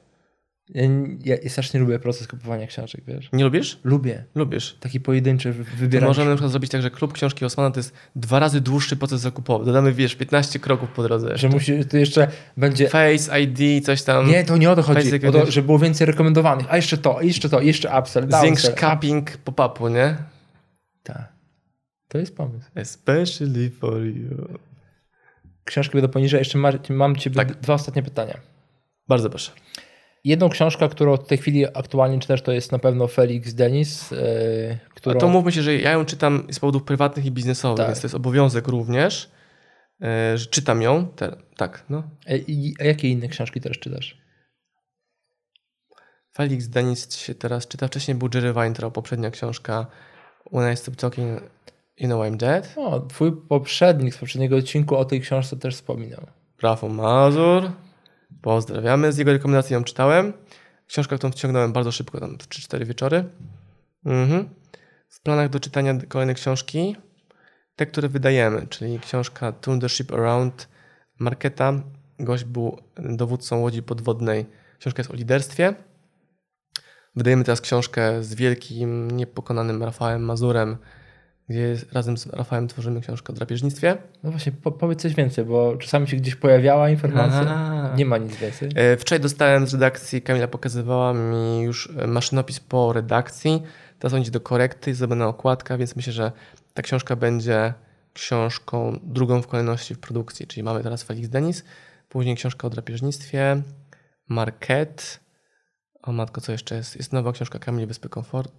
Ja, 1.25 1.37
ja 1.43 1.51
strasznie 1.51 1.81
lubię 1.81 1.99
proces 1.99 2.29
kupowania 2.29 2.67
książek, 2.67 3.01
wiesz? 3.07 3.29
Nie 3.33 3.45
lubisz? 3.45 3.79
Lubię. 3.85 4.25
Lubisz. 4.35 4.77
Taki 4.81 5.01
pojedynczy 5.01 5.53
wybieranie. 5.53 6.09
Możemy 6.09 6.31
na 6.31 6.37
przykład 6.37 6.51
zrobić 6.51 6.71
tak, 6.71 6.83
że 6.83 6.91
klub 6.91 7.13
książki 7.13 7.45
Osmana 7.45 7.71
to 7.71 7.81
jest 7.81 7.93
dwa 8.17 8.39
razy 8.39 8.61
dłuższy 8.61 8.97
proces 8.97 9.21
zakupowy. 9.21 9.65
Dodamy, 9.65 9.93
wiesz, 9.93 10.15
15 10.15 10.59
kroków 10.59 10.89
po 10.89 11.03
drodze. 11.03 11.27
Jeszcze. 11.31 11.41
Że 11.41 11.49
musi, 11.49 11.85
to 11.85 11.97
jeszcze 11.97 12.29
będzie... 12.57 12.89
Face, 12.89 13.41
ID, 13.41 13.85
coś 13.85 14.03
tam. 14.03 14.29
Nie, 14.29 14.45
to 14.45 14.57
nie 14.57 14.71
o 14.71 14.77
to 14.77 14.83
chodzi. 14.83 15.27
O 15.29 15.33
to, 15.33 15.51
że 15.51 15.63
było 15.63 15.79
więcej 15.79 16.07
rekomendowanych. 16.07 16.67
A 16.71 16.77
jeszcze 16.77 16.99
to, 16.99 17.23
jeszcze 17.23 17.49
to, 17.49 17.61
jeszcze 17.61 17.99
upsell, 17.99 18.27
Zwiększ 18.41 18.71
capping 18.71 19.37
pop-upu, 19.37 19.89
nie? 19.89 20.17
Tak. 21.07 21.33
To 22.09 22.19
jest 22.19 22.37
pomysł. 22.37 22.71
Especially 22.75 23.71
for 23.71 24.03
you. 24.03 24.59
Książki 25.65 25.93
będą 25.93 26.09
poniżej. 26.09 26.39
Jeszcze 26.39 26.59
mam 26.89 27.13
do 27.13 27.21
Ciebie 27.21 27.37
tak. 27.37 27.61
dwa 27.61 27.75
ostatnie 27.75 28.03
pytania. 28.03 28.41
Bardzo 29.09 29.31
proszę. 29.31 29.53
Jedną 30.25 30.49
książkę, 30.49 30.89
którą 30.89 31.17
w 31.17 31.27
tej 31.27 31.39
chwili 31.39 31.67
aktualnie 31.67 32.19
czytasz, 32.19 32.43
to 32.43 32.53
jest 32.53 32.73
na 32.73 32.79
pewno 32.79 33.07
Felix 33.07 33.55
Denis. 33.55 34.11
Yy, 34.11 34.19
którą... 34.95 35.17
A 35.17 35.21
to 35.21 35.29
mówmy 35.29 35.53
się, 35.53 35.63
że 35.63 35.77
ja 35.77 35.93
ją 35.93 36.05
czytam 36.05 36.47
z 36.51 36.61
powodów 36.61 36.83
prywatnych 36.83 37.27
i 37.27 37.31
biznesowych, 37.31 37.77
tak. 37.77 37.87
więc 37.87 38.01
to 38.01 38.07
jest 38.07 38.15
obowiązek 38.15 38.69
również, 38.69 39.31
yy, 40.01 40.39
że 40.39 40.47
czytam 40.47 40.83
ją. 40.83 41.07
Te, 41.09 41.37
tak, 41.57 41.85
no. 41.89 42.03
A 42.81 42.85
jakie 42.85 43.09
inne 43.09 43.29
książki 43.29 43.61
teraz 43.61 43.79
czytasz? 43.79 44.27
Felix 46.37 46.69
Denis 46.69 47.17
się 47.17 47.35
teraz 47.35 47.69
czyta. 47.69 47.89
Wcześniej 47.89 48.15
był 48.15 48.29
Jerry 48.35 48.53
Weintraub, 48.53 48.95
poprzednia 48.95 49.31
książka 49.31 49.87
When 50.53 50.73
I 50.73 50.77
Stop 50.77 50.97
Talking, 50.97 51.41
You 51.99 52.07
Know 52.07 52.21
I'm 52.21 52.37
Dead. 52.37 52.75
O, 52.77 53.01
twój 53.01 53.33
poprzednik 53.33 54.15
z 54.15 54.19
poprzedniego 54.19 54.57
odcinku 54.57 54.97
o 54.97 55.05
tej 55.05 55.21
książce 55.21 55.57
też 55.57 55.75
wspominał. 55.75 56.27
Rafał 56.63 56.91
Mazur. 56.91 57.71
Pozdrawiamy. 58.43 59.13
Z 59.13 59.19
jego 59.19 59.33
rekomendacji 59.33 59.75
ją 59.75 59.85
czytałem. 59.85 60.33
Książka, 60.87 61.17
którą 61.17 61.33
wciągnąłem 61.33 61.73
bardzo 61.73 61.93
szybko, 61.93 62.21
tam 62.21 62.39
w 62.39 62.49
3-4 62.49 62.85
wieczory. 62.85 63.25
Mhm. 64.05 64.49
W 65.09 65.21
planach 65.21 65.49
do 65.49 65.61
czytania 65.61 65.95
kolejne 66.09 66.35
książki, 66.35 66.97
te, 67.77 67.87
które 67.87 68.09
wydajemy, 68.09 68.67
czyli 68.67 69.01
książka 69.01 69.53
Turn 69.53 69.81
the 69.81 69.89
Ship 69.89 70.13
Around 70.13 70.69
Marketa. 71.19 71.73
Gość 72.19 72.45
był 72.45 72.79
dowódcą 72.97 73.61
łodzi 73.61 73.83
podwodnej. 73.83 74.47
Książka 74.79 75.01
jest 75.01 75.11
o 75.11 75.15
liderstwie. 75.15 75.75
Wydajemy 77.17 77.45
teraz 77.45 77.61
książkę 77.61 78.23
z 78.23 78.35
wielkim, 78.35 79.11
niepokonanym 79.11 79.83
Rafałem 79.83 80.23
Mazurem, 80.23 80.77
gdzie 81.49 81.77
razem 81.93 82.17
z 82.17 82.27
Rafałem 82.27 82.69
tworzymy 82.69 83.01
książkę 83.01 83.33
o 83.33 83.37
drapieżnictwie. 83.37 83.97
No 84.23 84.31
właśnie, 84.31 84.53
po, 84.53 84.73
powiedz 84.73 85.03
coś 85.03 85.15
więcej, 85.15 85.45
bo 85.45 85.77
czasami 85.77 86.09
się 86.09 86.17
gdzieś 86.17 86.35
pojawiała 86.35 86.91
informacja, 86.91 87.41
Aha. 87.41 87.93
nie 87.97 88.07
ma 88.07 88.19
nic 88.19 88.37
więcej. 88.37 88.71
E, 88.75 88.97
wczoraj 88.97 89.21
dostałem 89.21 89.67
z 89.67 89.75
redakcji, 89.75 90.23
Kamila 90.23 90.49
pokazywała 90.49 91.15
mi 91.15 91.63
już 91.63 91.91
e, 91.99 92.07
maszynopis 92.07 92.61
po 92.61 92.93
redakcji, 92.93 93.63
teraz 93.99 94.15
on 94.15 94.21
idzie 94.21 94.31
do 94.31 94.41
korekty, 94.41 94.91
jest 94.91 94.99
zrobiona 94.99 95.29
okładka, 95.29 95.79
więc 95.79 95.97
myślę, 95.97 96.13
że 96.13 96.33
ta 96.75 96.83
książka 96.83 97.17
będzie 97.17 97.75
książką 98.13 98.99
drugą 99.03 99.43
w 99.43 99.47
kolejności 99.47 99.95
w 99.95 99.99
produkcji, 99.99 100.47
czyli 100.47 100.63
mamy 100.63 100.83
teraz 100.83 101.03
Felix 101.03 101.29
Denis, 101.29 101.65
później 102.09 102.37
książka 102.37 102.67
o 102.67 102.71
drapieżnictwie, 102.71 103.63
Market, 104.29 105.21
o 106.07 106.13
matko, 106.13 106.41
co 106.41 106.53
jeszcze 106.53 106.75
jest? 106.75 106.97
Jest 106.97 107.13
nowa 107.13 107.33
książka 107.33 107.59
Kamil 107.59 107.87
Wyspy 107.87 108.09
Komfort. 108.09 108.53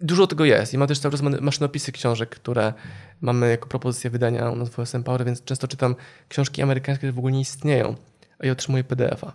Dużo 0.00 0.26
tego 0.26 0.44
jest 0.44 0.74
i 0.74 0.78
ma 0.78 0.86
też 0.86 0.98
cały 0.98 1.12
czas 1.12 1.22
maszynopisy 1.40 1.92
książek, 1.92 2.28
które 2.30 2.72
mamy 3.20 3.50
jako 3.50 3.68
propozycję 3.68 4.10
wydania 4.10 4.50
u 4.50 4.56
nas 4.56 4.70
w 4.70 4.78
OSM 4.78 5.02
Power, 5.02 5.24
więc 5.24 5.44
często 5.44 5.68
czytam 5.68 5.96
książki 6.28 6.62
amerykańskie, 6.62 6.98
które 6.98 7.12
w 7.12 7.18
ogóle 7.18 7.32
nie 7.32 7.40
istnieją, 7.40 7.94
a 8.38 8.46
ja 8.46 8.52
otrzymuję 8.52 8.84
PDF-a. 8.84 9.32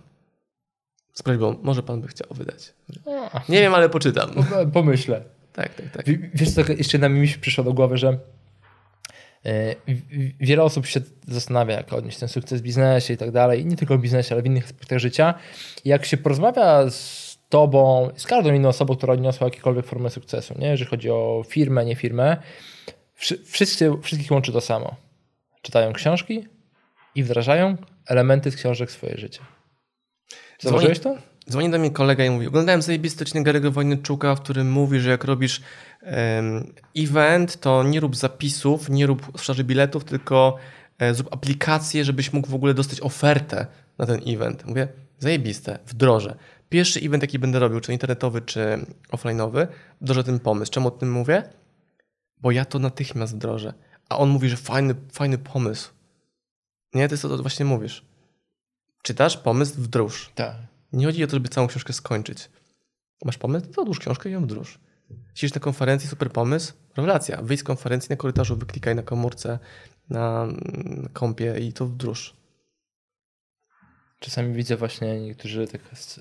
Z 1.12 1.22
prośbą, 1.22 1.56
może 1.62 1.82
pan 1.82 2.00
by 2.00 2.08
chciał 2.08 2.28
wydać. 2.30 2.74
Nie 3.48 3.60
wiem, 3.60 3.74
ale 3.74 3.88
poczytam. 3.88 4.30
Pomyślę. 4.72 5.22
Tak, 5.52 5.74
tak, 5.74 5.90
tak. 5.90 6.06
Wiesz 6.34 6.50
co, 6.50 6.72
jeszcze 6.72 6.98
na 6.98 7.08
mi 7.08 7.28
się 7.28 7.38
przyszło 7.38 7.64
do 7.64 7.72
głowy, 7.72 7.96
że 7.96 8.18
e, 9.46 9.74
wiele 10.40 10.62
osób 10.62 10.86
się 10.86 11.00
zastanawia, 11.28 11.74
jak 11.74 11.92
odnieść 11.92 12.18
ten 12.18 12.28
sukces 12.28 12.60
w 12.60 12.64
biznesie 12.64 13.14
i 13.14 13.16
tak 13.16 13.30
dalej, 13.30 13.60
i 13.60 13.66
nie 13.66 13.76
tylko 13.76 13.98
w 13.98 14.00
biznesie, 14.00 14.34
ale 14.34 14.42
w 14.42 14.46
innych 14.46 14.64
aspektach 14.64 14.98
życia. 14.98 15.34
I 15.84 15.88
jak 15.88 16.04
się 16.04 16.16
porozmawia 16.16 16.90
z 16.90 17.27
tobą, 17.48 18.10
z 18.16 18.26
każdą 18.26 18.54
inną 18.54 18.68
osobą, 18.68 18.96
która 18.96 19.12
odniosła 19.12 19.46
jakiekolwiek 19.46 19.86
formę 19.86 20.10
sukcesu, 20.10 20.54
nie? 20.58 20.66
jeżeli 20.68 20.90
chodzi 20.90 21.10
o 21.10 21.44
firmę, 21.48 21.84
nie 21.84 21.96
firmę, 21.96 22.36
Wszy, 23.18 23.38
wszyscy, 23.44 23.92
wszystkich 24.02 24.30
łączy 24.30 24.52
to 24.52 24.60
samo. 24.60 24.96
Czytają 25.62 25.92
książki 25.92 26.46
i 27.14 27.24
wdrażają 27.24 27.76
elementy 28.06 28.50
z 28.50 28.56
książek 28.56 28.90
w 28.90 28.92
swoje 28.92 29.18
życie. 29.18 29.40
Zauważyłeś 30.58 30.98
to? 30.98 31.16
Dzwoni 31.50 31.70
do 31.70 31.78
mnie 31.78 31.90
kolega 31.90 32.24
i 32.24 32.30
mówi, 32.30 32.46
oglądałem 32.46 32.82
zajebisty 32.82 33.24
odcinek 33.24 33.46
Gary'ego 33.46 33.72
Wojnyczuka, 33.72 34.34
w 34.34 34.40
którym 34.40 34.72
mówi, 34.72 35.00
że 35.00 35.10
jak 35.10 35.24
robisz 35.24 35.60
um, 36.02 36.72
event, 36.96 37.60
to 37.60 37.82
nie 37.82 38.00
rób 38.00 38.16
zapisów, 38.16 38.88
nie 38.88 39.06
rób 39.06 39.32
sprzedaży 39.36 39.64
biletów, 39.64 40.04
tylko 40.04 40.56
e, 40.98 41.14
zrób 41.14 41.34
aplikację, 41.34 42.04
żebyś 42.04 42.32
mógł 42.32 42.48
w 42.48 42.54
ogóle 42.54 42.74
dostać 42.74 43.00
ofertę 43.00 43.66
na 43.98 44.06
ten 44.06 44.20
event. 44.26 44.66
Mówię, 44.66 44.88
zajebiste, 45.18 45.78
wdrożę. 45.86 46.36
Pierwszy 46.68 47.00
event, 47.00 47.22
jaki 47.22 47.38
będę 47.38 47.58
robił, 47.58 47.80
czy 47.80 47.92
internetowy, 47.92 48.40
czy 48.40 48.86
offline'owy, 49.12 49.66
wdrożę 50.00 50.24
ten 50.24 50.40
pomysł. 50.40 50.72
Czemu 50.72 50.88
o 50.88 50.90
tym 50.90 51.12
mówię? 51.12 51.42
Bo 52.40 52.50
ja 52.50 52.64
to 52.64 52.78
natychmiast 52.78 53.34
wdrożę. 53.34 53.74
A 54.08 54.18
on 54.18 54.28
mówi, 54.28 54.48
że 54.48 54.56
fajny, 54.56 54.94
fajny 55.12 55.38
pomysł. 55.38 55.90
Nie, 56.94 57.08
to 57.08 57.14
jest 57.14 57.22
to, 57.22 57.36
co 57.36 57.42
właśnie 57.42 57.64
mówisz. 57.64 58.04
Czytasz 59.02 59.36
pomysł, 59.36 59.74
wdróż. 59.76 60.32
Tak. 60.34 60.56
Nie 60.92 61.06
chodzi 61.06 61.24
o 61.24 61.26
to, 61.26 61.36
żeby 61.36 61.48
całą 61.48 61.66
książkę 61.66 61.92
skończyć. 61.92 62.50
Masz 63.24 63.38
pomysł? 63.38 63.66
To 63.66 63.82
odłóż 63.82 63.98
książkę 63.98 64.28
i 64.28 64.32
ją 64.32 64.42
wdróż. 64.42 64.78
Siedzisz 65.34 65.54
na 65.54 65.60
konferencji, 65.60 66.08
super 66.08 66.30
pomysł, 66.32 66.72
rewelacja. 66.96 67.42
Wyjdź 67.42 67.60
z 67.60 67.64
konferencji 67.64 68.10
na 68.10 68.16
korytarzu, 68.16 68.56
wyklikaj 68.56 68.94
na 68.94 69.02
komórce, 69.02 69.58
na, 70.10 70.46
kompie 71.12 71.58
i 71.60 71.72
to 71.72 71.86
wdróż. 71.86 72.36
Czasami 74.20 74.54
widzę 74.54 74.76
właśnie 74.76 75.20
niektórzy 75.20 75.66
tak 75.66 75.80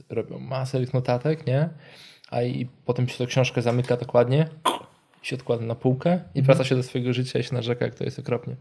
robią 0.10 0.40
masę 0.40 0.80
tych 0.80 0.94
notatek, 0.94 1.48
nie? 1.48 1.70
A 2.30 2.42
i 2.42 2.68
potem 2.86 3.08
się 3.08 3.18
to 3.18 3.28
książkę 3.28 3.62
zamyka 3.62 3.98
dokładnie, 3.98 4.50
się 5.22 5.36
odkłada 5.36 5.66
na 5.66 5.76
półkę 5.76 6.10
i 6.10 6.40
mhm. 6.40 6.46
wraca 6.46 6.64
się 6.64 6.76
do 6.76 6.84
swojego 6.84 7.14
życia 7.14 7.40
i 7.40 7.44
się 7.44 7.56
narzeka, 7.56 7.86
jak 7.86 7.96
to 7.96 8.04
jest 8.04 8.20
okropnie. 8.20 8.56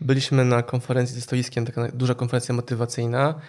Byliśmy 0.00 0.44
na 0.44 0.62
konferencji 0.62 1.14
ze 1.14 1.20
stoiskiem, 1.20 1.66
taka 1.66 1.88
duża 1.92 2.14
konferencja 2.14 2.54
motywacyjna 2.54 3.40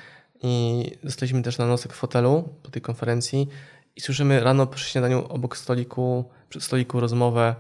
i 0.44 0.84
zostaliśmy 1.04 1.42
też 1.42 1.58
na 1.58 1.66
nosek 1.66 1.94
w 1.94 1.96
fotelu 1.96 2.50
po 2.64 2.72
tej 2.72 2.82
konferencji 2.82 3.48
i 3.96 4.02
słyszymy 4.02 4.40
rano 4.40 4.68
przy 4.68 4.90
śniadaniu 4.90 5.26
obok 5.30 5.58
stoliku, 5.58 6.26
przy 6.50 6.62
stoliku 6.62 7.00
rozmowę 7.00 7.56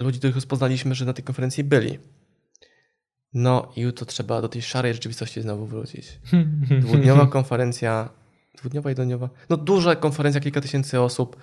ludzi, 0.00 0.18
których 0.18 0.34
rozpoznaliśmy, 0.34 0.94
że 0.94 1.04
na 1.04 1.12
tej 1.12 1.24
konferencji 1.24 1.64
byli. 1.64 1.98
No 3.34 3.72
i 3.76 3.80
jutro 3.80 4.06
trzeba 4.06 4.42
do 4.42 4.48
tej 4.48 4.62
szarej 4.62 4.94
rzeczywistości 4.94 5.42
znowu 5.42 5.66
wrócić. 5.66 6.20
Dwudniowa 6.80 7.26
konferencja, 7.26 8.08
dwudniowa, 8.58 8.90
jednodniowa, 8.90 9.28
no 9.50 9.56
duża 9.56 9.96
konferencja, 9.96 10.40
kilka 10.40 10.60
tysięcy 10.60 11.00
osób 11.00 11.36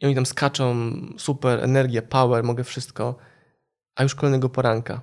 i 0.00 0.06
oni 0.06 0.14
tam 0.14 0.26
skaczą, 0.26 0.92
super, 1.18 1.64
energia, 1.64 2.02
power, 2.02 2.44
mogę 2.44 2.64
wszystko, 2.64 3.16
a 3.94 4.02
już 4.02 4.14
kolejnego 4.14 4.48
poranka 4.48 5.00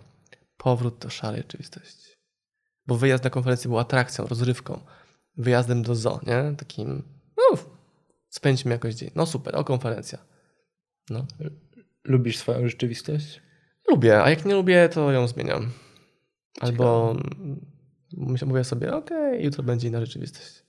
powrót 0.57 0.97
do 0.97 1.09
szarej 1.09 1.41
rzeczywistości. 1.41 2.11
Bo 2.87 2.95
wyjazd 2.95 3.23
na 3.23 3.29
konferencję 3.29 3.69
był 3.69 3.79
atrakcją, 3.79 4.27
rozrywką, 4.27 4.79
wyjazdem 5.37 5.83
do 5.83 5.95
zoo, 5.95 6.19
nie? 6.27 6.55
Takim, 6.57 7.03
no, 7.37 7.57
spędźmy 8.29 8.71
jakoś 8.71 8.95
dzień. 8.95 9.11
No 9.15 9.25
super, 9.25 9.55
o 9.55 9.63
konferencja. 9.63 10.17
No. 11.09 11.25
Lubisz 12.03 12.37
swoją 12.37 12.67
rzeczywistość? 12.67 13.41
Lubię, 13.89 14.23
a 14.23 14.29
jak 14.29 14.45
nie 14.45 14.53
lubię, 14.53 14.89
to 14.89 15.11
ją 15.11 15.27
zmieniam. 15.27 15.71
Albo 16.59 17.15
Ciekawe. 17.15 18.45
mówię 18.45 18.63
sobie, 18.63 18.95
okej, 18.95 19.27
okay, 19.27 19.41
jutro 19.41 19.63
będzie 19.63 19.87
inna 19.87 19.99
rzeczywistość. 19.99 20.63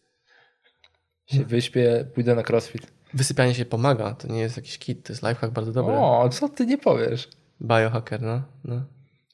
Się 1.27 1.45
wyśpię, 1.45 2.05
pójdę 2.15 2.35
na 2.35 2.43
crossfit. 2.43 2.93
Wysypianie 3.15 3.55
się 3.55 3.65
pomaga, 3.65 4.15
to 4.15 4.29
nie 4.29 4.41
jest 4.41 4.57
jakiś 4.57 4.79
kit, 4.79 5.07
to 5.07 5.13
jest 5.13 5.23
lifehack 5.23 5.53
bardzo 5.53 5.73
dobry. 5.73 5.95
O, 5.95 6.29
co 6.29 6.49
ty 6.49 6.67
nie 6.67 6.79
powiesz? 6.79 7.29
Biohacker, 7.61 8.23
no. 8.23 8.43
no. 8.65 8.85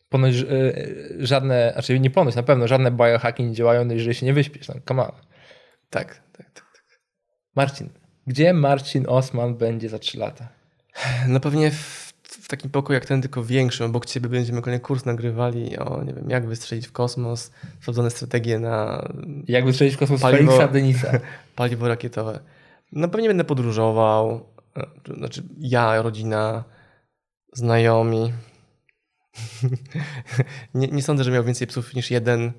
Ponoć 0.09 0.35
e, 0.37 0.47
żadne, 1.19 1.71
znaczy 1.73 2.01
nie 2.01 2.11
ponoć, 2.11 2.35
na 2.35 2.43
pewno 2.43 2.69
żadne 2.69 2.91
biohacki 2.91 3.45
nie 3.45 3.55
działają, 3.55 3.89
jeżeli 3.89 4.15
się 4.15 4.27
nie 4.27 4.35
wyśpisz. 4.35 4.69
No, 4.69 4.75
come 4.89 5.03
on. 5.03 5.13
Tak, 5.91 6.23
tak, 6.33 6.51
tak, 6.51 6.65
tak. 6.73 7.01
Marcin, 7.57 7.89
gdzie 8.27 8.53
Marcin 8.53 9.05
Osman 9.09 9.57
będzie 9.57 9.89
za 9.89 9.99
3 9.99 10.19
lata? 10.19 10.49
No 11.29 11.41
pewnie 11.41 11.71
w, 11.71 12.08
w 12.29 12.49
takim 12.49 12.71
pokoju 12.71 12.95
jak 12.95 13.07
ten, 13.07 13.23
tylko 13.23 13.45
większym. 13.45 13.87
Obok 13.87 14.07
ciebie 14.07 14.29
będziemy 14.29 14.63
kolejny 14.63 14.81
kurs 14.81 15.05
nagrywali 15.05 15.79
o, 15.79 16.05
nie 16.05 16.15
wiem, 16.15 16.31
jak 16.31 16.47
wystrzelić 16.47 16.87
w 16.87 16.93
kosmos, 16.93 17.51
sprawdzone 17.81 18.11
strategie 18.11 18.59
na... 18.59 19.09
Jak 19.49 19.65
wystrzelić 19.65 19.95
w 19.95 19.99
kosmos 19.99 20.21
paliwo, 20.21 20.53
Feliksa 20.53 20.73
Denisa. 20.73 21.11
paliwo 21.57 21.89
rakietowe. 21.89 22.41
No 22.93 23.09
pewnie 23.09 23.29
będę 23.29 23.45
podróżował, 23.45 24.47
e, 24.77 25.15
znaczy 25.17 25.43
ja, 25.59 26.03
rodzina, 26.03 26.65
znajomi. 27.53 28.33
nie, 30.75 30.89
nie 30.89 31.03
sądzę, 31.03 31.25
że 31.25 31.31
miał 31.31 31.45
więcej 31.45 31.67
psów 31.67 31.95
niż 31.95 32.11
jeden. 32.11 32.53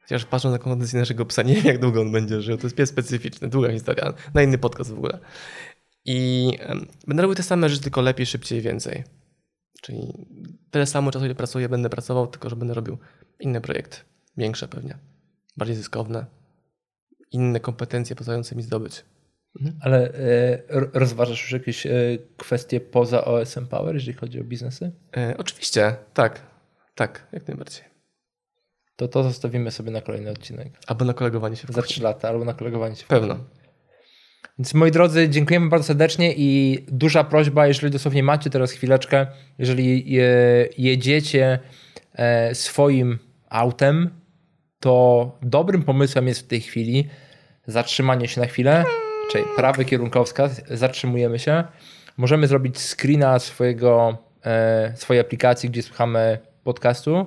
Chociaż 0.00 0.24
patrząc 0.24 0.52
na 0.52 0.58
kondycję 0.58 0.98
naszego 0.98 1.26
psa, 1.26 1.42
nie 1.42 1.54
wiem 1.54 1.66
jak 1.66 1.78
długo 1.78 2.00
on 2.00 2.12
będzie 2.12 2.42
żył. 2.42 2.56
To 2.56 2.66
jest 2.66 2.76
pies 2.76 2.88
specyficzny, 2.88 3.48
długa 3.48 3.72
historia, 3.72 4.12
na 4.34 4.42
inny 4.42 4.58
podcast 4.58 4.90
w 4.90 4.98
ogóle. 4.98 5.18
I 6.04 6.50
będę 7.06 7.22
robił 7.22 7.34
te 7.34 7.42
same 7.42 7.68
rzeczy, 7.68 7.82
tylko 7.82 8.00
lepiej, 8.00 8.26
szybciej, 8.26 8.60
więcej. 8.60 9.04
Czyli 9.82 10.26
tyle 10.70 10.86
samo 10.86 11.10
czasu, 11.10 11.24
ile 11.24 11.34
pracuję, 11.34 11.68
będę 11.68 11.90
pracował, 11.90 12.26
tylko 12.26 12.50
że 12.50 12.56
będę 12.56 12.74
robił 12.74 12.98
inne 13.40 13.60
projekty. 13.60 13.96
Większe 14.36 14.68
pewnie, 14.68 14.98
bardziej 15.56 15.76
zyskowne. 15.76 16.26
Inne 17.32 17.60
kompetencje 17.60 18.16
pozwalające 18.16 18.56
mi 18.56 18.62
zdobyć. 18.62 19.04
Mhm. 19.60 19.78
Ale 19.80 20.14
e, 20.14 20.62
rozważasz 20.92 21.42
już 21.42 21.52
jakieś 21.52 21.86
e, 21.86 21.90
kwestie 22.36 22.80
poza 22.80 23.24
OSM 23.24 23.66
Power, 23.66 23.94
jeżeli 23.94 24.12
chodzi 24.12 24.40
o 24.40 24.44
biznesy? 24.44 24.92
E, 25.16 25.34
oczywiście, 25.38 25.96
tak. 26.14 26.40
Tak, 26.94 27.26
jak 27.32 27.48
najbardziej. 27.48 27.84
To 28.96 29.08
to 29.08 29.22
zostawimy 29.22 29.70
sobie 29.70 29.90
na 29.90 30.00
kolejny 30.00 30.30
odcinek. 30.30 30.72
Albo 30.86 31.04
na 31.04 31.14
kolegowanie 31.14 31.56
się 31.56 31.68
w 31.68 31.70
Za 31.70 31.82
trzy 31.82 32.02
lata, 32.02 32.28
albo 32.28 32.44
na 32.44 32.54
kolegowanie 32.54 32.96
się 32.96 33.04
w 33.04 33.08
Pewno. 33.08 33.38
Więc 34.58 34.74
moi 34.74 34.90
drodzy, 34.90 35.28
dziękujemy 35.28 35.68
bardzo 35.68 35.86
serdecznie 35.86 36.34
i 36.36 36.78
duża 36.88 37.24
prośba, 37.24 37.66
jeżeli 37.66 37.92
dosłownie 37.92 38.22
macie 38.22 38.50
teraz 38.50 38.72
chwileczkę, 38.72 39.26
jeżeli 39.58 40.12
je, 40.12 40.28
jedziecie 40.78 41.58
e, 42.14 42.54
swoim 42.54 43.18
autem, 43.48 44.10
to 44.80 45.38
dobrym 45.42 45.82
pomysłem 45.82 46.28
jest 46.28 46.40
w 46.40 46.46
tej 46.46 46.60
chwili 46.60 47.08
zatrzymanie 47.66 48.28
się 48.28 48.40
na 48.40 48.46
chwilę, 48.46 48.84
czyli 49.32 49.44
prawy 49.56 49.84
kierunkowskaz, 49.84 50.62
zatrzymujemy 50.70 51.38
się. 51.38 51.64
Możemy 52.16 52.46
zrobić 52.46 52.78
screena 52.78 53.38
swojego, 53.38 54.18
e, 54.44 54.92
swojej 54.96 55.20
aplikacji, 55.20 55.70
gdzie 55.70 55.82
słuchamy 55.82 56.38
podcastu 56.64 57.26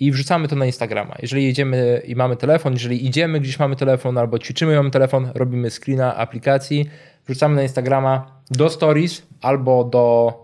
i 0.00 0.12
wrzucamy 0.12 0.48
to 0.48 0.56
na 0.56 0.66
Instagrama. 0.66 1.14
Jeżeli 1.22 1.44
jedziemy 1.44 2.02
i 2.06 2.16
mamy 2.16 2.36
telefon, 2.36 2.72
jeżeli 2.72 3.06
idziemy 3.06 3.40
gdzieś 3.40 3.58
mamy 3.58 3.76
telefon 3.76 4.18
albo 4.18 4.38
ćwiczymy 4.38 4.76
mamy 4.76 4.90
telefon, 4.90 5.30
robimy 5.34 5.70
screena 5.70 6.16
aplikacji, 6.16 6.90
wrzucamy 7.26 7.54
na 7.54 7.62
Instagrama 7.62 8.42
do 8.50 8.70
stories 8.70 9.22
albo 9.40 9.84
do... 9.84 10.34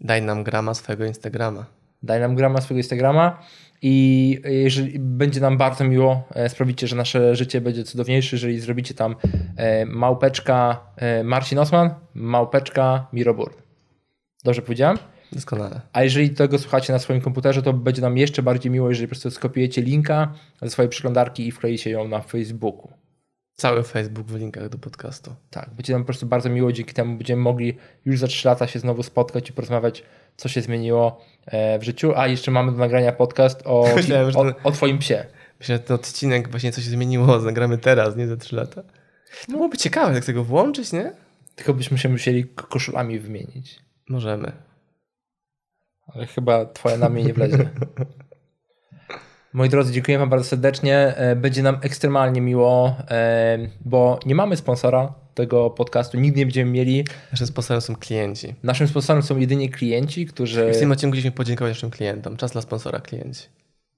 Daj 0.00 0.22
nam 0.22 0.44
grama 0.44 0.74
swojego 0.74 1.04
Instagrama. 1.04 1.66
Daj 2.02 2.20
nam 2.20 2.34
grama 2.34 2.60
swojego 2.60 2.78
Instagrama 2.78 3.42
i 3.82 4.40
jeżeli 4.44 4.98
będzie 4.98 5.40
nam 5.40 5.58
bardzo 5.58 5.84
miło, 5.84 6.22
e, 6.34 6.48
sprawicie, 6.48 6.86
że 6.86 6.96
nasze 6.96 7.36
życie 7.36 7.60
będzie 7.60 7.84
cudowniejsze, 7.84 8.36
jeżeli 8.36 8.60
zrobicie 8.60 8.94
tam 8.94 9.16
e, 9.56 9.86
małpeczka 9.86 10.80
e, 10.96 11.24
Marcin 11.24 11.58
Osman, 11.58 11.94
małpeczka 12.14 13.06
Mirobur. 13.12 13.54
Dobrze 14.44 14.62
powiedziałem? 14.62 14.98
Doskonale. 15.32 15.80
A 15.92 16.02
jeżeli 16.02 16.30
tego 16.30 16.58
słuchacie 16.58 16.92
na 16.92 16.98
swoim 16.98 17.20
komputerze, 17.20 17.62
to 17.62 17.72
będzie 17.72 18.02
nam 18.02 18.18
jeszcze 18.18 18.42
bardziej 18.42 18.72
miło, 18.72 18.88
jeżeli 18.88 19.08
po 19.08 19.10
prostu 19.10 19.30
skopiujecie 19.30 19.82
linka 19.82 20.34
ze 20.62 20.70
swojej 20.70 20.88
przeglądarki 20.88 21.48
i 21.48 21.52
wkleicie 21.52 21.90
ją 21.90 22.08
na 22.08 22.20
Facebooku. 22.20 22.92
Cały 23.54 23.82
Facebook 23.82 24.26
w 24.26 24.36
linkach 24.36 24.68
do 24.68 24.78
podcastu. 24.78 25.34
Tak, 25.50 25.70
będzie 25.74 25.92
nam 25.92 26.02
po 26.02 26.06
prostu 26.06 26.26
bardzo 26.26 26.50
miło, 26.50 26.72
dzięki 26.72 26.94
temu 26.94 27.16
będziemy 27.16 27.42
mogli 27.42 27.76
już 28.04 28.18
za 28.18 28.26
3 28.26 28.48
lata 28.48 28.66
się 28.66 28.78
znowu 28.78 29.02
spotkać 29.02 29.50
i 29.50 29.52
porozmawiać, 29.52 30.02
co 30.36 30.48
się 30.48 30.62
zmieniło 30.62 31.24
e, 31.46 31.78
w 31.78 31.82
życiu. 31.82 32.12
A 32.16 32.26
jeszcze 32.26 32.50
mamy 32.50 32.72
do 32.72 32.78
nagrania 32.78 33.12
podcast 33.12 33.62
o, 33.64 33.88
Myślałem, 33.96 34.36
o, 34.36 34.44
o 34.64 34.72
twoim 34.72 34.98
psie. 34.98 35.26
Myślę, 35.60 35.76
że 35.76 35.82
ten 35.82 35.94
odcinek 35.94 36.50
właśnie 36.50 36.72
co 36.72 36.80
się 36.80 36.90
zmieniło, 36.90 37.38
nagramy 37.38 37.78
teraz, 37.78 38.16
nie 38.16 38.26
za 38.26 38.36
3 38.36 38.56
lata. 38.56 38.82
To 39.46 39.52
byłoby 39.52 39.76
ciekawe, 39.76 40.14
jak 40.14 40.24
tego 40.24 40.44
włączyć, 40.44 40.92
nie? 40.92 41.12
Tylko 41.54 41.74
byśmy 41.74 41.98
się 41.98 42.08
musieli 42.08 42.44
koszulami 42.44 43.18
wymienić. 43.18 43.80
Możemy. 44.08 44.52
Ale 46.14 46.26
chyba 46.26 46.66
twoja 46.66 46.96
na 46.96 47.08
mnie 47.08 47.24
nie 47.24 47.34
wlezie. 47.34 47.68
Moi 49.52 49.68
drodzy, 49.68 49.92
dziękuję 49.92 50.18
Wam 50.18 50.28
bardzo 50.28 50.48
serdecznie. 50.48 50.96
E, 50.96 51.36
będzie 51.36 51.62
nam 51.62 51.78
ekstremalnie 51.82 52.40
miło, 52.40 52.96
e, 53.10 53.58
bo 53.84 54.20
nie 54.26 54.34
mamy 54.34 54.56
sponsora 54.56 55.14
tego 55.34 55.70
podcastu, 55.70 56.20
nigdy 56.20 56.38
nie 56.38 56.46
będziemy 56.46 56.70
mieli. 56.70 57.04
Naszym 57.32 57.46
sponsorem 57.46 57.80
są 57.80 57.96
klienci. 57.96 58.54
Naszym 58.62 58.88
sponsorem 58.88 59.22
są 59.22 59.38
jedynie 59.38 59.68
klienci, 59.68 60.26
którzy. 60.26 60.72
W 60.72 60.78
tym 60.78 60.92
odcinku 60.92 61.12
chcieliśmy 61.12 61.32
podziękować 61.32 61.74
naszym 61.74 61.90
klientom. 61.90 62.36
Czas 62.36 62.52
dla 62.52 62.62
sponsora 62.62 63.00
klienci. 63.00 63.48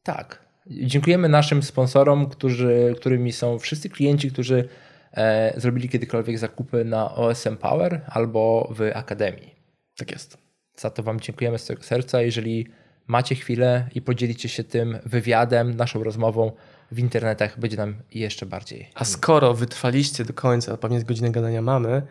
Tak. 0.03 0.39
Dziękujemy 0.67 1.29
naszym 1.29 1.63
sponsorom, 1.63 2.27
którzy, 2.27 2.95
którymi 2.97 3.33
są 3.33 3.59
wszyscy 3.59 3.89
klienci, 3.89 4.31
którzy 4.31 4.69
e, 5.13 5.61
zrobili 5.61 5.89
kiedykolwiek 5.89 6.39
zakupy 6.39 6.85
na 6.85 7.15
OSM 7.15 7.57
Power 7.57 8.01
albo 8.07 8.73
w 8.77 8.91
Akademii. 8.95 9.55
Tak 9.97 10.11
jest. 10.13 10.50
Za 10.81 10.91
to 10.91 11.03
Wam 11.03 11.21
dziękujemy 11.21 11.59
z 11.59 11.65
całego 11.65 11.85
serca. 11.85 12.23
Jeżeli 12.23 12.67
macie 13.07 13.35
chwilę 13.35 13.89
i 13.95 14.03
podzielicie 14.03 14.49
się 14.49 14.65
tym 14.65 14.99
wywiadem, 15.07 15.77
naszą 15.77 16.05
rozmową 16.05 16.53
w 16.93 16.99
internetach, 16.99 17.59
będzie 17.59 17.77
nam 17.77 17.95
jeszcze 18.11 18.47
bardziej. 18.47 18.91
A 18.95 19.05
skoro 19.05 19.55
wytrwaliście 19.55 20.25
do 20.25 20.33
końca, 20.33 20.77
pewnie 20.77 21.01
z 21.01 21.05
godziny 21.05 21.31
gadania 21.31 21.63
mamy, 21.63 22.03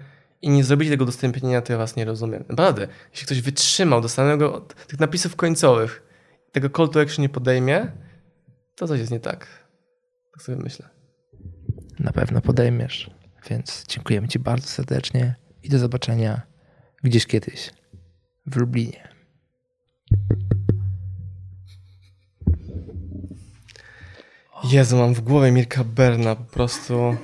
i 0.42 0.50
nie 0.50 0.64
zrobicie 0.64 0.92
tego 0.92 1.04
udostępnienia, 1.04 1.62
to 1.62 1.74
ja 1.74 1.80
was 1.80 1.96
nie 1.96 2.06
rozumiem. 2.06 2.44
Naprawdę, 2.50 2.88
jeśli 3.12 3.26
ktoś 3.26 3.42
wytrzymał 3.42 4.02
do 4.02 4.10
samego 4.10 4.62
tych 4.88 5.00
napisów 5.00 5.36
końcowych, 5.36 6.04
tego 6.52 6.70
call 6.70 6.90
to 6.90 7.02
action 7.02 7.22
nie 7.22 7.30
podejmie, 7.30 7.92
to 8.76 8.88
coś 8.88 9.00
jest 9.00 9.12
nie 9.12 9.20
tak. 9.20 9.48
Tak 10.34 10.44
sobie 10.44 10.58
myślę. 10.58 10.90
Na 12.00 12.12
pewno 12.12 12.42
podejmiesz. 12.42 13.10
Więc 13.50 13.86
dziękujemy 13.88 14.28
Ci 14.28 14.40
bardzo 14.40 14.68
serdecznie 14.68 15.36
i 15.64 15.70
do 15.70 15.80
zobaczenia 15.80 16.42
gdzieś 17.04 17.26
kiedyś 17.26 17.79
w 18.50 18.56
Lublinie. 18.56 19.10
Jezu, 24.64 24.98
mam 24.98 25.14
w 25.14 25.22
głowie 25.22 25.52
Mirka 25.52 25.84
Berna 25.84 26.36
po 26.36 26.44
prostu. 26.44 27.16